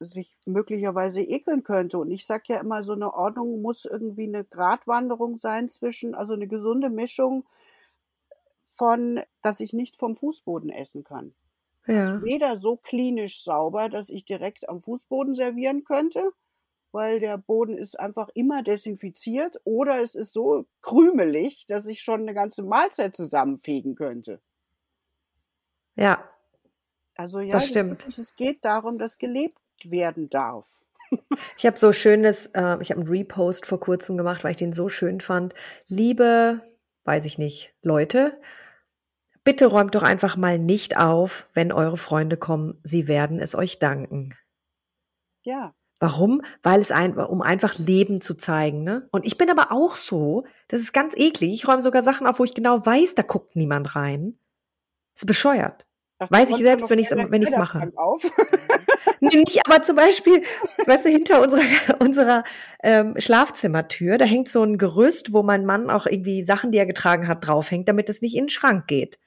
sich 0.00 0.36
möglicherweise 0.44 1.22
ekeln 1.22 1.62
könnte. 1.62 1.98
Und 1.98 2.10
ich 2.10 2.26
sage 2.26 2.44
ja 2.48 2.60
immer, 2.60 2.84
so 2.84 2.92
eine 2.92 3.14
Ordnung 3.14 3.62
muss 3.62 3.84
irgendwie 3.84 4.26
eine 4.26 4.44
Gratwanderung 4.44 5.36
sein 5.36 5.68
zwischen, 5.68 6.14
also 6.14 6.34
eine 6.34 6.46
gesunde 6.46 6.90
Mischung 6.90 7.44
von, 8.64 9.20
dass 9.42 9.60
ich 9.60 9.72
nicht 9.72 9.96
vom 9.96 10.14
Fußboden 10.14 10.70
essen 10.70 11.04
kann. 11.04 11.34
Ja. 11.86 12.22
Weder 12.22 12.58
so 12.58 12.76
klinisch 12.76 13.42
sauber, 13.44 13.88
dass 13.88 14.08
ich 14.08 14.24
direkt 14.24 14.68
am 14.68 14.80
Fußboden 14.80 15.34
servieren 15.34 15.84
könnte, 15.84 16.32
weil 16.92 17.20
der 17.20 17.38
Boden 17.38 17.76
ist 17.78 17.98
einfach 17.98 18.28
immer 18.34 18.62
desinfiziert, 18.62 19.60
oder 19.64 20.00
es 20.02 20.14
ist 20.14 20.32
so 20.32 20.66
krümelig, 20.82 21.66
dass 21.66 21.86
ich 21.86 22.02
schon 22.02 22.22
eine 22.22 22.34
ganze 22.34 22.62
Mahlzeit 22.62 23.16
zusammenfegen 23.16 23.94
könnte. 23.96 24.40
Ja, 25.96 26.24
Also 27.16 27.40
ja, 27.40 27.50
das 27.50 27.68
stimmt. 27.68 27.90
wirklich, 27.90 28.18
es 28.18 28.34
geht 28.36 28.64
darum, 28.64 28.98
dass 28.98 29.18
gelebt 29.18 29.58
werden 29.84 30.30
darf. 30.30 30.66
Ich 31.58 31.66
habe 31.66 31.78
so 31.78 31.92
schönes, 31.92 32.46
äh, 32.54 32.78
ich 32.80 32.90
habe 32.90 33.00
einen 33.00 33.08
Repost 33.08 33.66
vor 33.66 33.80
kurzem 33.80 34.16
gemacht, 34.16 34.44
weil 34.44 34.52
ich 34.52 34.56
den 34.56 34.72
so 34.72 34.88
schön 34.88 35.20
fand. 35.20 35.54
Liebe, 35.86 36.60
weiß 37.04 37.24
ich 37.26 37.38
nicht, 37.38 37.74
Leute, 37.82 38.40
bitte 39.44 39.66
räumt 39.66 39.94
doch 39.94 40.02
einfach 40.02 40.36
mal 40.36 40.58
nicht 40.58 40.96
auf, 40.96 41.46
wenn 41.54 41.72
eure 41.72 41.96
Freunde 41.96 42.36
kommen. 42.36 42.78
Sie 42.84 43.08
werden 43.08 43.38
es 43.40 43.54
euch 43.54 43.78
danken. 43.78 44.34
Ja, 45.42 45.74
Warum? 46.00 46.42
Weil 46.64 46.80
es 46.80 46.90
ein, 46.90 47.16
um 47.16 47.42
einfach 47.42 47.78
Leben 47.78 48.20
zu 48.20 48.34
zeigen, 48.34 48.82
ne? 48.82 49.06
Und 49.12 49.24
ich 49.24 49.38
bin 49.38 49.48
aber 49.48 49.70
auch 49.70 49.94
so, 49.94 50.44
das 50.66 50.80
ist 50.80 50.92
ganz 50.92 51.14
eklig. 51.16 51.54
Ich 51.54 51.68
räume 51.68 51.80
sogar 51.80 52.02
Sachen 52.02 52.26
auf, 52.26 52.40
wo 52.40 52.44
ich 52.44 52.54
genau 52.54 52.84
weiß, 52.84 53.14
da 53.14 53.22
guckt 53.22 53.54
niemand 53.54 53.94
rein. 53.94 54.36
ist 55.14 55.26
bescheuert. 55.28 55.86
Ach, 56.18 56.28
Weiß 56.28 56.50
ich 56.50 56.56
selbst, 56.56 56.90
wenn 56.90 56.98
ich's- 56.98 57.10
gerne 57.14 57.30
wenn 57.30 57.42
ich's 57.42 57.56
mache. 57.56 57.92
Auf. 57.94 58.22
Nee, 59.20 59.36
nicht, 59.36 59.64
aber 59.68 59.82
zum 59.82 59.94
Beispiel, 59.94 60.42
weißt 60.84 61.04
du, 61.04 61.08
hinter 61.10 61.40
unserer, 61.40 61.62
unserer 62.00 62.42
ähm, 62.82 63.14
Schlafzimmertür, 63.18 64.18
da 64.18 64.24
hängt 64.24 64.48
so 64.48 64.64
ein 64.64 64.78
Gerüst, 64.78 65.32
wo 65.32 65.44
mein 65.44 65.64
Mann 65.64 65.90
auch 65.90 66.06
irgendwie 66.06 66.42
Sachen, 66.42 66.72
die 66.72 66.78
er 66.78 66.86
getragen 66.86 67.28
hat, 67.28 67.46
draufhängt, 67.46 67.88
damit 67.88 68.08
es 68.08 68.20
nicht 68.20 68.34
in 68.34 68.44
den 68.46 68.48
Schrank 68.48 68.88
geht. 68.88 69.20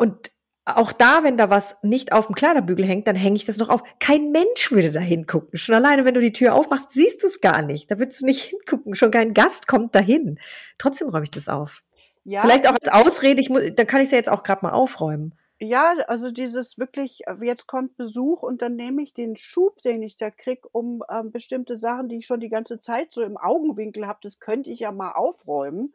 Und 0.00 0.30
auch 0.64 0.92
da, 0.92 1.24
wenn 1.24 1.36
da 1.36 1.50
was 1.50 1.76
nicht 1.82 2.12
auf 2.12 2.26
dem 2.26 2.34
Kleiderbügel 2.34 2.86
hängt, 2.86 3.06
dann 3.06 3.16
hänge 3.16 3.36
ich 3.36 3.44
das 3.44 3.58
noch 3.58 3.68
auf. 3.68 3.82
Kein 3.98 4.30
Mensch 4.30 4.72
würde 4.72 4.90
da 4.92 5.00
hingucken. 5.00 5.58
Schon 5.58 5.74
alleine, 5.74 6.06
wenn 6.06 6.14
du 6.14 6.22
die 6.22 6.32
Tür 6.32 6.54
aufmachst, 6.54 6.90
siehst 6.90 7.22
du 7.22 7.26
es 7.26 7.42
gar 7.42 7.60
nicht. 7.60 7.90
Da 7.90 7.98
würdest 7.98 8.22
du 8.22 8.24
nicht 8.24 8.44
hingucken. 8.44 8.94
Schon 8.94 9.10
kein 9.10 9.34
Gast 9.34 9.66
kommt 9.68 9.94
dahin. 9.94 10.38
Trotzdem 10.78 11.10
räume 11.10 11.24
ich 11.24 11.30
das 11.30 11.50
auf. 11.50 11.82
Ja, 12.24 12.40
Vielleicht 12.40 12.66
auch 12.66 12.76
als 12.80 12.88
Ausrede, 12.88 13.42
ich 13.42 13.50
muss, 13.50 13.62
dann 13.74 13.86
kann 13.86 14.00
ich 14.00 14.06
es 14.06 14.12
ja 14.12 14.16
jetzt 14.16 14.30
auch 14.30 14.42
gerade 14.42 14.64
mal 14.64 14.72
aufräumen. 14.72 15.34
Ja, 15.58 15.92
also 16.06 16.30
dieses 16.30 16.78
wirklich, 16.78 17.26
äh, 17.26 17.36
jetzt 17.42 17.66
kommt 17.66 17.98
Besuch 17.98 18.42
und 18.42 18.62
dann 18.62 18.76
nehme 18.76 19.02
ich 19.02 19.12
den 19.12 19.36
Schub, 19.36 19.82
den 19.82 20.02
ich 20.02 20.16
da 20.16 20.30
krieg, 20.30 20.62
um 20.72 21.02
ähm, 21.10 21.30
bestimmte 21.30 21.76
Sachen, 21.76 22.08
die 22.08 22.16
ich 22.16 22.26
schon 22.26 22.40
die 22.40 22.48
ganze 22.48 22.80
Zeit 22.80 23.12
so 23.12 23.22
im 23.22 23.36
Augenwinkel 23.36 24.06
habe, 24.06 24.20
das 24.22 24.38
könnte 24.38 24.70
ich 24.70 24.80
ja 24.80 24.92
mal 24.92 25.12
aufräumen, 25.12 25.94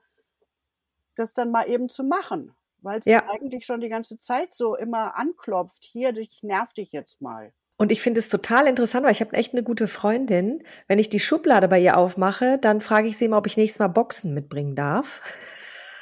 das 1.16 1.34
dann 1.34 1.49
mal 1.49 1.68
eben 1.68 1.89
zu 1.89 2.03
machen. 2.03 2.56
Weil 2.86 2.99
es 2.99 3.05
Ja. 3.05 3.27
eigentlich 3.29 3.65
schon 3.65 3.81
die 3.81 3.89
ganze 3.89 4.19
Zeit 4.19 4.53
so 4.53 4.75
immer 4.75 5.17
anklopft. 5.17 5.83
Hier, 5.83 6.15
ich 6.15 6.43
nerv 6.43 6.71
dich 6.73 6.91
jetzt 6.91 7.19
mal. 7.21 7.51
Und 7.77 7.91
ich 7.91 8.01
finde 8.01 8.19
es 8.19 8.29
total 8.29 8.67
interessant, 8.67 9.03
weil 9.03 9.11
ich 9.11 9.21
habe 9.21 9.33
echt 9.33 9.53
eine 9.53 9.63
gute 9.63 9.88
Freundin. 9.88 10.63
Wenn 10.88 10.99
ich 10.99 11.09
die 11.09 11.19
Schublade 11.19 11.67
bei 11.67 11.79
ihr 11.79 11.97
aufmache, 11.97 12.57
dann 12.61 12.79
frage 12.79 13.07
ich 13.07 13.17
sie 13.17 13.25
immer, 13.25 13.38
ob 13.39 13.47
ich 13.47 13.57
nächstes 13.57 13.79
Mal 13.79 13.88
Boxen 13.89 14.33
mitbringen 14.33 14.75
darf. 14.75 15.21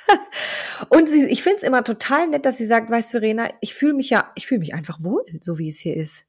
Und 0.89 1.07
sie, 1.09 1.25
ich 1.25 1.41
finde 1.41 1.57
es 1.57 1.63
immer 1.63 1.83
total 1.83 2.27
nett, 2.27 2.45
dass 2.45 2.57
sie 2.57 2.67
sagt, 2.67 2.91
weißt 2.91 3.13
du, 3.13 3.19
Verena, 3.19 3.47
ich 3.61 3.73
fühle 3.73 3.93
mich 3.93 4.09
ja, 4.09 4.31
ich 4.35 4.45
fühle 4.45 4.59
mich 4.59 4.73
einfach 4.73 5.01
wohl, 5.01 5.23
so 5.39 5.57
wie 5.57 5.69
es 5.69 5.79
hier 5.79 5.95
ist. 5.95 6.25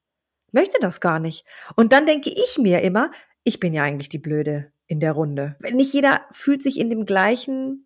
Möchte 0.53 0.79
das 0.81 1.01
gar 1.01 1.19
nicht. 1.19 1.45
Und 1.75 1.93
dann 1.93 2.07
denke 2.07 2.31
ich 2.31 2.59
mir 2.59 2.81
immer, 2.83 3.11
ich 3.43 3.59
bin 3.59 3.75
ja 3.75 3.83
eigentlich 3.83 4.09
die 4.09 4.19
Blöde 4.19 4.73
in 4.87 5.01
der 5.01 5.13
Runde. 5.13 5.57
Nicht 5.73 5.93
jeder 5.93 6.23
fühlt 6.31 6.63
sich 6.63 6.79
in 6.79 6.91
dem 6.91 7.05
gleichen 7.07 7.84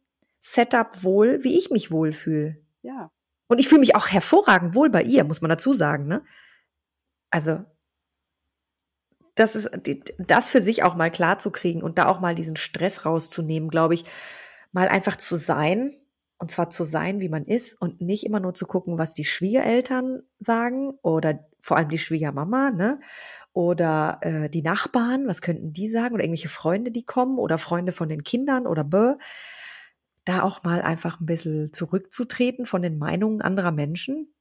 Setup 0.53 1.03
wohl, 1.03 1.45
wie 1.45 1.59
ich 1.59 1.71
mich 1.71 1.91
wohlfühle. 1.91 2.57
Ja. 2.83 3.11
Und 3.49 3.59
ich 3.59 3.69
fühle 3.69 3.81
mich 3.81 3.97
auch 3.97 4.09
hervorragend 4.09 4.75
wohl 4.75 4.91
bei 4.91 5.03
ihr, 5.03 5.25
muss 5.25 5.41
man 5.41 5.49
dazu 5.49 5.75
sagen, 5.75 6.07
ne? 6.07 6.23
Also, 7.31 7.65
das 9.35 9.55
ist, 9.55 9.71
das 10.19 10.51
für 10.51 10.61
sich 10.61 10.83
auch 10.83 10.97
mal 10.97 11.11
klar 11.11 11.39
zu 11.39 11.51
kriegen 11.51 11.83
und 11.83 11.99
da 11.99 12.07
auch 12.07 12.21
mal 12.21 12.35
diesen 12.35 12.57
Stress 12.57 13.05
rauszunehmen, 13.05 13.69
glaube 13.69 13.95
ich, 13.95 14.05
mal 14.73 14.89
einfach 14.89 15.17
zu 15.17 15.37
sein, 15.37 15.95
und 16.39 16.51
zwar 16.51 16.71
zu 16.71 16.85
sein, 16.85 17.21
wie 17.21 17.29
man 17.29 17.45
ist 17.45 17.75
und 17.81 18.01
nicht 18.01 18.25
immer 18.25 18.41
nur 18.41 18.55
zu 18.55 18.67
gucken, 18.67 18.97
was 18.97 19.13
die 19.13 19.25
Schwiegereltern 19.25 20.23
sagen 20.39 20.93
oder 21.03 21.47
vor 21.61 21.77
allem 21.77 21.89
die 21.89 21.99
Schwiegermama, 21.99 22.71
ne? 22.71 23.01
Oder 23.53 24.19
äh, 24.23 24.49
die 24.49 24.63
Nachbarn, 24.63 25.27
was 25.27 25.43
könnten 25.43 25.73
die 25.73 25.89
sagen? 25.89 26.15
Oder 26.15 26.23
irgendwelche 26.23 26.49
Freunde, 26.49 26.93
die 26.93 27.05
kommen 27.05 27.39
oder 27.39 27.59
Freunde 27.59 27.91
von 27.91 28.09
den 28.09 28.23
Kindern 28.23 28.67
oder 28.67 28.85
bö. 28.85 29.17
Da 30.29 30.43
auch 30.43 30.63
mal 30.63 30.83
einfach 30.83 31.21
ein 31.21 31.25
bisschen 31.25 31.73
zurückzutreten 31.73 32.67
von 32.67 32.83
den 32.83 32.99
Meinungen 32.99 33.41
anderer 33.41 33.71
Menschen. 33.71 34.35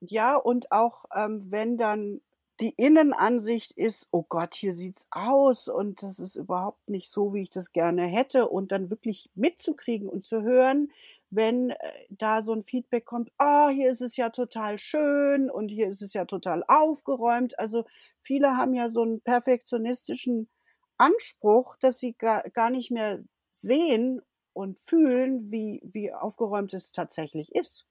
Ja, 0.00 0.36
und 0.36 0.72
auch 0.72 1.04
ähm, 1.14 1.50
wenn 1.50 1.76
dann 1.76 2.22
die 2.60 2.70
Innenansicht 2.70 3.72
ist, 3.72 4.06
oh 4.10 4.24
Gott, 4.26 4.54
hier 4.54 4.72
sieht's 4.72 5.06
aus 5.10 5.68
und 5.68 6.02
das 6.02 6.18
ist 6.18 6.36
überhaupt 6.36 6.88
nicht 6.88 7.10
so, 7.10 7.34
wie 7.34 7.42
ich 7.42 7.50
das 7.50 7.72
gerne 7.72 8.06
hätte 8.06 8.48
und 8.48 8.72
dann 8.72 8.88
wirklich 8.88 9.30
mitzukriegen 9.34 10.08
und 10.08 10.24
zu 10.24 10.42
hören, 10.42 10.90
wenn 11.28 11.72
äh, 11.72 11.76
da 12.08 12.42
so 12.42 12.54
ein 12.54 12.62
Feedback 12.62 13.04
kommt, 13.04 13.30
ah, 13.36 13.68
hier 13.68 13.90
ist 13.90 14.00
es 14.00 14.16
ja 14.16 14.30
total 14.30 14.78
schön 14.78 15.50
und 15.50 15.68
hier 15.68 15.88
ist 15.88 16.00
es 16.00 16.14
ja 16.14 16.24
total 16.24 16.64
aufgeräumt. 16.68 17.58
Also 17.58 17.84
viele 18.18 18.56
haben 18.56 18.72
ja 18.72 18.88
so 18.88 19.02
einen 19.02 19.20
perfektionistischen 19.20 20.48
Anspruch, 20.96 21.76
dass 21.76 21.98
sie 21.98 22.14
gar, 22.14 22.48
gar 22.48 22.70
nicht 22.70 22.90
mehr 22.90 23.22
sehen 23.52 24.22
und 24.54 24.78
fühlen, 24.78 25.50
wie, 25.50 25.80
wie 25.84 26.12
aufgeräumt 26.12 26.72
es 26.72 26.92
tatsächlich 26.92 27.54
ist. 27.54 27.86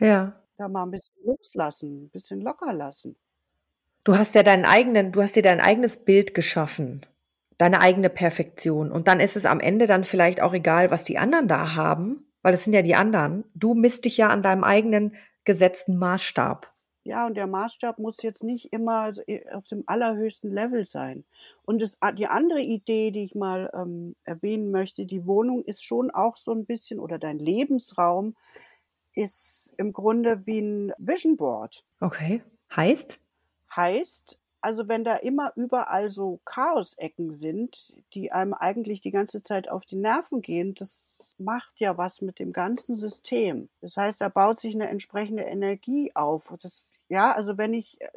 Ja. 0.00 0.32
Da 0.56 0.68
mal 0.68 0.84
ein 0.84 0.90
bisschen 0.90 1.14
loslassen, 1.24 2.04
ein 2.04 2.08
bisschen 2.08 2.40
locker 2.40 2.72
lassen. 2.72 3.16
Du 4.02 4.16
hast 4.16 4.34
ja 4.34 4.42
deinen 4.42 4.64
eigenen, 4.64 5.12
du 5.12 5.22
hast 5.22 5.36
dir 5.36 5.42
dein 5.42 5.60
eigenes 5.60 6.04
Bild 6.04 6.34
geschaffen, 6.34 7.04
deine 7.58 7.80
eigene 7.80 8.08
Perfektion. 8.08 8.90
Und 8.90 9.08
dann 9.08 9.20
ist 9.20 9.36
es 9.36 9.44
am 9.44 9.60
Ende 9.60 9.86
dann 9.86 10.04
vielleicht 10.04 10.40
auch 10.42 10.54
egal, 10.54 10.90
was 10.90 11.04
die 11.04 11.18
anderen 11.18 11.48
da 11.48 11.74
haben, 11.74 12.26
weil 12.42 12.54
es 12.54 12.64
sind 12.64 12.72
ja 12.72 12.82
die 12.82 12.94
anderen. 12.94 13.44
Du 13.54 13.74
misst 13.74 14.04
dich 14.04 14.16
ja 14.16 14.28
an 14.28 14.42
deinem 14.42 14.64
eigenen 14.64 15.14
gesetzten 15.44 15.96
Maßstab. 15.98 16.72
Ja, 17.06 17.24
und 17.24 17.36
der 17.36 17.46
Maßstab 17.46 18.00
muss 18.00 18.20
jetzt 18.22 18.42
nicht 18.42 18.72
immer 18.72 19.14
äh, 19.28 19.48
auf 19.52 19.68
dem 19.68 19.84
allerhöchsten 19.86 20.50
Level 20.50 20.84
sein. 20.84 21.24
Und 21.64 21.80
das, 21.80 21.98
die 22.18 22.26
andere 22.26 22.60
Idee, 22.60 23.12
die 23.12 23.22
ich 23.22 23.36
mal 23.36 23.70
ähm, 23.74 24.16
erwähnen 24.24 24.72
möchte, 24.72 25.06
die 25.06 25.24
Wohnung 25.24 25.64
ist 25.64 25.84
schon 25.84 26.10
auch 26.10 26.36
so 26.36 26.50
ein 26.50 26.66
bisschen, 26.66 26.98
oder 26.98 27.18
dein 27.18 27.38
Lebensraum 27.38 28.34
ist 29.14 29.72
im 29.76 29.92
Grunde 29.92 30.46
wie 30.46 30.58
ein 30.58 30.92
Vision 30.98 31.36
Board. 31.36 31.84
Okay. 32.00 32.42
Heißt? 32.74 33.20
Heißt, 33.74 34.36
also 34.66 34.88
wenn 34.88 35.04
da 35.04 35.14
immer 35.14 35.52
überall 35.54 36.10
so 36.10 36.40
Chaosecken 36.44 37.36
sind, 37.36 37.92
die 38.14 38.32
einem 38.32 38.52
eigentlich 38.52 39.00
die 39.00 39.12
ganze 39.12 39.44
Zeit 39.44 39.68
auf 39.68 39.86
die 39.86 39.94
Nerven 39.94 40.42
gehen, 40.42 40.74
das 40.74 41.32
macht 41.38 41.70
ja 41.76 41.96
was 41.96 42.20
mit 42.20 42.40
dem 42.40 42.52
ganzen 42.52 42.96
System. 42.96 43.68
Das 43.80 43.96
heißt, 43.96 44.20
da 44.20 44.28
baut 44.28 44.58
sich 44.58 44.74
eine 44.74 44.88
entsprechende 44.88 45.44
Energie 45.44 46.10
auf. 46.16 46.52
Das, 46.60 46.90
ja, 47.08 47.30
also 47.30 47.58
wenn 47.58 47.74
ich 47.74 48.00
äh, 48.00 48.08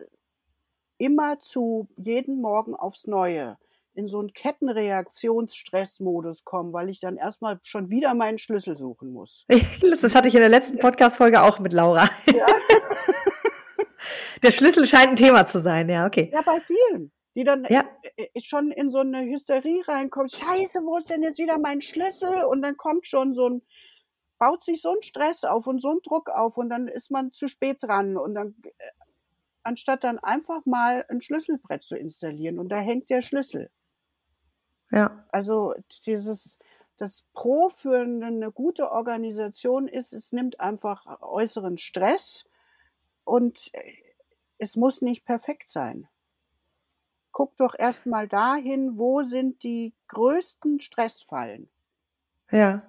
immer 0.97 1.39
zu 1.39 1.87
jeden 1.97 2.41
Morgen 2.41 2.75
aufs 2.75 3.05
Neue 3.05 3.59
in 3.93 4.07
so 4.07 4.17
einen 4.17 4.33
Kettenreaktionsstressmodus 4.33 6.45
komme, 6.45 6.73
weil 6.73 6.89
ich 6.89 6.99
dann 6.99 7.17
erstmal 7.17 7.59
schon 7.61 7.91
wieder 7.91 8.15
meinen 8.15 8.39
Schlüssel 8.39 8.75
suchen 8.75 9.13
muss. 9.13 9.45
Das 10.01 10.15
hatte 10.15 10.29
ich 10.29 10.33
in 10.33 10.41
der 10.41 10.49
letzten 10.49 10.79
Podcast-Folge 10.79 11.43
auch 11.43 11.59
mit 11.59 11.73
Laura. 11.73 12.09
Ja. 12.25 12.47
Der 14.43 14.51
Schlüssel 14.51 14.85
scheint 14.85 15.09
ein 15.09 15.15
Thema 15.15 15.45
zu 15.45 15.61
sein, 15.61 15.89
ja, 15.89 16.05
okay. 16.05 16.29
Ja, 16.33 16.41
bei 16.41 16.59
vielen, 16.61 17.11
die 17.35 17.43
dann 17.43 17.65
Ja. 17.69 17.83
schon 18.41 18.71
in 18.71 18.89
so 18.89 18.99
eine 18.99 19.21
Hysterie 19.23 19.87
reinkommen. 19.87 20.29
Scheiße, 20.29 20.79
wo 20.83 20.97
ist 20.97 21.09
denn 21.09 21.23
jetzt 21.23 21.39
wieder 21.39 21.57
mein 21.57 21.81
Schlüssel? 21.81 22.43
Und 22.45 22.61
dann 22.61 22.77
kommt 22.77 23.07
schon 23.07 23.33
so 23.33 23.49
ein, 23.49 23.61
baut 24.37 24.63
sich 24.63 24.81
so 24.81 24.95
ein 24.95 25.01
Stress 25.01 25.43
auf 25.43 25.67
und 25.67 25.81
so 25.81 25.89
ein 25.91 25.99
Druck 26.03 26.29
auf 26.29 26.57
und 26.57 26.69
dann 26.69 26.87
ist 26.87 27.11
man 27.11 27.33
zu 27.33 27.47
spät 27.47 27.77
dran 27.81 28.17
und 28.17 28.35
dann, 28.35 28.55
äh, 28.63 28.71
anstatt 29.63 30.03
dann 30.03 30.19
einfach 30.19 30.65
mal 30.65 31.05
ein 31.09 31.21
Schlüsselbrett 31.21 31.83
zu 31.83 31.97
installieren 31.97 32.59
und 32.59 32.69
da 32.69 32.77
hängt 32.77 33.09
der 33.09 33.21
Schlüssel. 33.21 33.69
Ja. 34.91 35.25
Also 35.31 35.75
dieses, 36.05 36.57
das 36.97 37.23
Pro 37.33 37.69
für 37.69 37.99
eine, 37.99 38.27
eine 38.27 38.51
gute 38.51 38.91
Organisation 38.91 39.87
ist, 39.87 40.13
es 40.13 40.31
nimmt 40.31 40.59
einfach 40.59 41.21
äußeren 41.21 41.77
Stress 41.77 42.45
und 43.23 43.69
äh, 43.73 43.93
es 44.59 44.75
muss 44.75 45.01
nicht 45.01 45.25
perfekt 45.25 45.69
sein. 45.69 46.07
Guck 47.31 47.55
doch 47.57 47.73
erstmal 47.77 48.27
dahin, 48.27 48.97
wo 48.97 49.23
sind 49.23 49.63
die 49.63 49.93
größten 50.09 50.79
Stressfallen. 50.79 51.69
Ja. 52.51 52.83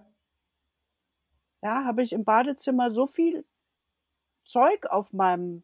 Ja, 1.63 1.85
habe 1.85 2.03
ich 2.03 2.13
im 2.13 2.25
Badezimmer 2.25 2.91
so 2.91 3.07
viel 3.07 3.45
Zeug 4.45 4.87
auf 4.87 5.13
meinem 5.13 5.63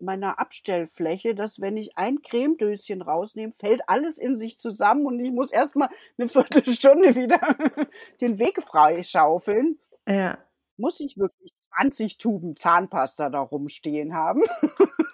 meiner 0.00 0.38
Abstellfläche, 0.38 1.34
dass 1.34 1.60
wenn 1.60 1.76
ich 1.76 1.96
ein 1.96 2.20
Cremedöschen 2.20 3.00
rausnehme, 3.00 3.52
fällt 3.52 3.88
alles 3.88 4.18
in 4.18 4.36
sich 4.36 4.58
zusammen 4.58 5.06
und 5.06 5.20
ich 5.20 5.30
muss 5.30 5.50
erstmal 5.50 5.88
eine 6.18 6.28
Viertelstunde 6.28 7.14
wieder 7.14 7.40
den 8.20 8.38
Weg 8.38 8.60
freischaufeln. 8.60 9.78
Ja. 10.06 10.38
Muss 10.76 11.00
ich 11.00 11.16
wirklich 11.16 11.54
20 11.76 12.18
Tuben 12.18 12.56
Zahnpasta 12.56 13.30
da 13.30 13.40
rumstehen 13.40 14.14
haben? 14.14 14.42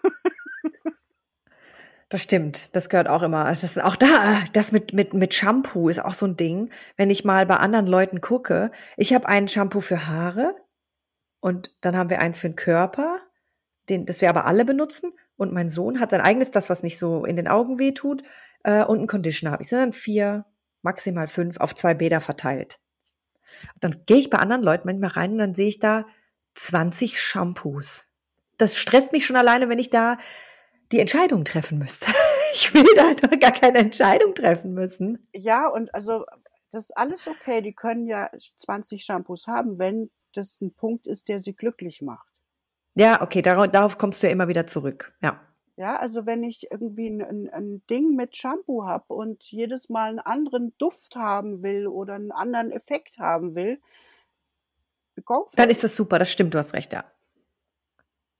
Das 2.10 2.24
stimmt, 2.24 2.74
das 2.74 2.88
gehört 2.88 3.06
auch 3.08 3.22
immer. 3.22 3.44
Das 3.44 3.62
ist 3.62 3.80
auch 3.80 3.94
da, 3.94 4.42
das 4.52 4.72
mit, 4.72 4.92
mit, 4.92 5.14
mit 5.14 5.32
Shampoo 5.32 5.88
ist 5.88 6.04
auch 6.04 6.12
so 6.12 6.26
ein 6.26 6.36
Ding. 6.36 6.70
Wenn 6.96 7.08
ich 7.08 7.24
mal 7.24 7.46
bei 7.46 7.56
anderen 7.56 7.86
Leuten 7.86 8.20
gucke, 8.20 8.72
ich 8.96 9.14
habe 9.14 9.28
ein 9.28 9.46
Shampoo 9.46 9.80
für 9.80 10.08
Haare 10.08 10.56
und 11.38 11.70
dann 11.80 11.96
haben 11.96 12.10
wir 12.10 12.20
eins 12.20 12.40
für 12.40 12.48
den 12.48 12.56
Körper, 12.56 13.20
den, 13.88 14.06
das 14.06 14.20
wir 14.20 14.28
aber 14.28 14.44
alle 14.44 14.64
benutzen. 14.64 15.12
Und 15.36 15.52
mein 15.52 15.68
Sohn 15.68 16.00
hat 16.00 16.10
sein 16.10 16.20
eigenes, 16.20 16.50
das, 16.50 16.68
was 16.68 16.82
nicht 16.82 16.98
so 16.98 17.24
in 17.24 17.36
den 17.36 17.46
Augen 17.46 17.78
weh 17.78 17.92
tut, 17.92 18.24
äh, 18.64 18.84
und 18.84 18.98
einen 18.98 19.06
Conditioner 19.06 19.52
habe 19.52 19.62
ich. 19.62 19.68
Das 19.68 19.78
sind 19.78 19.86
dann 19.86 19.92
vier, 19.92 20.46
maximal 20.82 21.28
fünf 21.28 21.58
auf 21.58 21.76
zwei 21.76 21.94
Bäder 21.94 22.20
verteilt. 22.20 22.80
Und 23.74 23.84
dann 23.84 24.02
gehe 24.06 24.18
ich 24.18 24.30
bei 24.30 24.38
anderen 24.38 24.62
Leuten 24.62 24.86
manchmal 24.86 25.10
rein 25.10 25.32
und 25.32 25.38
dann 25.38 25.54
sehe 25.54 25.68
ich 25.68 25.78
da 25.78 26.06
20 26.56 27.22
Shampoos. 27.22 28.06
Das 28.58 28.76
stresst 28.76 29.12
mich 29.12 29.24
schon 29.24 29.36
alleine, 29.36 29.68
wenn 29.68 29.78
ich 29.78 29.90
da 29.90 30.18
die 30.92 31.00
Entscheidung 31.00 31.44
treffen 31.44 31.78
müsste. 31.78 32.12
Ich 32.52 32.74
will 32.74 32.84
da 32.96 33.14
doch 33.14 33.38
gar 33.38 33.52
keine 33.52 33.78
Entscheidung 33.78 34.34
treffen 34.34 34.74
müssen. 34.74 35.24
Ja, 35.32 35.68
und 35.68 35.94
also 35.94 36.24
das 36.72 36.86
ist 36.86 36.96
alles 36.96 37.28
okay. 37.28 37.62
Die 37.62 37.72
können 37.72 38.08
ja 38.08 38.28
20 38.66 39.04
Shampoos 39.04 39.46
haben, 39.46 39.78
wenn 39.78 40.10
das 40.34 40.60
ein 40.60 40.74
Punkt 40.74 41.06
ist, 41.06 41.28
der 41.28 41.40
sie 41.40 41.54
glücklich 41.54 42.02
macht. 42.02 42.26
Ja, 42.94 43.22
okay, 43.22 43.40
darauf, 43.40 43.68
darauf 43.68 43.98
kommst 43.98 44.20
du 44.20 44.26
ja 44.26 44.32
immer 44.32 44.48
wieder 44.48 44.66
zurück. 44.66 45.14
Ja. 45.22 45.40
Ja, 45.76 45.96
also 45.96 46.26
wenn 46.26 46.42
ich 46.42 46.70
irgendwie 46.70 47.06
ein, 47.06 47.22
ein, 47.22 47.48
ein 47.48 47.86
Ding 47.88 48.14
mit 48.14 48.36
Shampoo 48.36 48.84
habe 48.84 49.14
und 49.14 49.44
jedes 49.44 49.88
Mal 49.88 50.10
einen 50.10 50.18
anderen 50.18 50.74
Duft 50.76 51.16
haben 51.16 51.62
will 51.62 51.86
oder 51.86 52.14
einen 52.14 52.32
anderen 52.32 52.70
Effekt 52.70 53.18
haben 53.18 53.54
will, 53.54 53.80
go 55.24 55.46
Dann 55.54 55.70
ist 55.70 55.82
das 55.84 55.96
super, 55.96 56.18
das 56.18 56.30
stimmt, 56.30 56.52
du 56.52 56.58
hast 56.58 56.74
recht, 56.74 56.92
ja. 56.92 57.04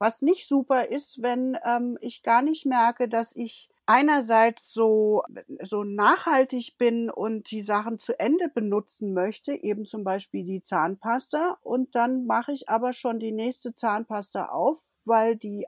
Was 0.01 0.23
nicht 0.23 0.49
super 0.49 0.89
ist, 0.89 1.21
wenn 1.21 1.59
ähm, 1.63 1.99
ich 2.01 2.23
gar 2.23 2.41
nicht 2.41 2.65
merke, 2.65 3.07
dass 3.07 3.37
ich 3.37 3.69
einerseits 3.85 4.73
so, 4.73 5.23
so 5.63 5.85
nachhaltig 5.85 6.79
bin 6.79 7.11
und 7.11 7.51
die 7.51 7.63
Sachen 7.63 7.99
zu 7.99 8.19
Ende 8.19 8.49
benutzen 8.49 9.13
möchte, 9.13 9.53
eben 9.53 9.85
zum 9.85 10.03
Beispiel 10.03 10.45
die 10.45 10.63
Zahnpasta, 10.63 11.59
und 11.63 11.95
dann 11.95 12.25
mache 12.25 12.53
ich 12.53 12.71
aber 12.71 12.95
schon 12.95 13.19
die 13.19 13.33
nächste 13.33 13.75
Zahnpasta 13.75 14.47
auf, 14.47 14.83
weil 15.05 15.37
die 15.37 15.67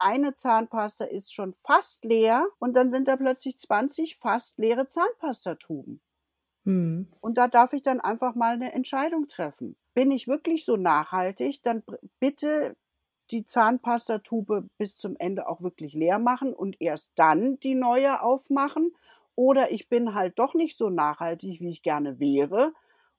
eine 0.00 0.34
Zahnpasta 0.34 1.04
ist 1.04 1.32
schon 1.32 1.54
fast 1.54 2.04
leer 2.04 2.48
und 2.58 2.74
dann 2.74 2.90
sind 2.90 3.06
da 3.06 3.16
plötzlich 3.16 3.56
20 3.58 4.16
fast 4.16 4.58
leere 4.58 4.88
Zahnpastatuben. 4.88 6.00
Hm. 6.64 7.06
Und 7.20 7.38
da 7.38 7.46
darf 7.46 7.72
ich 7.72 7.82
dann 7.82 8.00
einfach 8.00 8.34
mal 8.34 8.54
eine 8.54 8.72
Entscheidung 8.72 9.28
treffen. 9.28 9.76
Bin 9.94 10.10
ich 10.10 10.26
wirklich 10.26 10.64
so 10.64 10.76
nachhaltig, 10.76 11.62
dann 11.62 11.84
bitte 12.18 12.76
die 13.30 13.44
Zahnpastatube 13.44 14.68
bis 14.78 14.98
zum 14.98 15.16
Ende 15.18 15.48
auch 15.48 15.62
wirklich 15.62 15.94
leer 15.94 16.18
machen 16.18 16.52
und 16.52 16.80
erst 16.80 17.12
dann 17.16 17.58
die 17.60 17.74
neue 17.74 18.22
aufmachen. 18.22 18.94
Oder 19.34 19.70
ich 19.70 19.88
bin 19.88 20.14
halt 20.14 20.38
doch 20.38 20.54
nicht 20.54 20.76
so 20.76 20.90
nachhaltig, 20.90 21.60
wie 21.60 21.70
ich 21.70 21.82
gerne 21.82 22.20
wäre 22.20 22.72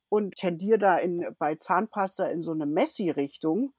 und 0.09 0.36
tendiere 0.36 0.78
da 0.78 0.97
in, 0.97 1.26
bei 1.39 1.55
Zahnpasta 1.55 2.26
in 2.26 2.43
so 2.43 2.51
eine 2.51 2.66
Messi-Richtung. 2.66 3.74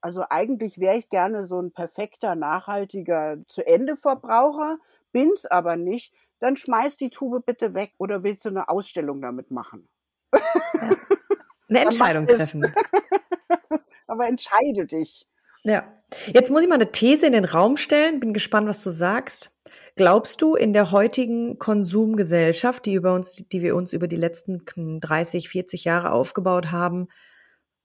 Also 0.00 0.24
eigentlich 0.28 0.78
wäre 0.78 0.96
ich 0.96 1.08
gerne 1.08 1.46
so 1.46 1.60
ein 1.60 1.72
perfekter, 1.72 2.34
nachhaltiger 2.34 3.38
zu 3.48 3.66
Ende 3.66 3.96
Verbraucher, 3.96 4.78
bin's 5.12 5.46
aber 5.46 5.76
nicht. 5.76 6.12
Dann 6.40 6.56
schmeiß 6.56 6.96
die 6.96 7.10
Tube 7.10 7.44
bitte 7.46 7.74
weg 7.74 7.92
oder 7.98 8.22
willst 8.22 8.44
du 8.44 8.48
eine 8.48 8.68
Ausstellung 8.68 9.22
damit 9.22 9.50
machen? 9.50 9.88
Ja. 10.32 10.96
Eine 11.68 11.80
Entscheidung 11.80 12.26
treffen. 12.26 12.64
aber 14.06 14.26
entscheide 14.26 14.86
dich. 14.86 15.26
Ja. 15.64 15.90
Jetzt 16.32 16.50
muss 16.50 16.62
ich 16.62 16.68
mal 16.68 16.76
eine 16.76 16.92
These 16.92 17.26
in 17.26 17.32
den 17.32 17.44
Raum 17.44 17.76
stellen. 17.76 18.20
Bin 18.20 18.32
gespannt, 18.32 18.68
was 18.68 18.82
du 18.82 18.90
sagst. 18.90 19.50
Glaubst 19.96 20.42
du, 20.42 20.54
in 20.54 20.72
der 20.72 20.90
heutigen 20.90 21.58
Konsumgesellschaft, 21.58 22.84
die 22.86 22.94
über 22.94 23.14
uns, 23.14 23.48
die 23.48 23.62
wir 23.62 23.76
uns 23.76 23.92
über 23.92 24.08
die 24.08 24.16
letzten 24.16 24.62
30, 25.00 25.48
40 25.48 25.84
Jahre 25.84 26.12
aufgebaut 26.12 26.70
haben, 26.70 27.08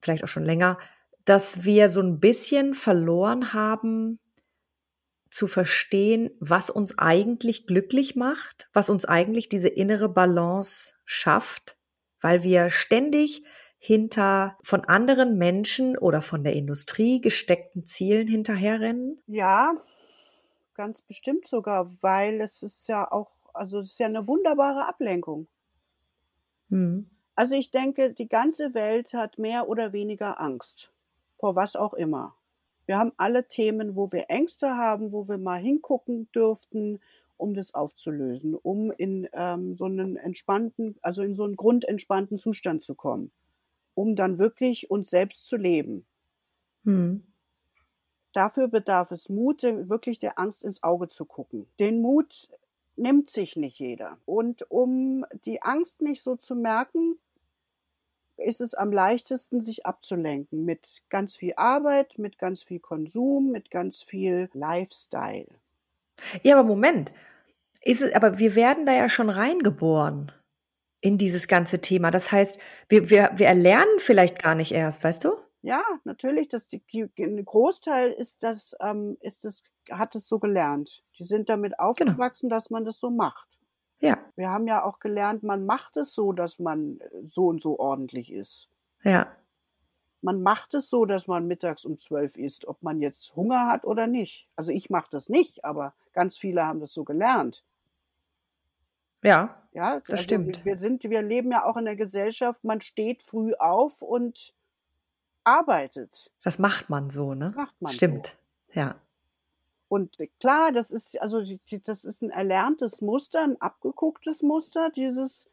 vielleicht 0.02 0.24
auch 0.24 0.28
schon 0.28 0.44
länger, 0.44 0.78
dass 1.24 1.64
wir 1.64 1.90
so 1.90 2.00
ein 2.00 2.20
bisschen 2.20 2.74
verloren 2.74 3.52
haben, 3.52 4.18
zu 5.30 5.46
verstehen, 5.46 6.30
was 6.40 6.70
uns 6.70 6.98
eigentlich 6.98 7.66
glücklich 7.66 8.16
macht, 8.16 8.68
was 8.72 8.90
uns 8.90 9.04
eigentlich 9.04 9.48
diese 9.48 9.68
innere 9.68 10.08
Balance 10.08 10.94
schafft, 11.04 11.76
weil 12.20 12.42
wir 12.42 12.68
ständig 12.68 13.44
hinter 13.82 14.58
von 14.62 14.84
anderen 14.84 15.38
Menschen 15.38 15.96
oder 15.96 16.20
von 16.20 16.44
der 16.44 16.52
Industrie 16.52 17.22
gesteckten 17.22 17.86
Zielen 17.86 18.28
hinterherrennen? 18.28 19.22
Ja, 19.26 19.72
ganz 20.74 21.00
bestimmt 21.00 21.48
sogar, 21.48 21.90
weil 22.02 22.42
es 22.42 22.62
ist 22.62 22.88
ja 22.88 23.10
auch, 23.10 23.30
also 23.54 23.80
es 23.80 23.92
ist 23.92 23.98
ja 23.98 24.06
eine 24.06 24.28
wunderbare 24.28 24.86
Ablenkung. 24.86 25.48
Hm. 26.68 27.08
Also 27.34 27.54
ich 27.54 27.70
denke, 27.70 28.12
die 28.12 28.28
ganze 28.28 28.74
Welt 28.74 29.14
hat 29.14 29.38
mehr 29.38 29.66
oder 29.66 29.94
weniger 29.94 30.38
Angst, 30.38 30.92
vor 31.36 31.56
was 31.56 31.74
auch 31.74 31.94
immer. 31.94 32.36
Wir 32.84 32.98
haben 32.98 33.12
alle 33.16 33.48
Themen, 33.48 33.96
wo 33.96 34.12
wir 34.12 34.26
Ängste 34.28 34.76
haben, 34.76 35.10
wo 35.10 35.26
wir 35.26 35.38
mal 35.38 35.58
hingucken 35.58 36.30
dürften, 36.32 37.00
um 37.38 37.54
das 37.54 37.72
aufzulösen, 37.72 38.54
um 38.54 38.90
in 38.90 39.26
ähm, 39.32 39.74
so 39.74 39.86
einen 39.86 40.18
entspannten, 40.18 40.98
also 41.00 41.22
in 41.22 41.34
so 41.34 41.44
einen 41.44 41.56
grundentspannten 41.56 42.36
Zustand 42.36 42.84
zu 42.84 42.94
kommen 42.94 43.32
um 44.00 44.16
dann 44.16 44.38
wirklich 44.38 44.90
uns 44.90 45.10
selbst 45.10 45.44
zu 45.44 45.58
leben. 45.58 46.06
Hm. 46.84 47.22
Dafür 48.32 48.68
bedarf 48.68 49.10
es 49.10 49.28
Mut, 49.28 49.62
wirklich 49.62 50.18
der 50.18 50.38
Angst 50.38 50.64
ins 50.64 50.82
Auge 50.82 51.10
zu 51.10 51.26
gucken. 51.26 51.66
Den 51.78 52.00
Mut 52.00 52.48
nimmt 52.96 53.28
sich 53.28 53.56
nicht 53.56 53.78
jeder. 53.78 54.16
Und 54.24 54.70
um 54.70 55.26
die 55.44 55.60
Angst 55.60 56.00
nicht 56.00 56.22
so 56.22 56.36
zu 56.36 56.54
merken, 56.54 57.18
ist 58.38 58.62
es 58.62 58.72
am 58.72 58.90
leichtesten, 58.90 59.60
sich 59.60 59.84
abzulenken 59.84 60.64
mit 60.64 61.02
ganz 61.10 61.36
viel 61.36 61.52
Arbeit, 61.56 62.16
mit 62.16 62.38
ganz 62.38 62.62
viel 62.62 62.80
Konsum, 62.80 63.50
mit 63.50 63.70
ganz 63.70 64.02
viel 64.02 64.48
Lifestyle. 64.54 65.48
Ja, 66.42 66.58
aber 66.58 66.66
Moment. 66.66 67.12
Ist 67.82 68.00
es, 68.00 68.14
aber 68.14 68.38
wir 68.38 68.54
werden 68.54 68.86
da 68.86 68.94
ja 68.94 69.10
schon 69.10 69.28
reingeboren 69.28 70.32
in 71.00 71.18
dieses 71.18 71.48
ganze 71.48 71.80
Thema. 71.80 72.10
Das 72.10 72.30
heißt, 72.30 72.58
wir, 72.88 73.10
wir, 73.10 73.30
wir 73.36 73.46
erlernen 73.46 73.98
vielleicht 73.98 74.42
gar 74.42 74.54
nicht 74.54 74.72
erst, 74.72 75.04
weißt 75.04 75.24
du? 75.24 75.32
Ja, 75.62 75.82
natürlich. 76.04 76.48
Das, 76.48 76.66
die, 76.68 77.10
ein 77.18 77.44
Großteil 77.44 78.12
ist 78.12 78.42
das, 78.42 78.74
ähm, 78.80 79.16
ist 79.20 79.44
das, 79.44 79.62
hat 79.90 80.14
es 80.14 80.26
so 80.26 80.38
gelernt. 80.38 81.02
Die 81.18 81.24
sind 81.24 81.48
damit 81.48 81.72
genau. 81.72 81.90
aufgewachsen, 81.90 82.48
genau. 82.48 82.56
dass 82.56 82.70
man 82.70 82.84
das 82.84 82.98
so 82.98 83.10
macht. 83.10 83.48
Ja. 84.00 84.18
Wir 84.36 84.48
haben 84.48 84.66
ja 84.66 84.82
auch 84.82 84.98
gelernt, 84.98 85.42
man 85.42 85.66
macht 85.66 85.96
es 85.98 86.14
so, 86.14 86.32
dass 86.32 86.58
man 86.58 87.00
äh, 87.00 87.08
so 87.28 87.48
und 87.48 87.62
so 87.62 87.78
ordentlich 87.78 88.32
ist. 88.32 88.68
Ja. 89.02 89.28
Man 90.22 90.42
macht 90.42 90.74
es 90.74 90.90
so, 90.90 91.06
dass 91.06 91.26
man 91.26 91.46
mittags 91.46 91.84
um 91.84 91.98
zwölf 91.98 92.36
isst, 92.36 92.66
ob 92.66 92.82
man 92.82 93.00
jetzt 93.00 93.34
Hunger 93.36 93.68
hat 93.68 93.84
oder 93.84 94.06
nicht. 94.06 94.48
Also 94.56 94.70
ich 94.70 94.90
mache 94.90 95.08
das 95.10 95.28
nicht, 95.28 95.64
aber 95.64 95.94
ganz 96.12 96.36
viele 96.36 96.66
haben 96.66 96.80
das 96.80 96.92
so 96.92 97.04
gelernt. 97.04 97.64
Ja, 99.22 99.60
ja, 99.72 100.00
das 100.00 100.10
also 100.10 100.22
stimmt. 100.22 100.64
Wir 100.64 100.78
sind, 100.78 101.04
wir 101.04 101.22
leben 101.22 101.52
ja 101.52 101.64
auch 101.64 101.76
in 101.76 101.84
der 101.84 101.96
Gesellschaft, 101.96 102.64
man 102.64 102.80
steht 102.80 103.22
früh 103.22 103.54
auf 103.54 104.02
und 104.02 104.54
arbeitet. 105.44 106.30
Das 106.42 106.58
macht 106.58 106.90
man 106.90 107.10
so, 107.10 107.34
ne? 107.34 107.52
Macht 107.56 107.80
man 107.80 107.92
Stimmt, 107.92 108.36
so. 108.68 108.80
ja. 108.80 108.94
Und 109.88 110.16
klar, 110.38 110.70
das 110.70 110.92
ist, 110.92 111.20
also 111.20 111.42
das 111.84 112.04
ist 112.04 112.22
ein 112.22 112.30
erlerntes 112.30 113.00
Muster, 113.00 113.42
ein 113.42 113.60
abgegucktes 113.60 114.42
Muster, 114.42 114.90
dieses 114.90 115.46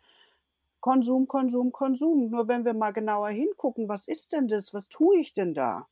Konsum, 0.80 1.28
Konsum, 1.28 1.72
Konsum. 1.72 2.30
Nur 2.30 2.48
wenn 2.48 2.64
wir 2.64 2.76
mal 2.76 2.92
genauer 2.92 3.30
hingucken, 3.30 3.90
was 3.90 4.08
ist 4.08 4.34
denn 4.34 4.48
das? 4.48 4.76
Was 4.76 4.90
tue 4.90 5.18
ich 5.18 5.34
denn 5.34 5.56
da? 5.56 5.88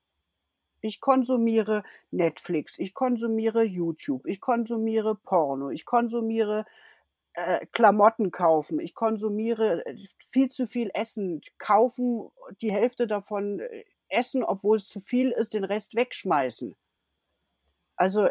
Ich 0.82 1.02
konsumiere 1.02 1.84
Netflix, 2.12 2.78
ich 2.78 2.94
konsumiere 2.94 3.64
YouTube, 3.64 4.28
ich 4.28 4.40
konsumiere 4.40 5.16
Porno, 5.16 5.72
ich 5.72 5.86
konsumiere 5.86 6.66
äh, 7.36 7.66
Klamotten 7.68 8.32
kaufen, 8.32 8.80
ich 8.80 8.94
konsumiere 8.94 9.86
äh, 9.86 9.98
viel 10.20 10.50
zu 10.50 10.68
viel 10.68 10.90
Essen, 10.94 11.42
kaufen 11.58 12.32
die 12.62 12.72
Hälfte 12.72 13.08
davon 13.08 13.60
äh, 13.60 13.84
essen, 14.08 14.44
obwohl 14.44 14.78
es 14.78 14.88
zu 14.88 15.00
viel 15.00 15.32
ist, 15.32 15.54
den 15.54 15.64
Rest 15.64 15.96
wegschmeißen. 15.96 16.76
Also 17.98 18.28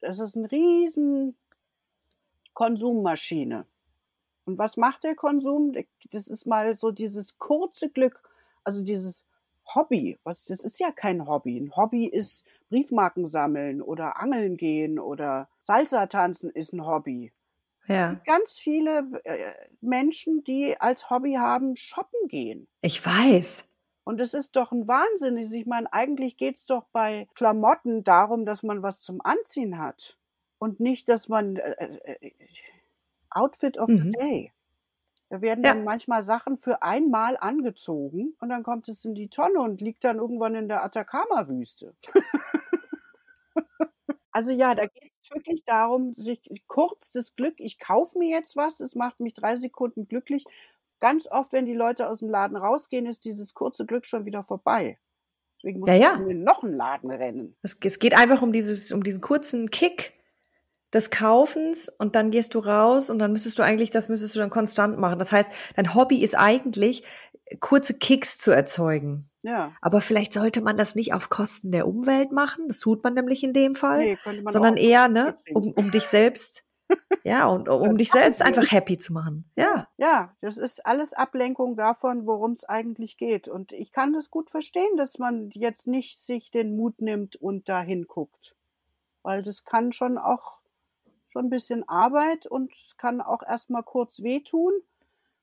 das 0.00 0.18
ist 0.18 0.36
eine 0.36 0.50
riesen 0.50 1.36
Konsummaschine. 2.54 3.66
Und 4.44 4.58
was 4.58 4.76
macht 4.76 5.04
der 5.04 5.14
Konsum? 5.14 5.74
Das 6.10 6.26
ist 6.26 6.46
mal 6.46 6.76
so 6.76 6.90
dieses 6.90 7.38
kurze 7.38 7.90
Glück, 7.90 8.20
also 8.64 8.82
dieses 8.82 9.24
Hobby. 9.74 10.18
Was, 10.24 10.44
das 10.44 10.64
ist 10.64 10.80
ja 10.80 10.90
kein 10.90 11.26
Hobby. 11.26 11.58
Ein 11.58 11.76
Hobby 11.76 12.06
ist 12.06 12.44
Briefmarken 12.70 13.26
sammeln 13.26 13.82
oder 13.82 14.20
angeln 14.20 14.56
gehen 14.56 14.98
oder 14.98 15.48
Salsa 15.60 16.06
tanzen 16.06 16.50
ist 16.50 16.72
ein 16.72 16.86
Hobby. 16.86 17.32
Ja. 17.88 18.20
Ganz 18.24 18.58
viele 18.58 19.08
äh, 19.24 19.52
Menschen, 19.80 20.44
die 20.44 20.78
als 20.80 21.10
Hobby 21.10 21.34
haben, 21.34 21.76
shoppen 21.76 22.28
gehen. 22.28 22.68
Ich 22.82 23.04
weiß. 23.04 23.64
Und 24.04 24.20
es 24.20 24.34
ist 24.34 24.56
doch 24.56 24.72
ein 24.72 24.88
Wahnsinn. 24.88 25.36
Ich 25.36 25.66
meine, 25.66 25.92
eigentlich 25.92 26.36
geht's 26.36 26.66
doch 26.66 26.84
bei 26.92 27.28
Klamotten 27.34 28.04
darum, 28.04 28.46
dass 28.46 28.62
man 28.62 28.82
was 28.82 29.00
zum 29.02 29.20
Anziehen 29.22 29.78
hat. 29.78 30.18
Und 30.58 30.80
nicht, 30.80 31.08
dass 31.08 31.28
man 31.28 31.56
äh, 31.56 32.16
äh, 32.20 32.32
Outfit 33.30 33.78
of 33.78 33.94
the 33.94 33.94
Mhm. 33.94 34.12
Day. 34.18 34.52
Da 35.30 35.40
werden 35.42 35.64
Ja. 35.64 35.74
dann 35.74 35.84
manchmal 35.84 36.22
Sachen 36.24 36.56
für 36.56 36.82
einmal 36.82 37.36
angezogen 37.38 38.34
und 38.40 38.48
dann 38.50 38.62
kommt 38.64 38.88
es 38.88 39.04
in 39.04 39.14
die 39.14 39.28
Tonne 39.30 39.60
und 39.60 39.80
liegt 39.80 40.04
dann 40.04 40.18
irgendwann 40.18 40.54
in 40.54 40.68
der 40.68 40.84
Atacama-Wüste. 40.84 41.94
also 44.32 44.52
ja, 44.52 44.74
da 44.74 44.86
geht 44.86 45.12
es 45.17 45.17
wirklich 45.32 45.64
darum, 45.64 46.14
sich 46.14 46.40
kurz 46.66 47.10
das 47.10 47.34
Glück, 47.34 47.54
ich 47.58 47.78
kaufe 47.78 48.18
mir 48.18 48.28
jetzt 48.28 48.56
was, 48.56 48.80
es 48.80 48.94
macht 48.94 49.20
mich 49.20 49.34
drei 49.34 49.56
Sekunden 49.56 50.08
glücklich. 50.08 50.44
Ganz 51.00 51.28
oft, 51.30 51.52
wenn 51.52 51.66
die 51.66 51.74
Leute 51.74 52.08
aus 52.08 52.20
dem 52.20 52.30
Laden 52.30 52.56
rausgehen, 52.56 53.06
ist 53.06 53.24
dieses 53.24 53.54
kurze 53.54 53.86
Glück 53.86 54.06
schon 54.06 54.24
wieder 54.24 54.42
vorbei. 54.42 54.98
Deswegen 55.58 55.80
muss 55.80 55.88
Ja, 55.88 55.94
ja. 55.94 56.14
in 56.16 56.42
noch 56.42 56.62
einen 56.62 56.74
Laden 56.74 57.10
rennen. 57.10 57.56
Es, 57.62 57.76
es 57.82 57.98
geht 57.98 58.16
einfach 58.16 58.42
um 58.42 58.52
dieses, 58.52 58.92
um 58.92 59.02
diesen 59.02 59.20
kurzen 59.20 59.70
Kick 59.70 60.14
des 60.92 61.10
Kaufens 61.10 61.88
und 61.88 62.14
dann 62.14 62.30
gehst 62.30 62.54
du 62.54 62.60
raus 62.60 63.10
und 63.10 63.18
dann 63.18 63.32
müsstest 63.32 63.58
du 63.58 63.62
eigentlich, 63.62 63.90
das 63.90 64.08
müsstest 64.08 64.34
du 64.34 64.38
dann 64.38 64.50
konstant 64.50 64.98
machen. 64.98 65.18
Das 65.18 65.32
heißt, 65.32 65.50
dein 65.76 65.94
Hobby 65.94 66.22
ist 66.22 66.36
eigentlich, 66.36 67.02
kurze 67.60 67.94
Kicks 67.94 68.38
zu 68.38 68.50
erzeugen. 68.50 69.28
Ja. 69.42 69.72
Aber 69.80 70.00
vielleicht 70.00 70.32
sollte 70.32 70.60
man 70.60 70.76
das 70.76 70.94
nicht 70.94 71.14
auf 71.14 71.30
Kosten 71.30 71.72
der 71.72 71.86
Umwelt 71.86 72.32
machen. 72.32 72.68
Das 72.68 72.80
tut 72.80 73.02
man 73.04 73.14
nämlich 73.14 73.42
in 73.44 73.52
dem 73.52 73.74
Fall. 73.74 74.00
Nee, 74.00 74.18
sondern 74.46 74.76
eher, 74.76 75.08
ne, 75.08 75.38
um, 75.54 75.72
um 75.72 75.90
dich 75.90 76.04
selbst, 76.04 76.64
ja, 77.24 77.46
und 77.46 77.68
um, 77.68 77.96
dich 77.98 78.10
selbst 78.10 78.42
einfach 78.42 78.70
happy 78.70 78.98
zu 78.98 79.12
machen. 79.12 79.50
Ja. 79.56 79.88
Ja, 79.96 80.34
das 80.40 80.56
ist 80.56 80.84
alles 80.86 81.12
Ablenkung 81.12 81.76
davon, 81.76 82.26
worum 82.26 82.52
es 82.52 82.64
eigentlich 82.64 83.16
geht. 83.16 83.48
Und 83.48 83.72
ich 83.72 83.92
kann 83.92 84.12
das 84.12 84.30
gut 84.30 84.50
verstehen, 84.50 84.96
dass 84.96 85.18
man 85.18 85.50
jetzt 85.50 85.86
nicht 85.86 86.20
sich 86.20 86.50
den 86.50 86.76
Mut 86.76 87.00
nimmt 87.00 87.36
und 87.36 87.68
da 87.68 87.82
hinguckt. 87.82 88.56
Weil 89.22 89.42
das 89.42 89.64
kann 89.64 89.92
schon 89.92 90.18
auch 90.18 90.58
schon 91.26 91.46
ein 91.46 91.50
bisschen 91.50 91.86
Arbeit 91.88 92.46
und 92.46 92.72
kann 92.96 93.20
auch 93.20 93.42
erstmal 93.42 93.82
kurz 93.82 94.22
wehtun 94.22 94.72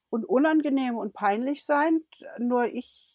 und 0.10 0.26
unangenehm 0.26 0.97
und 0.97 1.14
peinlich 1.14 1.66
sein. 1.66 2.01
Nur 2.38 2.66
ich 2.66 3.12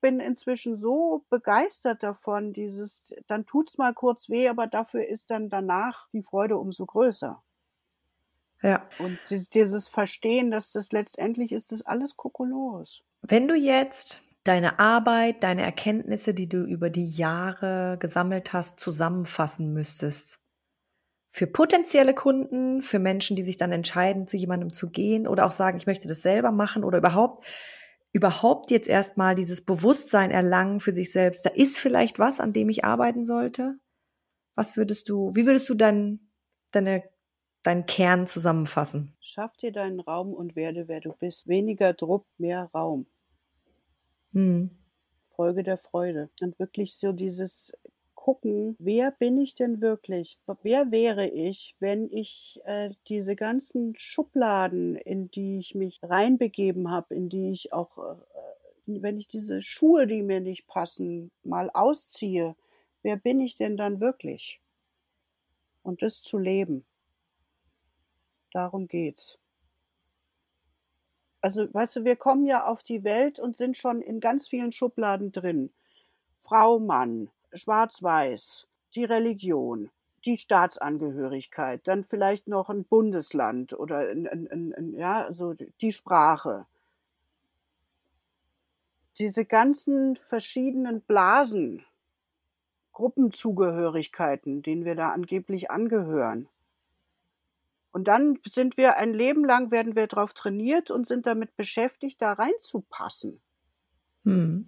bin 0.00 0.20
inzwischen 0.20 0.76
so 0.76 1.24
begeistert 1.30 2.02
davon, 2.02 2.52
dieses, 2.52 3.14
dann 3.26 3.46
tut's 3.46 3.78
mal 3.78 3.94
kurz 3.94 4.28
weh, 4.28 4.48
aber 4.48 4.66
dafür 4.66 5.06
ist 5.06 5.30
dann 5.30 5.48
danach 5.48 6.08
die 6.12 6.22
Freude 6.22 6.58
umso 6.58 6.84
größer. 6.84 7.42
Ja. 8.62 8.86
Und 8.98 9.18
dies- 9.30 9.48
dieses 9.48 9.88
Verstehen, 9.88 10.50
dass 10.50 10.72
das 10.72 10.92
letztendlich 10.92 11.52
ist, 11.52 11.72
das 11.72 11.82
alles 11.82 12.16
Kokolores. 12.16 13.02
Wenn 13.22 13.48
du 13.48 13.54
jetzt 13.54 14.22
deine 14.44 14.78
Arbeit, 14.78 15.42
deine 15.42 15.62
Erkenntnisse, 15.62 16.34
die 16.34 16.48
du 16.50 16.64
über 16.64 16.90
die 16.90 17.08
Jahre 17.08 17.96
gesammelt 17.98 18.52
hast, 18.52 18.78
zusammenfassen 18.78 19.72
müsstest, 19.72 20.38
für 21.34 21.48
potenzielle 21.48 22.14
Kunden, 22.14 22.80
für 22.80 23.00
Menschen, 23.00 23.34
die 23.34 23.42
sich 23.42 23.56
dann 23.56 23.72
entscheiden, 23.72 24.28
zu 24.28 24.36
jemandem 24.36 24.72
zu 24.72 24.88
gehen 24.88 25.26
oder 25.26 25.46
auch 25.46 25.50
sagen, 25.50 25.76
ich 25.76 25.86
möchte 25.86 26.06
das 26.06 26.22
selber 26.22 26.52
machen 26.52 26.84
oder 26.84 26.98
überhaupt, 26.98 27.44
überhaupt 28.12 28.70
jetzt 28.70 28.88
erstmal 28.88 29.34
dieses 29.34 29.64
Bewusstsein 29.64 30.30
erlangen 30.30 30.78
für 30.78 30.92
sich 30.92 31.10
selbst. 31.10 31.44
Da 31.44 31.50
ist 31.50 31.80
vielleicht 31.80 32.20
was, 32.20 32.38
an 32.38 32.52
dem 32.52 32.68
ich 32.68 32.84
arbeiten 32.84 33.24
sollte. 33.24 33.74
Was 34.54 34.76
würdest 34.76 35.08
du, 35.08 35.32
wie 35.34 35.44
würdest 35.44 35.68
du 35.68 35.74
dein, 35.74 36.20
deine, 36.70 37.02
deinen 37.64 37.86
Kern 37.86 38.28
zusammenfassen? 38.28 39.16
Schaff 39.18 39.56
dir 39.56 39.72
deinen 39.72 39.98
Raum 39.98 40.32
und 40.32 40.54
werde, 40.54 40.86
wer 40.86 41.00
du 41.00 41.14
bist. 41.14 41.48
Weniger 41.48 41.94
Druck, 41.94 42.28
mehr 42.38 42.70
Raum. 42.72 43.06
Hm. 44.34 44.70
Folge 45.34 45.64
der 45.64 45.78
Freude. 45.78 46.30
Und 46.40 46.60
wirklich 46.60 46.94
so 46.96 47.10
dieses 47.10 47.72
Gucken, 48.24 48.74
wer 48.78 49.10
bin 49.10 49.36
ich 49.36 49.54
denn 49.54 49.82
wirklich? 49.82 50.38
Wer 50.62 50.90
wäre 50.90 51.28
ich, 51.28 51.76
wenn 51.78 52.10
ich 52.10 52.58
äh, 52.64 52.88
diese 53.06 53.36
ganzen 53.36 53.94
Schubladen, 53.96 54.96
in 54.96 55.30
die 55.30 55.58
ich 55.58 55.74
mich 55.74 56.00
reinbegeben 56.02 56.90
habe, 56.90 57.14
in 57.14 57.28
die 57.28 57.52
ich 57.52 57.74
auch, 57.74 57.98
äh, 57.98 58.16
wenn 58.86 59.18
ich 59.20 59.28
diese 59.28 59.60
Schuhe, 59.60 60.06
die 60.06 60.22
mir 60.22 60.40
nicht 60.40 60.66
passen, 60.66 61.32
mal 61.42 61.68
ausziehe, 61.68 62.56
wer 63.02 63.18
bin 63.18 63.40
ich 63.40 63.58
denn 63.58 63.76
dann 63.76 64.00
wirklich? 64.00 64.58
Und 65.82 66.00
das 66.00 66.22
zu 66.22 66.38
leben. 66.38 66.86
Darum 68.54 68.88
geht's. 68.88 69.36
Also, 71.42 71.68
weißt 71.74 71.96
du, 71.96 72.04
wir 72.06 72.16
kommen 72.16 72.46
ja 72.46 72.66
auf 72.66 72.82
die 72.82 73.04
Welt 73.04 73.38
und 73.38 73.58
sind 73.58 73.76
schon 73.76 74.00
in 74.00 74.18
ganz 74.18 74.48
vielen 74.48 74.72
Schubladen 74.72 75.30
drin. 75.30 75.74
Frau, 76.34 76.78
Mann, 76.78 77.28
Schwarz-Weiß, 77.54 78.66
die 78.94 79.04
Religion, 79.04 79.90
die 80.24 80.36
Staatsangehörigkeit, 80.36 81.86
dann 81.86 82.02
vielleicht 82.02 82.48
noch 82.48 82.70
ein 82.70 82.84
Bundesland 82.84 83.72
oder 83.72 83.98
ein, 83.98 84.26
ein, 84.26 84.74
ein, 84.74 84.94
ja, 84.94 85.24
also 85.24 85.54
die 85.54 85.92
Sprache. 85.92 86.66
Diese 89.18 89.44
ganzen 89.44 90.16
verschiedenen 90.16 91.00
Blasen, 91.00 91.84
Gruppenzugehörigkeiten, 92.92 94.62
denen 94.62 94.84
wir 94.86 94.94
da 94.94 95.10
angeblich 95.10 95.70
angehören. 95.70 96.48
Und 97.92 98.08
dann 98.08 98.38
sind 98.46 98.76
wir 98.76 98.96
ein 98.96 99.14
Leben 99.14 99.44
lang, 99.44 99.70
werden 99.70 99.94
wir 99.96 100.06
darauf 100.06 100.34
trainiert 100.34 100.90
und 100.90 101.06
sind 101.06 101.24
damit 101.26 101.56
beschäftigt, 101.56 102.20
da 102.20 102.32
reinzupassen 102.32 103.40
Hm. 104.24 104.66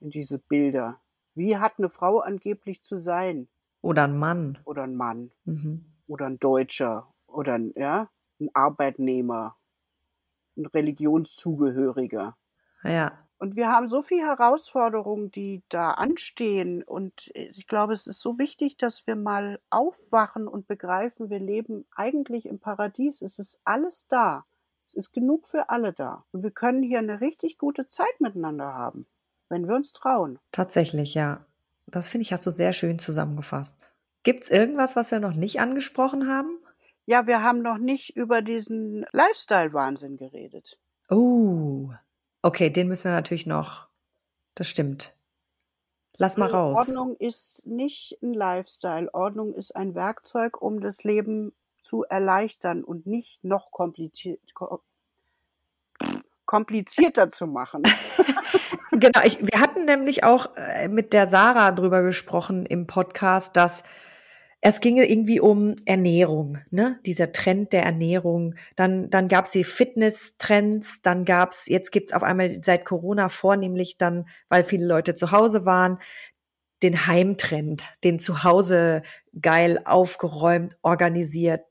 in 0.00 0.10
diese 0.10 0.38
Bilder. 0.38 1.00
Wie 1.36 1.58
hat 1.58 1.74
eine 1.78 1.88
Frau 1.88 2.20
angeblich 2.20 2.82
zu 2.82 2.98
sein? 2.98 3.48
Oder 3.82 4.04
ein 4.04 4.18
Mann. 4.18 4.58
Oder 4.64 4.82
ein 4.84 4.96
Mann? 4.96 5.30
Mhm. 5.44 5.84
Oder 6.06 6.26
ein 6.26 6.38
Deutscher? 6.38 7.12
Oder 7.26 7.54
ein, 7.54 7.72
ja, 7.76 8.08
ein 8.40 8.50
Arbeitnehmer? 8.54 9.56
Ein 10.56 10.66
Religionszugehöriger? 10.66 12.36
Ja. 12.82 13.26
Und 13.38 13.54
wir 13.54 13.68
haben 13.68 13.88
so 13.88 14.00
viele 14.00 14.22
Herausforderungen, 14.22 15.30
die 15.30 15.62
da 15.68 15.90
anstehen. 15.90 16.82
Und 16.82 17.30
ich 17.34 17.66
glaube, 17.66 17.92
es 17.92 18.06
ist 18.06 18.20
so 18.20 18.38
wichtig, 18.38 18.78
dass 18.78 19.06
wir 19.06 19.14
mal 19.14 19.60
aufwachen 19.68 20.48
und 20.48 20.66
begreifen, 20.66 21.28
wir 21.28 21.38
leben 21.38 21.84
eigentlich 21.94 22.46
im 22.46 22.58
Paradies. 22.58 23.20
Es 23.20 23.38
ist 23.38 23.60
alles 23.64 24.06
da. 24.08 24.46
Es 24.86 24.94
ist 24.94 25.12
genug 25.12 25.46
für 25.46 25.68
alle 25.68 25.92
da. 25.92 26.24
Und 26.32 26.44
wir 26.44 26.50
können 26.50 26.82
hier 26.82 27.00
eine 27.00 27.20
richtig 27.20 27.58
gute 27.58 27.88
Zeit 27.88 28.20
miteinander 28.20 28.72
haben, 28.72 29.06
wenn 29.48 29.66
wir 29.68 29.74
uns 29.74 29.92
trauen. 29.92 30.38
Tatsächlich, 30.52 31.14
ja. 31.14 31.44
Das 31.86 32.08
finde 32.08 32.22
ich, 32.22 32.32
hast 32.32 32.44
du 32.46 32.50
sehr 32.50 32.72
schön 32.72 32.98
zusammengefasst. 32.98 33.90
Gibt 34.22 34.44
es 34.44 34.50
irgendwas, 34.50 34.96
was 34.96 35.10
wir 35.12 35.20
noch 35.20 35.34
nicht 35.34 35.60
angesprochen 35.60 36.28
haben? 36.28 36.58
Ja, 37.06 37.28
wir 37.28 37.42
haben 37.42 37.62
noch 37.62 37.78
nicht 37.78 38.16
über 38.16 38.42
diesen 38.42 39.06
Lifestyle-Wahnsinn 39.12 40.16
geredet. 40.16 40.78
Oh, 41.08 41.90
okay, 42.42 42.70
den 42.70 42.88
müssen 42.88 43.04
wir 43.04 43.12
natürlich 43.12 43.46
noch. 43.46 43.86
Das 44.56 44.66
stimmt. 44.68 45.14
Lass 46.16 46.36
mal 46.36 46.46
Also 46.46 46.56
raus. 46.56 46.78
Ordnung 46.78 47.16
ist 47.16 47.64
nicht 47.64 48.18
ein 48.22 48.34
Lifestyle. 48.34 49.12
Ordnung 49.14 49.54
ist 49.54 49.76
ein 49.76 49.94
Werkzeug, 49.94 50.60
um 50.60 50.80
das 50.80 51.04
Leben 51.04 51.52
zu 51.78 52.02
erleichtern 52.02 52.82
und 52.82 53.06
nicht 53.06 53.44
noch 53.44 53.70
kompliziert, 53.70 54.40
ko- 54.54 54.80
komplizierter 56.46 57.30
zu 57.30 57.46
machen. 57.46 57.82
Genau, 58.92 59.20
ich, 59.24 59.38
wir 59.40 59.60
hatten 59.60 59.84
nämlich 59.84 60.24
auch 60.24 60.56
äh, 60.56 60.88
mit 60.88 61.12
der 61.12 61.26
Sarah 61.26 61.72
drüber 61.72 62.02
gesprochen 62.02 62.64
im 62.64 62.86
Podcast, 62.86 63.54
dass 63.56 63.82
es 64.62 64.80
ginge 64.80 65.08
irgendwie 65.08 65.38
um 65.38 65.76
Ernährung, 65.84 66.58
ne? 66.70 66.98
Dieser 67.04 67.32
Trend 67.32 67.72
der 67.72 67.82
Ernährung. 67.82 68.54
Dann, 68.74 69.10
dann 69.10 69.28
gab 69.28 69.44
es 69.44 69.50
die 69.50 69.64
Fitness-Trends, 69.64 71.02
dann 71.02 71.24
gab's, 71.24 71.66
jetzt 71.66 71.92
gibt's 71.92 72.12
auf 72.12 72.22
einmal 72.22 72.60
seit 72.64 72.84
Corona 72.84 73.28
vornehmlich 73.28 73.98
dann, 73.98 74.26
weil 74.48 74.64
viele 74.64 74.86
Leute 74.86 75.14
zu 75.14 75.30
Hause 75.30 75.66
waren, 75.66 75.98
den 76.82 77.06
Heimtrend, 77.06 77.90
den 78.02 78.18
zu 78.18 78.44
Hause 78.44 79.02
geil 79.40 79.80
aufgeräumt, 79.84 80.76
organisiert, 80.82 81.62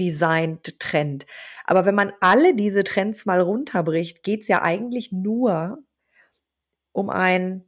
designt 0.00 0.80
Trend. 0.80 1.26
Aber 1.64 1.84
wenn 1.84 1.94
man 1.94 2.12
alle 2.20 2.54
diese 2.54 2.82
Trends 2.82 3.26
mal 3.26 3.40
runterbricht, 3.40 4.22
geht's 4.22 4.48
ja 4.48 4.62
eigentlich 4.62 5.12
nur 5.12 5.78
um 6.92 7.10
ein 7.10 7.64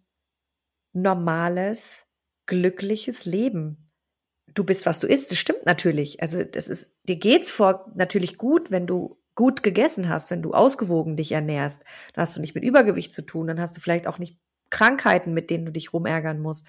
normales, 0.92 2.06
glückliches 2.46 3.24
Leben. 3.24 3.90
Du 4.54 4.64
bist, 4.64 4.86
was 4.86 4.98
du 4.98 5.06
isst. 5.06 5.30
Das 5.30 5.38
stimmt 5.38 5.64
natürlich. 5.66 6.20
Also, 6.20 6.42
das 6.42 6.68
ist, 6.68 6.96
dir 7.04 7.16
geht's 7.16 7.50
vor 7.50 7.90
natürlich 7.94 8.36
gut, 8.38 8.70
wenn 8.70 8.86
du 8.86 9.22
gut 9.34 9.62
gegessen 9.62 10.08
hast, 10.08 10.30
wenn 10.30 10.42
du 10.42 10.52
ausgewogen 10.52 11.16
dich 11.16 11.32
ernährst. 11.32 11.84
Dann 12.12 12.22
hast 12.22 12.36
du 12.36 12.40
nicht 12.40 12.54
mit 12.54 12.64
Übergewicht 12.64 13.12
zu 13.12 13.22
tun. 13.22 13.46
Dann 13.46 13.60
hast 13.60 13.76
du 13.76 13.80
vielleicht 13.80 14.06
auch 14.06 14.18
nicht 14.18 14.38
Krankheiten, 14.72 15.32
mit 15.32 15.50
denen 15.50 15.66
du 15.66 15.70
dich 15.70 15.92
rumärgern 15.92 16.40
musst, 16.40 16.66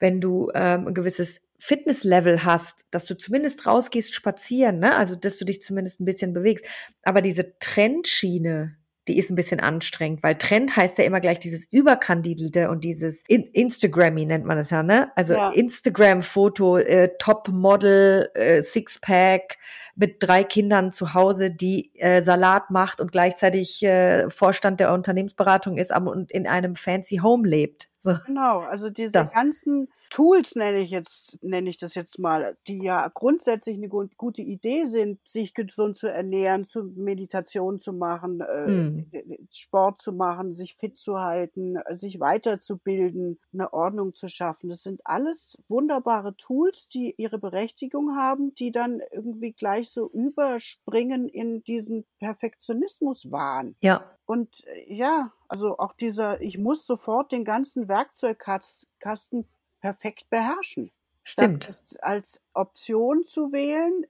wenn 0.00 0.20
du 0.20 0.50
ähm, 0.54 0.88
ein 0.88 0.94
gewisses 0.94 1.42
Fitnesslevel 1.58 2.44
hast, 2.44 2.86
dass 2.90 3.06
du 3.06 3.16
zumindest 3.16 3.66
rausgehst 3.66 4.14
spazieren, 4.14 4.80
ne? 4.80 4.96
also 4.96 5.14
dass 5.14 5.36
du 5.36 5.44
dich 5.44 5.62
zumindest 5.62 6.00
ein 6.00 6.04
bisschen 6.04 6.32
bewegst. 6.32 6.66
Aber 7.04 7.22
diese 7.22 7.56
Trendschiene, 7.60 8.76
die 9.08 9.18
ist 9.18 9.30
ein 9.30 9.36
bisschen 9.36 9.60
anstrengend, 9.60 10.22
weil 10.22 10.36
Trend 10.36 10.76
heißt 10.76 10.98
ja 10.98 11.04
immer 11.04 11.20
gleich 11.20 11.40
dieses 11.40 11.66
Überkandidelte 11.70 12.70
und 12.70 12.84
dieses 12.84 13.22
In 13.26 13.44
Instagrammy 13.44 14.24
nennt 14.26 14.44
man 14.44 14.56
das 14.56 14.70
ja, 14.70 14.82
ne? 14.82 15.10
Also 15.16 15.34
ja. 15.34 15.50
Instagram-Foto, 15.50 16.78
äh, 16.78 17.10
Top-Model, 17.18 18.30
äh, 18.34 18.62
Sixpack 18.62 19.58
mit 19.96 20.16
drei 20.20 20.44
Kindern 20.44 20.92
zu 20.92 21.14
Hause, 21.14 21.50
die 21.50 21.90
äh, 21.98 22.22
Salat 22.22 22.70
macht 22.70 23.00
und 23.00 23.12
gleichzeitig 23.12 23.82
äh, 23.82 24.30
Vorstand 24.30 24.80
der 24.80 24.92
Unternehmensberatung 24.92 25.76
ist 25.76 25.92
und 25.94 26.30
in 26.30 26.46
einem 26.46 26.76
fancy 26.76 27.18
Home 27.22 27.46
lebt. 27.46 27.91
So. 28.02 28.16
Genau, 28.26 28.60
also 28.60 28.90
diese 28.90 29.12
das. 29.12 29.32
ganzen 29.32 29.88
Tools 30.10 30.56
nenne 30.56 30.80
ich 30.80 30.90
jetzt, 30.90 31.38
nenne 31.40 31.70
ich 31.70 31.78
das 31.78 31.94
jetzt 31.94 32.18
mal, 32.18 32.58
die 32.66 32.82
ja 32.82 33.08
grundsätzlich 33.14 33.76
eine 33.76 33.88
gute 33.88 34.42
Idee 34.42 34.84
sind, 34.86 35.20
sich 35.26 35.54
gesund 35.54 35.96
zu 35.96 36.12
ernähren, 36.12 36.64
zu 36.64 36.82
Meditation 36.84 37.78
zu 37.78 37.92
machen, 37.92 38.42
hm. 38.44 39.06
äh, 39.12 39.38
Sport 39.50 40.02
zu 40.02 40.12
machen, 40.12 40.54
sich 40.56 40.74
fit 40.74 40.98
zu 40.98 41.20
halten, 41.20 41.78
sich 41.92 42.18
weiterzubilden, 42.18 43.38
eine 43.52 43.72
Ordnung 43.72 44.14
zu 44.14 44.28
schaffen. 44.28 44.68
Das 44.68 44.82
sind 44.82 45.00
alles 45.04 45.56
wunderbare 45.68 46.36
Tools, 46.36 46.88
die 46.88 47.14
ihre 47.16 47.38
Berechtigung 47.38 48.16
haben, 48.16 48.54
die 48.56 48.72
dann 48.72 49.00
irgendwie 49.12 49.52
gleich 49.52 49.90
so 49.90 50.10
überspringen 50.10 51.28
in 51.28 51.62
diesen 51.62 52.04
Perfektionismuswahn. 52.18 53.76
Ja. 53.80 54.04
Und 54.32 54.66
äh, 54.66 54.94
ja, 54.94 55.30
also 55.46 55.78
auch 55.78 55.92
dieser, 55.92 56.40
ich 56.40 56.56
muss 56.56 56.86
sofort 56.86 57.32
den 57.32 57.44
ganzen 57.44 57.86
Werkzeugkasten 57.86 59.46
perfekt 59.82 60.30
beherrschen. 60.30 60.90
Stimmt. 61.22 61.68
Das 61.68 61.96
als 61.96 62.40
Option 62.54 63.24
zu 63.24 63.52
wählen, 63.52 64.06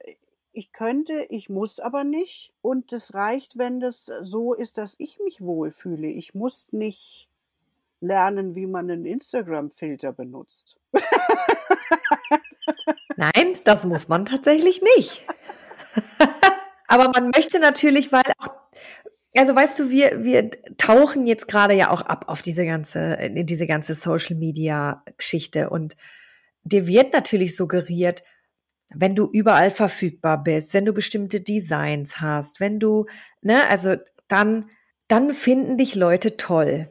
ich 0.53 0.71
könnte, 0.71 1.27
ich 1.29 1.49
muss 1.49 1.81
aber 1.81 2.05
nicht. 2.05 2.53
Und 2.61 2.93
es 2.93 3.13
reicht, 3.13 3.57
wenn 3.57 3.81
das 3.81 4.09
so 4.21 4.53
ist, 4.53 4.77
dass 4.77 4.95
ich 4.97 5.19
mich 5.19 5.41
wohlfühle. 5.41 6.07
Ich 6.07 6.33
muss 6.33 6.71
nicht 6.71 7.27
lernen, 7.99 8.55
wie 8.55 8.65
man 8.65 8.89
einen 8.89 9.05
Instagram-Filter 9.05 10.13
benutzt. 10.13 10.77
Nein, 13.17 13.57
das 13.65 13.85
muss 13.85 14.07
man 14.07 14.23
tatsächlich 14.23 14.81
nicht. 14.95 15.25
aber 16.87 17.09
man 17.09 17.29
möchte 17.35 17.59
natürlich, 17.59 18.13
weil 18.13 18.23
auch 18.39 18.63
also 19.35 19.55
weißt 19.55 19.79
du, 19.79 19.89
wir, 19.89 20.23
wir 20.23 20.49
tauchen 20.77 21.25
jetzt 21.25 21.47
gerade 21.47 21.73
ja 21.73 21.89
auch 21.89 22.01
ab 22.01 22.25
auf 22.27 22.41
diese 22.41 22.65
ganze, 22.65 23.13
in 23.13 23.45
diese 23.45 23.67
ganze 23.67 23.95
Social 23.95 24.35
Media 24.35 25.03
Geschichte 25.17 25.69
und 25.69 25.95
dir 26.63 26.87
wird 26.87 27.13
natürlich 27.13 27.55
suggeriert, 27.55 28.23
wenn 28.93 29.15
du 29.15 29.27
überall 29.31 29.71
verfügbar 29.71 30.43
bist, 30.43 30.73
wenn 30.73 30.85
du 30.85 30.93
bestimmte 30.93 31.41
Designs 31.41 32.21
hast, 32.21 32.59
wenn 32.59 32.79
du, 32.79 33.05
ne, 33.41 33.67
also 33.67 33.95
dann, 34.27 34.69
dann 35.07 35.33
finden 35.33 35.77
dich 35.77 35.95
Leute 35.95 36.37
toll. 36.37 36.87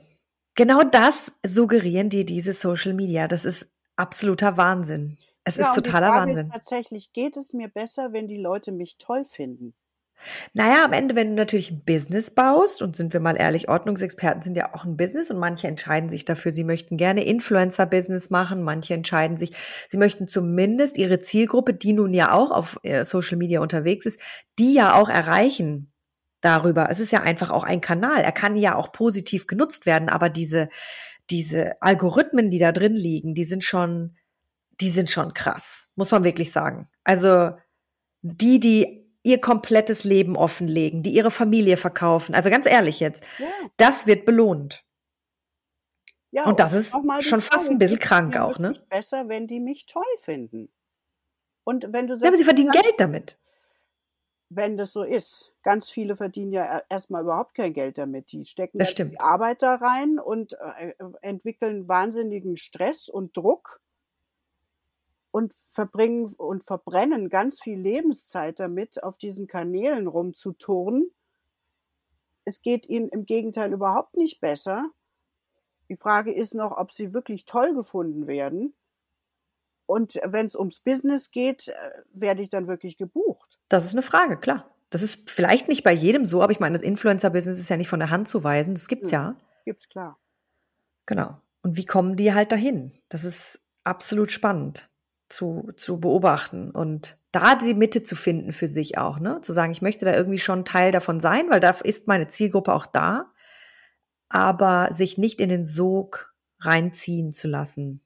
Genau 0.54 0.82
das 0.82 1.32
suggerieren 1.46 2.10
dir 2.10 2.26
diese 2.26 2.52
Social 2.52 2.92
Media. 2.92 3.28
Das 3.28 3.44
ist 3.44 3.70
absoluter 3.96 4.56
Wahnsinn. 4.56 5.16
Es 5.44 5.56
ja, 5.56 5.68
ist 5.68 5.74
totaler 5.74 6.10
Wahnsinn. 6.10 6.46
Ist 6.46 6.52
tatsächlich 6.52 7.12
geht 7.12 7.36
es 7.36 7.52
mir 7.52 7.68
besser, 7.68 8.12
wenn 8.12 8.28
die 8.28 8.36
Leute 8.36 8.70
mich 8.72 8.96
toll 8.98 9.24
finden. 9.24 9.74
Naja, 10.54 10.84
am 10.84 10.92
Ende, 10.92 11.16
wenn 11.16 11.30
du 11.30 11.34
natürlich 11.34 11.70
ein 11.70 11.84
Business 11.84 12.30
baust, 12.30 12.82
und 12.82 12.94
sind 12.94 13.12
wir 13.12 13.20
mal 13.20 13.36
ehrlich, 13.36 13.68
Ordnungsexperten 13.68 14.42
sind 14.42 14.56
ja 14.56 14.74
auch 14.74 14.84
ein 14.84 14.96
Business 14.96 15.30
und 15.30 15.38
manche 15.38 15.66
entscheiden 15.66 16.08
sich 16.08 16.24
dafür, 16.24 16.52
sie 16.52 16.64
möchten 16.64 16.96
gerne 16.96 17.24
Influencer-Business 17.24 18.30
machen, 18.30 18.62
manche 18.62 18.94
entscheiden 18.94 19.36
sich, 19.36 19.52
sie 19.88 19.98
möchten 19.98 20.28
zumindest 20.28 20.96
ihre 20.98 21.20
Zielgruppe, 21.20 21.74
die 21.74 21.92
nun 21.92 22.14
ja 22.14 22.32
auch 22.32 22.50
auf 22.50 22.78
äh, 22.82 23.04
Social 23.04 23.36
Media 23.36 23.60
unterwegs 23.60 24.06
ist, 24.06 24.20
die 24.58 24.74
ja 24.74 24.94
auch 24.94 25.08
erreichen 25.08 25.92
darüber. 26.40 26.90
Es 26.90 27.00
ist 27.00 27.12
ja 27.12 27.22
einfach 27.22 27.50
auch 27.50 27.64
ein 27.64 27.80
Kanal. 27.80 28.22
Er 28.22 28.32
kann 28.32 28.56
ja 28.56 28.74
auch 28.76 28.92
positiv 28.92 29.46
genutzt 29.46 29.86
werden, 29.86 30.08
aber 30.08 30.28
diese, 30.28 30.68
diese 31.30 31.80
Algorithmen, 31.80 32.50
die 32.50 32.58
da 32.58 32.72
drin 32.72 32.94
liegen, 32.94 33.34
die 33.34 33.44
sind 33.44 33.64
schon, 33.64 34.16
die 34.80 34.90
sind 34.90 35.10
schon 35.10 35.34
krass, 35.34 35.88
muss 35.94 36.10
man 36.10 36.24
wirklich 36.24 36.52
sagen. 36.52 36.88
Also 37.04 37.52
die, 38.22 38.60
die 38.60 39.01
ihr 39.22 39.40
komplettes 39.40 40.04
Leben 40.04 40.36
offenlegen, 40.36 41.02
die 41.02 41.10
ihre 41.10 41.30
Familie 41.30 41.76
verkaufen. 41.76 42.34
Also 42.34 42.50
ganz 42.50 42.66
ehrlich 42.66 43.00
jetzt, 43.00 43.22
ja. 43.38 43.46
das 43.76 44.06
wird 44.06 44.24
belohnt. 44.24 44.84
Ja, 46.30 46.46
und 46.46 46.60
das 46.60 46.72
ist 46.72 46.96
schon 47.20 47.42
fast 47.42 47.70
ein 47.70 47.78
bisschen 47.78 47.98
krank 47.98 48.36
auch, 48.38 48.58
ne? 48.58 48.72
Besser, 48.88 49.28
wenn 49.28 49.46
die 49.46 49.60
mich 49.60 49.84
toll 49.84 50.02
finden. 50.18 50.72
Und 51.62 51.92
wenn 51.92 52.06
du 52.06 52.14
sagst, 52.14 52.24
ja, 52.24 52.28
aber 52.28 52.36
sie 52.38 52.44
verdienen 52.44 52.70
Geld 52.70 52.94
damit. 52.98 53.38
Wenn 54.48 54.76
das 54.76 54.92
so 54.92 55.02
ist. 55.02 55.52
Ganz 55.62 55.90
viele 55.90 56.16
verdienen 56.16 56.52
ja 56.52 56.82
erstmal 56.88 57.22
überhaupt 57.22 57.54
kein 57.54 57.72
Geld 57.72 57.98
damit. 57.98 58.32
Die 58.32 58.44
stecken 58.44 58.78
das 58.78 58.94
die 58.94 59.20
Arbeit 59.20 59.62
da 59.62 59.76
rein 59.76 60.18
und 60.18 60.54
äh, 60.54 60.94
entwickeln 61.20 61.86
wahnsinnigen 61.86 62.56
Stress 62.56 63.08
und 63.08 63.36
Druck 63.36 63.80
und 65.32 65.54
verbringen 65.66 66.34
und 66.34 66.62
verbrennen 66.62 67.30
ganz 67.30 67.60
viel 67.60 67.80
Lebenszeit 67.80 68.60
damit, 68.60 69.02
auf 69.02 69.16
diesen 69.16 69.48
Kanälen 69.48 70.06
rumzuturnen. 70.06 71.10
Es 72.44 72.60
geht 72.60 72.88
ihnen 72.88 73.08
im 73.08 73.24
Gegenteil 73.24 73.72
überhaupt 73.72 74.16
nicht 74.16 74.40
besser. 74.40 74.90
Die 75.88 75.96
Frage 75.96 76.32
ist 76.32 76.54
noch, 76.54 76.76
ob 76.76 76.92
sie 76.92 77.14
wirklich 77.14 77.46
toll 77.46 77.74
gefunden 77.74 78.26
werden. 78.26 78.74
Und 79.86 80.20
wenn 80.24 80.46
es 80.46 80.54
ums 80.54 80.80
Business 80.80 81.30
geht, 81.30 81.68
äh, 81.68 81.74
werde 82.12 82.42
ich 82.42 82.50
dann 82.50 82.68
wirklich 82.68 82.98
gebucht. 82.98 83.58
Das 83.68 83.84
ist 83.84 83.94
eine 83.94 84.02
Frage, 84.02 84.36
klar. 84.36 84.70
Das 84.90 85.02
ist 85.02 85.30
vielleicht 85.30 85.68
nicht 85.68 85.82
bei 85.82 85.92
jedem 85.92 86.26
so, 86.26 86.42
aber 86.42 86.52
ich 86.52 86.60
meine, 86.60 86.74
das 86.74 86.82
Influencer-Business 86.82 87.58
ist 87.58 87.70
ja 87.70 87.78
nicht 87.78 87.88
von 87.88 88.00
der 88.00 88.10
Hand 88.10 88.28
zu 88.28 88.44
weisen. 88.44 88.74
Das 88.74 88.88
gibt's 88.88 89.10
ja. 89.10 89.22
ja. 89.22 89.36
Gibt's 89.64 89.88
klar. 89.88 90.18
Genau. 91.06 91.40
Und 91.62 91.76
wie 91.76 91.86
kommen 91.86 92.16
die 92.16 92.34
halt 92.34 92.52
dahin? 92.52 92.92
Das 93.08 93.24
ist 93.24 93.60
absolut 93.84 94.30
spannend 94.30 94.91
zu, 95.32 95.72
zu 95.76 96.00
beobachten 96.00 96.70
und 96.70 97.18
da 97.32 97.54
die 97.54 97.74
Mitte 97.74 98.02
zu 98.02 98.14
finden 98.14 98.52
für 98.52 98.68
sich 98.68 98.98
auch, 98.98 99.18
ne? 99.18 99.40
Zu 99.40 99.52
sagen, 99.52 99.72
ich 99.72 99.82
möchte 99.82 100.04
da 100.04 100.14
irgendwie 100.14 100.38
schon 100.38 100.64
Teil 100.64 100.92
davon 100.92 101.20
sein, 101.20 101.50
weil 101.50 101.60
da 101.60 101.70
ist 101.70 102.06
meine 102.06 102.28
Zielgruppe 102.28 102.72
auch 102.74 102.86
da, 102.86 103.32
aber 104.28 104.88
sich 104.92 105.18
nicht 105.18 105.40
in 105.40 105.48
den 105.48 105.64
Sog 105.64 106.34
reinziehen 106.60 107.32
zu 107.32 107.48
lassen 107.48 108.02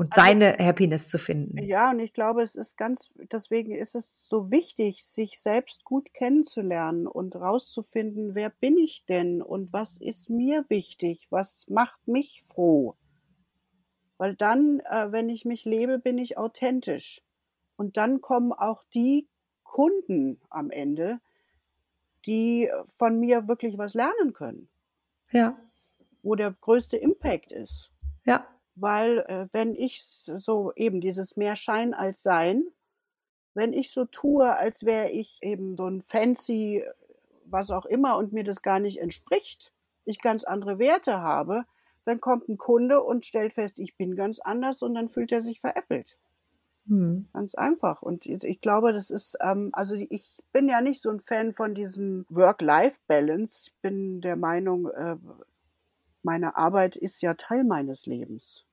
und 0.00 0.16
also, 0.16 0.26
seine 0.26 0.56
Happiness 0.58 1.10
zu 1.10 1.18
finden. 1.18 1.58
Ja, 1.58 1.90
und 1.90 2.00
ich 2.00 2.14
glaube, 2.14 2.40
es 2.40 2.54
ist 2.54 2.78
ganz, 2.78 3.12
deswegen 3.30 3.74
ist 3.74 3.94
es 3.94 4.26
so 4.26 4.50
wichtig, 4.50 5.04
sich 5.04 5.38
selbst 5.38 5.84
gut 5.84 6.14
kennenzulernen 6.14 7.06
und 7.06 7.36
rauszufinden, 7.36 8.34
wer 8.34 8.48
bin 8.48 8.78
ich 8.78 9.04
denn 9.06 9.42
und 9.42 9.74
was 9.74 9.98
ist 9.98 10.30
mir 10.30 10.64
wichtig, 10.68 11.26
was 11.28 11.68
macht 11.68 12.08
mich 12.08 12.40
froh. 12.40 12.96
Weil 14.20 14.36
dann, 14.36 14.80
äh, 14.80 15.12
wenn 15.12 15.30
ich 15.30 15.46
mich 15.46 15.64
lebe, 15.64 15.98
bin 15.98 16.18
ich 16.18 16.36
authentisch. 16.36 17.22
Und 17.76 17.96
dann 17.96 18.20
kommen 18.20 18.52
auch 18.52 18.84
die 18.92 19.26
Kunden 19.62 20.38
am 20.50 20.70
Ende, 20.70 21.20
die 22.26 22.70
von 22.84 23.18
mir 23.18 23.48
wirklich 23.48 23.78
was 23.78 23.94
lernen 23.94 24.34
können. 24.34 24.68
Ja. 25.30 25.58
Wo 26.22 26.34
der 26.34 26.50
größte 26.52 26.98
Impact 26.98 27.50
ist. 27.50 27.90
Ja. 28.26 28.46
Weil 28.74 29.20
äh, 29.20 29.48
wenn 29.52 29.74
ich 29.74 30.04
so 30.04 30.74
eben 30.76 31.00
dieses 31.00 31.38
mehr 31.38 31.56
Schein 31.56 31.94
als 31.94 32.22
Sein, 32.22 32.64
wenn 33.54 33.72
ich 33.72 33.90
so 33.90 34.04
tue, 34.04 34.54
als 34.54 34.84
wäre 34.84 35.08
ich 35.08 35.38
eben 35.40 35.78
so 35.78 35.86
ein 35.86 36.02
fancy, 36.02 36.84
was 37.46 37.70
auch 37.70 37.86
immer 37.86 38.18
und 38.18 38.34
mir 38.34 38.44
das 38.44 38.60
gar 38.60 38.80
nicht 38.80 38.98
entspricht, 38.98 39.72
ich 40.04 40.20
ganz 40.20 40.44
andere 40.44 40.78
Werte 40.78 41.22
habe, 41.22 41.64
dann 42.04 42.20
kommt 42.20 42.48
ein 42.48 42.58
Kunde 42.58 43.02
und 43.02 43.26
stellt 43.26 43.52
fest, 43.52 43.78
ich 43.78 43.96
bin 43.96 44.16
ganz 44.16 44.40
anders 44.40 44.82
und 44.82 44.94
dann 44.94 45.08
fühlt 45.08 45.32
er 45.32 45.42
sich 45.42 45.60
veräppelt. 45.60 46.16
Hm. 46.88 47.28
Ganz 47.32 47.54
einfach. 47.54 48.02
Und 48.02 48.26
ich 48.26 48.60
glaube, 48.60 48.92
das 48.92 49.10
ist, 49.10 49.36
ähm, 49.40 49.70
also 49.72 49.94
ich 49.94 50.42
bin 50.52 50.68
ja 50.68 50.80
nicht 50.80 51.02
so 51.02 51.10
ein 51.10 51.20
Fan 51.20 51.52
von 51.52 51.74
diesem 51.74 52.26
Work-Life-Balance. 52.30 53.66
Ich 53.66 53.74
bin 53.80 54.20
der 54.20 54.36
Meinung, 54.36 54.88
äh, 54.88 55.16
meine 56.22 56.56
Arbeit 56.56 56.96
ist 56.96 57.22
ja 57.22 57.34
Teil 57.34 57.64
meines 57.64 58.06
Lebens. 58.06 58.64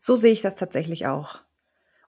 So 0.00 0.16
sehe 0.16 0.32
ich 0.32 0.42
das 0.42 0.54
tatsächlich 0.54 1.06
auch. 1.06 1.40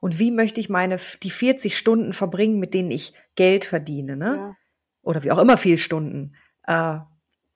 Und 0.00 0.18
wie 0.18 0.30
möchte 0.30 0.60
ich 0.60 0.68
meine, 0.68 0.96
die 1.22 1.30
40 1.30 1.76
Stunden 1.76 2.12
verbringen, 2.12 2.60
mit 2.60 2.72
denen 2.72 2.90
ich 2.90 3.14
Geld 3.34 3.64
verdiene, 3.64 4.16
ne? 4.16 4.36
Ja. 4.36 4.56
Oder 5.02 5.24
wie 5.24 5.32
auch 5.32 5.38
immer 5.38 5.56
viel 5.56 5.78
Stunden. 5.78 6.34
Äh, 6.66 6.98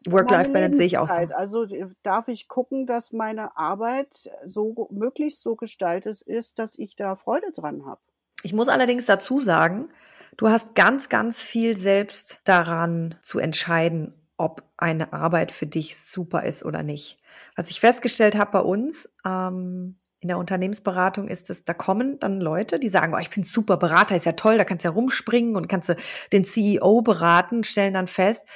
Work-Life-Balance 0.06 0.76
sehe 0.76 0.86
ich 0.86 0.98
auch 0.98 1.08
so. 1.08 1.14
Also 1.14 1.66
darf 2.02 2.28
ich 2.28 2.48
gucken, 2.48 2.86
dass 2.86 3.12
meine 3.12 3.56
Arbeit 3.56 4.30
so 4.46 4.88
möglichst 4.90 5.42
so 5.42 5.56
gestaltet 5.56 6.22
ist, 6.22 6.58
dass 6.58 6.72
ich 6.76 6.96
da 6.96 7.16
Freude 7.16 7.52
dran 7.52 7.86
habe. 7.86 8.00
Ich 8.42 8.52
muss 8.52 8.68
allerdings 8.68 9.06
dazu 9.06 9.40
sagen, 9.40 9.88
du 10.36 10.48
hast 10.48 10.74
ganz, 10.74 11.08
ganz 11.08 11.42
viel 11.42 11.76
selbst 11.76 12.40
daran 12.44 13.14
zu 13.22 13.38
entscheiden, 13.38 14.14
ob 14.36 14.64
eine 14.76 15.12
Arbeit 15.12 15.52
für 15.52 15.66
dich 15.66 15.96
super 15.96 16.44
ist 16.44 16.64
oder 16.64 16.82
nicht. 16.82 17.18
Was 17.54 17.70
ich 17.70 17.80
festgestellt 17.80 18.36
habe 18.36 18.50
bei 18.52 18.60
uns 18.60 19.08
ähm, 19.24 19.96
in 20.22 20.28
der 20.28 20.38
Unternehmensberatung 20.38 21.28
ist 21.28 21.50
es, 21.50 21.64
da 21.64 21.74
kommen 21.74 22.18
dann 22.20 22.40
Leute, 22.40 22.78
die 22.78 22.88
sagen, 22.88 23.12
oh, 23.14 23.18
ich 23.18 23.30
bin 23.30 23.42
super 23.42 23.76
Berater, 23.76 24.16
ist 24.16 24.24
ja 24.24 24.32
toll, 24.32 24.56
da 24.56 24.64
kannst 24.64 24.84
du 24.84 24.88
ja 24.88 24.94
rumspringen 24.94 25.56
und 25.56 25.68
kannst 25.68 25.88
du 25.88 25.96
den 26.32 26.44
CEO 26.44 27.02
beraten, 27.02 27.64
stellen 27.64 27.94
dann 27.94 28.06
fest, 28.06 28.46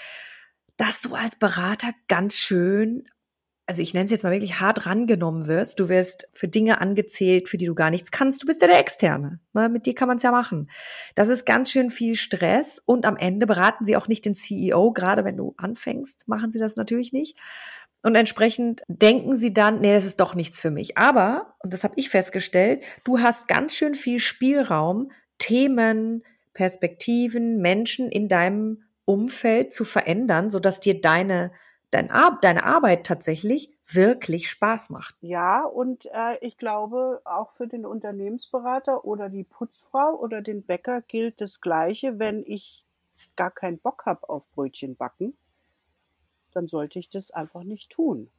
dass 0.76 1.00
du 1.00 1.14
als 1.14 1.36
Berater 1.36 1.92
ganz 2.08 2.34
schön 2.34 3.08
also 3.66 3.82
ich 3.82 3.94
nenne 3.94 4.04
es 4.04 4.12
jetzt 4.12 4.22
mal 4.22 4.30
wirklich 4.30 4.60
hart 4.60 4.86
rangenommen 4.86 5.48
wirst. 5.48 5.80
Du 5.80 5.88
wirst 5.88 6.28
für 6.32 6.46
Dinge 6.46 6.80
angezählt, 6.80 7.48
für 7.48 7.58
die 7.58 7.66
du 7.66 7.74
gar 7.74 7.90
nichts 7.90 8.12
kannst. 8.12 8.42
Du 8.42 8.46
bist 8.46 8.62
ja 8.62 8.68
der 8.68 8.78
Externe. 8.78 9.40
Ne? 9.54 9.68
Mit 9.68 9.86
dir 9.86 9.94
kann 9.94 10.06
man 10.06 10.18
es 10.18 10.22
ja 10.22 10.30
machen. 10.30 10.70
Das 11.16 11.28
ist 11.28 11.44
ganz 11.44 11.72
schön 11.72 11.90
viel 11.90 12.14
Stress 12.14 12.80
und 12.84 13.04
am 13.04 13.16
Ende 13.16 13.46
beraten 13.46 13.84
sie 13.84 13.96
auch 13.96 14.06
nicht 14.06 14.24
den 14.24 14.36
CEO. 14.36 14.92
Gerade 14.92 15.24
wenn 15.24 15.36
du 15.36 15.54
anfängst, 15.56 16.28
machen 16.28 16.52
sie 16.52 16.60
das 16.60 16.76
natürlich 16.76 17.12
nicht. 17.12 17.36
Und 18.02 18.14
entsprechend 18.14 18.82
denken 18.86 19.34
sie 19.34 19.52
dann, 19.52 19.80
nee, 19.80 19.92
das 19.92 20.04
ist 20.04 20.20
doch 20.20 20.36
nichts 20.36 20.60
für 20.60 20.70
mich. 20.70 20.96
Aber, 20.96 21.56
und 21.58 21.72
das 21.72 21.82
habe 21.82 21.94
ich 21.96 22.08
festgestellt, 22.08 22.84
du 23.02 23.18
hast 23.18 23.48
ganz 23.48 23.74
schön 23.74 23.96
viel 23.96 24.20
Spielraum, 24.20 25.10
Themen, 25.38 26.22
Perspektiven, 26.54 27.60
Menschen 27.60 28.10
in 28.12 28.28
deinem 28.28 28.84
Umfeld 29.06 29.72
zu 29.72 29.84
verändern, 29.84 30.50
sodass 30.50 30.80
dir 30.80 31.00
deine 31.00 31.52
dein 31.90 32.10
Ar 32.10 32.38
deine 32.42 32.64
Arbeit 32.64 33.06
tatsächlich 33.06 33.72
wirklich 33.90 34.50
Spaß 34.50 34.90
macht. 34.90 35.16
Ja, 35.20 35.64
und 35.64 36.04
äh, 36.12 36.36
ich 36.40 36.58
glaube, 36.58 37.22
auch 37.24 37.52
für 37.52 37.68
den 37.68 37.86
Unternehmensberater 37.86 39.04
oder 39.04 39.30
die 39.30 39.44
Putzfrau 39.44 40.14
oder 40.14 40.42
den 40.42 40.62
Bäcker 40.62 41.00
gilt 41.00 41.40
das 41.40 41.60
Gleiche. 41.60 42.18
Wenn 42.18 42.42
ich 42.44 42.84
gar 43.36 43.50
keinen 43.50 43.78
Bock 43.78 44.04
habe 44.04 44.28
auf 44.28 44.46
Brötchen 44.50 44.96
backen, 44.96 45.36
dann 46.52 46.66
sollte 46.66 46.98
ich 46.98 47.08
das 47.08 47.30
einfach 47.30 47.62
nicht 47.62 47.90
tun. 47.90 48.30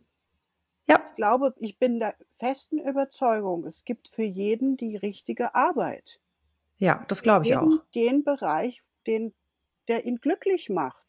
Ja. 0.88 1.02
Ich 1.10 1.16
glaube, 1.16 1.54
ich 1.58 1.80
bin 1.80 2.00
der 2.00 2.16
festen 2.32 2.80
Überzeugung, 2.80 3.66
es 3.66 3.84
gibt 3.86 4.08
für 4.08 4.24
jeden 4.24 4.78
die 4.78 4.96
richtige 4.96 5.56
Arbeit. 5.56 6.20
Ja, 6.78 7.04
das 7.08 7.24
glaube 7.24 7.44
ich 7.44 7.50
jeden, 7.50 7.80
auch. 7.80 7.86
Den 7.96 8.24
Bereich, 8.24 8.82
den, 9.06 9.34
der 9.88 10.06
ihn 10.06 10.18
glücklich 10.18 10.70
macht. 10.70 11.04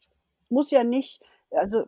Muss 0.49 0.71
ja 0.71 0.83
nicht, 0.83 1.21
also 1.51 1.85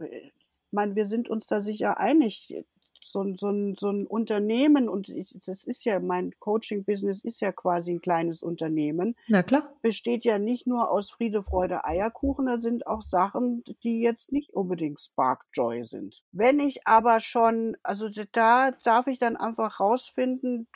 meine, 0.72 0.96
wir 0.96 1.06
sind 1.06 1.30
uns 1.30 1.48
da 1.48 1.62
sicher 1.62 2.00
einig. 2.00 2.66
So, 3.04 3.24
ein 3.24 3.36
so, 3.36 3.50
ein, 3.50 3.76
so 3.78 3.90
ein 3.90 4.06
Unternehmen, 4.06 4.88
und 4.88 5.10
ich, 5.10 5.36
das 5.46 5.64
ist 5.64 5.84
ja, 5.86 6.00
mein 6.00 6.32
Coaching-Business 6.40 7.20
ist 7.22 7.42
ja 7.42 7.52
quasi 7.52 7.92
ein 7.92 8.00
kleines 8.00 8.44
Unternehmen. 8.44 9.16
Na 9.28 9.42
klar. 9.42 9.74
Besteht 9.82 10.24
ja 10.24 10.38
nicht 10.38 10.68
nur 10.68 10.90
aus 10.92 11.10
Friede, 11.10 11.42
Freude, 11.42 11.84
Eierkuchen, 11.84 12.46
da 12.46 12.62
sind 12.62 12.86
auch 12.86 13.02
Sachen, 13.02 13.64
die 13.84 14.02
jetzt 14.02 14.32
nicht 14.32 14.54
unbedingt 14.54 15.02
Spark 15.02 15.46
Joy 15.52 15.84
sind. 15.84 16.24
Wenn 16.32 16.60
ich 16.60 16.86
aber 16.86 17.20
schon, 17.20 17.76
also 17.82 18.08
da 18.32 18.72
darf 18.84 19.08
ich 19.08 19.18
dann 19.18 19.36
einfach 19.36 19.80
rausfinden, 19.80 20.68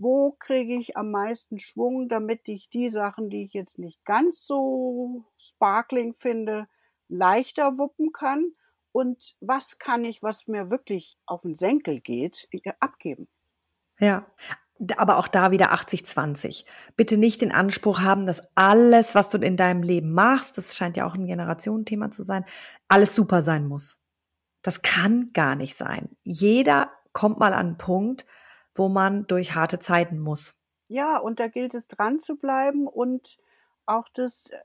wo 0.00 0.32
kriege 0.38 0.74
ich 0.74 0.96
am 0.96 1.10
meisten 1.10 1.58
Schwung, 1.58 2.08
damit 2.08 2.48
ich 2.48 2.68
die 2.70 2.90
Sachen, 2.90 3.30
die 3.30 3.42
ich 3.42 3.52
jetzt 3.52 3.78
nicht 3.78 4.04
ganz 4.04 4.46
so 4.46 5.24
sparkling 5.36 6.14
finde, 6.14 6.66
leichter 7.08 7.78
wuppen 7.78 8.12
kann 8.12 8.52
und 8.92 9.36
was 9.40 9.78
kann 9.78 10.04
ich, 10.04 10.22
was 10.22 10.46
mir 10.46 10.70
wirklich 10.70 11.16
auf 11.26 11.42
den 11.42 11.56
Senkel 11.56 12.00
geht, 12.00 12.48
abgeben. 12.80 13.28
Ja, 13.98 14.26
aber 14.96 15.18
auch 15.18 15.28
da 15.28 15.50
wieder 15.50 15.72
80-20. 15.72 16.64
Bitte 16.96 17.16
nicht 17.16 17.42
den 17.42 17.52
Anspruch 17.52 18.00
haben, 18.00 18.24
dass 18.24 18.42
alles, 18.56 19.14
was 19.14 19.30
du 19.30 19.38
in 19.38 19.56
deinem 19.56 19.82
Leben 19.82 20.12
machst, 20.12 20.56
das 20.56 20.74
scheint 20.74 20.96
ja 20.96 21.06
auch 21.06 21.14
ein 21.14 21.26
Generationenthema 21.26 22.10
zu 22.10 22.22
sein, 22.22 22.44
alles 22.88 23.14
super 23.14 23.42
sein 23.42 23.66
muss. 23.66 23.98
Das 24.62 24.82
kann 24.82 25.32
gar 25.32 25.54
nicht 25.54 25.76
sein. 25.76 26.16
Jeder 26.22 26.90
kommt 27.12 27.38
mal 27.38 27.52
an 27.52 27.66
einen 27.66 27.78
Punkt, 27.78 28.26
wo 28.74 28.88
man 28.88 29.26
durch 29.26 29.54
harte 29.54 29.78
Zeiten 29.78 30.18
muss. 30.18 30.54
Ja, 30.88 31.18
und 31.18 31.38
da 31.40 31.48
gilt 31.48 31.74
es 31.74 31.86
dran 31.86 32.20
zu 32.20 32.36
bleiben 32.36 32.86
und 32.86 33.38
auch 33.86 34.08
das 34.08 34.46
äh, 34.50 34.58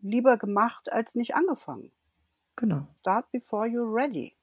lieber 0.00 0.36
gemacht 0.36 0.90
als 0.90 1.14
nicht 1.14 1.34
angefangen. 1.34 1.90
Genau. 2.56 2.86
Start 3.00 3.30
before 3.30 3.66
you're 3.66 3.94
ready. 3.94 4.34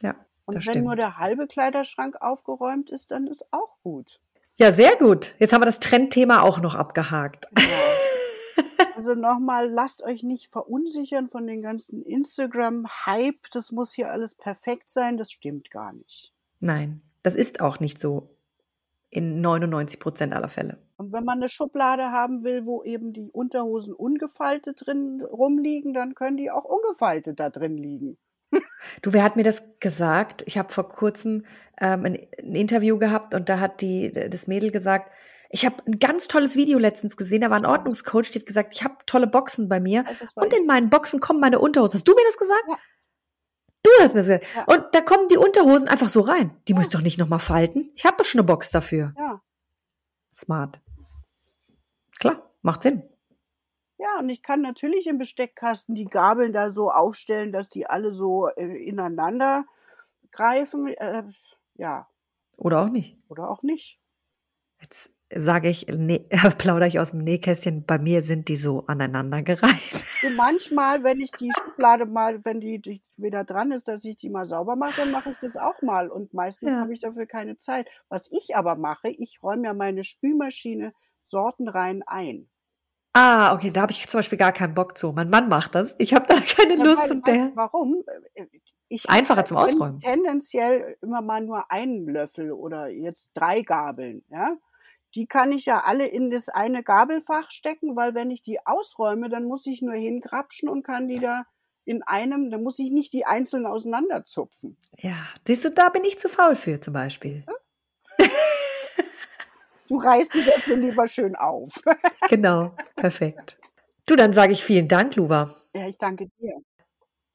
Ja. 0.00 0.14
Und 0.46 0.54
wenn 0.54 0.62
stimmt. 0.62 0.84
nur 0.84 0.96
der 0.96 1.18
halbe 1.18 1.46
Kleiderschrank 1.46 2.20
aufgeräumt 2.20 2.90
ist, 2.90 3.10
dann 3.10 3.26
ist 3.26 3.44
auch 3.52 3.76
gut. 3.82 4.20
Ja, 4.56 4.72
sehr 4.72 4.96
gut. 4.96 5.34
Jetzt 5.38 5.52
haben 5.52 5.62
wir 5.62 5.66
das 5.66 5.80
Trendthema 5.80 6.42
auch 6.42 6.60
noch 6.60 6.74
abgehakt. 6.74 7.46
Ja. 7.58 7.64
Also 8.96 9.14
nochmal, 9.14 9.68
lasst 9.68 10.02
euch 10.02 10.22
nicht 10.22 10.46
verunsichern 10.46 11.28
von 11.28 11.46
den 11.46 11.62
ganzen 11.62 12.02
Instagram-Hype. 12.02 13.50
Das 13.52 13.72
muss 13.72 13.92
hier 13.92 14.10
alles 14.10 14.36
perfekt 14.36 14.88
sein. 14.88 15.16
Das 15.16 15.32
stimmt 15.32 15.70
gar 15.72 15.92
nicht. 15.92 16.32
Nein, 16.60 17.02
das 17.24 17.34
ist 17.34 17.60
auch 17.60 17.80
nicht 17.80 17.98
so 17.98 18.30
in 19.10 19.40
99 19.40 19.98
Prozent 19.98 20.32
aller 20.32 20.48
Fälle. 20.48 20.78
Und 20.96 21.12
wenn 21.12 21.24
man 21.24 21.38
eine 21.38 21.48
Schublade 21.48 22.10
haben 22.10 22.44
will, 22.44 22.66
wo 22.66 22.84
eben 22.84 23.12
die 23.12 23.30
Unterhosen 23.32 23.94
ungefaltet 23.94 24.86
drin 24.86 25.22
rumliegen, 25.22 25.94
dann 25.94 26.14
können 26.14 26.36
die 26.36 26.50
auch 26.50 26.64
ungefaltet 26.64 27.40
da 27.40 27.50
drin 27.50 27.76
liegen. 27.76 28.18
Du, 29.02 29.12
wer 29.14 29.24
hat 29.24 29.36
mir 29.36 29.42
das 29.42 29.80
gesagt? 29.80 30.44
Ich 30.46 30.58
habe 30.58 30.72
vor 30.72 30.88
kurzem 30.88 31.46
ähm, 31.80 32.04
ein, 32.04 32.18
ein, 32.38 32.54
Interview 32.54 32.98
gehabt 32.98 33.34
und 33.34 33.48
da 33.48 33.58
hat 33.58 33.80
die 33.80 34.12
das 34.12 34.46
Mädel 34.46 34.70
gesagt, 34.70 35.10
ich 35.48 35.64
habe 35.64 35.76
ein 35.86 35.98
ganz 35.98 36.28
tolles 36.28 36.54
Video 36.54 36.78
letztens 36.78 37.16
gesehen, 37.16 37.40
da 37.40 37.50
war 37.50 37.56
ein 37.56 37.66
Ordnungscoach, 37.66 38.30
die 38.30 38.40
hat 38.40 38.46
gesagt, 38.46 38.74
ich 38.74 38.84
habe 38.84 38.96
tolle 39.06 39.26
Boxen 39.26 39.68
bei 39.68 39.80
mir 39.80 40.04
und 40.34 40.52
in 40.52 40.66
meinen 40.66 40.90
Boxen 40.90 41.20
kommen 41.20 41.40
meine 41.40 41.60
Unterhosen. 41.60 41.94
Hast 41.94 42.06
du 42.06 42.14
mir 42.14 42.24
das 42.26 42.36
gesagt? 42.36 42.64
Ja. 42.68 42.76
Du 43.84 43.90
hast 44.00 44.14
mir 44.14 44.20
das 44.20 44.26
gesagt. 44.26 44.46
Ja. 44.56 44.64
Und 44.64 44.94
da 44.94 45.00
kommen 45.02 45.28
die 45.28 45.36
Unterhosen 45.36 45.88
einfach 45.88 46.08
so 46.08 46.22
rein. 46.22 46.56
Die 46.66 46.72
ja. 46.72 46.78
muss 46.78 46.86
ich 46.86 46.92
doch 46.92 47.02
nicht 47.02 47.18
nochmal 47.18 47.38
falten. 47.38 47.92
Ich 47.94 48.04
habe 48.04 48.16
doch 48.16 48.24
schon 48.24 48.40
eine 48.40 48.46
Box 48.46 48.70
dafür. 48.70 49.12
Ja. 49.16 49.40
Smart. 50.34 50.80
Klar, 52.18 52.50
macht 52.62 52.82
Sinn. 52.82 53.02
Ja, 53.98 54.18
und 54.18 54.28
ich 54.28 54.42
kann 54.42 54.60
natürlich 54.60 55.06
im 55.06 55.18
Besteckkasten 55.18 55.94
die 55.94 56.06
Gabeln 56.06 56.52
da 56.52 56.70
so 56.70 56.90
aufstellen, 56.90 57.52
dass 57.52 57.68
die 57.68 57.86
alle 57.86 58.12
so 58.12 58.48
äh, 58.48 58.88
ineinander 58.88 59.64
greifen. 60.32 60.88
Äh, 60.88 61.24
ja. 61.74 62.08
Oder 62.56 62.82
auch 62.82 62.88
nicht. 62.88 63.16
Oder 63.28 63.48
auch 63.50 63.62
nicht. 63.62 64.00
Jetzt 64.80 65.13
sage 65.32 65.68
ich, 65.68 65.86
nee, 65.88 66.26
plaudere 66.58 66.88
ich 66.88 66.98
aus 66.98 67.12
dem 67.12 67.20
Nähkästchen, 67.20 67.84
bei 67.84 67.98
mir 67.98 68.22
sind 68.22 68.48
die 68.48 68.56
so 68.56 68.84
aneinandergereiht. 68.86 70.04
So 70.20 70.30
manchmal, 70.36 71.02
wenn 71.02 71.20
ich 71.20 71.30
die 71.32 71.50
Schublade 71.58 72.06
mal, 72.06 72.44
wenn 72.44 72.60
die, 72.60 72.80
die 72.80 73.02
wieder 73.16 73.44
dran 73.44 73.72
ist, 73.72 73.88
dass 73.88 74.04
ich 74.04 74.16
die 74.16 74.30
mal 74.30 74.46
sauber 74.46 74.76
mache, 74.76 75.00
dann 75.02 75.10
mache 75.10 75.30
ich 75.30 75.36
das 75.40 75.56
auch 75.56 75.80
mal. 75.82 76.08
Und 76.08 76.34
meistens 76.34 76.70
ja. 76.70 76.80
habe 76.80 76.92
ich 76.92 77.00
dafür 77.00 77.26
keine 77.26 77.58
Zeit. 77.58 77.88
Was 78.08 78.30
ich 78.30 78.56
aber 78.56 78.76
mache, 78.76 79.08
ich 79.08 79.42
räume 79.42 79.64
ja 79.64 79.74
meine 79.74 80.04
Spülmaschine 80.04 80.92
sortenrein 81.20 82.02
ein. 82.06 82.48
Ah, 83.16 83.54
okay, 83.54 83.70
da 83.70 83.82
habe 83.82 83.92
ich 83.92 84.08
zum 84.08 84.18
Beispiel 84.18 84.38
gar 84.38 84.52
keinen 84.52 84.74
Bock 84.74 84.98
zu. 84.98 85.12
Mein 85.12 85.30
Mann 85.30 85.48
macht 85.48 85.76
das. 85.76 85.94
Ich 85.98 86.12
habe 86.14 86.26
da 86.26 86.34
keine 86.34 86.76
ja, 86.76 86.84
Lust. 86.84 87.10
Und 87.10 87.26
der 87.26 87.52
warum? 87.54 88.02
Ich 88.88 89.04
ist 89.04 89.08
einfacher 89.08 89.44
zum 89.44 89.56
Ausräumen. 89.56 90.00
Tendenziell 90.00 90.96
immer 91.00 91.22
mal 91.22 91.40
nur 91.40 91.70
einen 91.70 92.06
Löffel 92.08 92.52
oder 92.52 92.88
jetzt 92.88 93.28
drei 93.34 93.62
Gabeln. 93.62 94.24
Ja, 94.30 94.56
die 95.14 95.26
kann 95.26 95.52
ich 95.52 95.66
ja 95.66 95.84
alle 95.84 96.06
in 96.06 96.30
das 96.30 96.48
eine 96.48 96.82
Gabelfach 96.82 97.50
stecken, 97.50 97.96
weil 97.96 98.14
wenn 98.14 98.30
ich 98.30 98.42
die 98.42 98.64
ausräume, 98.66 99.28
dann 99.28 99.44
muss 99.44 99.66
ich 99.66 99.82
nur 99.82 99.94
hingrapschen 99.94 100.68
und 100.68 100.82
kann 100.82 101.08
die 101.08 101.20
da 101.20 101.44
in 101.84 102.02
einem, 102.02 102.50
dann 102.50 102.62
muss 102.62 102.78
ich 102.78 102.90
nicht 102.90 103.12
die 103.12 103.26
einzeln 103.26 103.66
auseinanderzupfen. 103.66 104.76
Ja, 104.98 105.16
siehst 105.46 105.64
du, 105.64 105.70
da 105.70 105.90
bin 105.90 106.04
ich 106.04 106.18
zu 106.18 106.28
faul 106.28 106.56
für 106.56 106.80
zum 106.80 106.94
Beispiel. 106.94 107.44
Du 109.88 109.98
reißt 109.98 110.32
die 110.32 110.40
Sätze 110.40 110.74
lieber 110.74 111.06
schön 111.06 111.36
auf. 111.36 111.74
genau, 112.30 112.74
perfekt. 112.96 113.58
Du, 114.06 114.16
dann 114.16 114.32
sage 114.32 114.52
ich 114.52 114.64
vielen 114.64 114.88
Dank, 114.88 115.14
Luva. 115.16 115.50
Ja, 115.74 115.86
ich 115.86 115.98
danke 115.98 116.28
dir. 116.38 116.54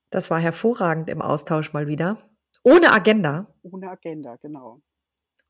Das 0.10 0.32
war 0.32 0.40
hervorragend 0.40 1.10
im 1.10 1.22
Austausch 1.22 1.74
mal 1.74 1.88
wieder. 1.88 2.18
Ohne 2.64 2.92
Agenda. 2.92 3.48
Ohne 3.62 3.90
Agenda, 3.90 4.36
genau. 4.38 4.82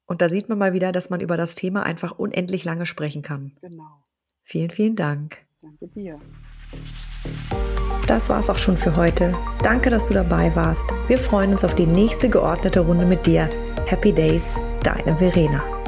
Und 0.10 0.24
da 0.24 0.28
sieht 0.28 0.50
man 0.50 0.58
mal 0.58 0.74
wieder, 0.74 0.92
dass 0.92 1.12
man 1.12 1.22
über 1.22 1.38
das 1.38 1.54
Thema 1.54 1.84
einfach 1.84 2.18
unendlich 2.18 2.66
lange 2.66 2.88
sprechen 2.88 3.22
kann. 3.22 3.52
Genau. 3.62 4.04
Vielen, 4.44 4.72
vielen 4.72 4.96
Dank. 4.96 5.38
Danke 5.62 5.88
dir. 5.88 6.20
Das 8.08 8.28
war 8.28 8.40
es 8.40 8.50
auch 8.50 8.58
schon 8.58 8.76
für 8.76 8.96
heute. 8.96 9.32
Danke, 9.62 9.92
dass 9.92 10.08
du 10.08 10.16
dabei 10.16 10.56
warst. 10.56 10.88
Wir 11.08 11.20
freuen 11.20 11.52
uns 11.52 11.64
auf 11.64 11.76
die 11.76 11.86
nächste 11.86 12.28
geordnete 12.28 12.80
Runde 12.80 13.06
mit 13.06 13.28
dir. 13.28 13.50
Happy 13.86 14.12
Days, 14.12 14.60
deine 14.84 15.16
Verena. 15.16 15.79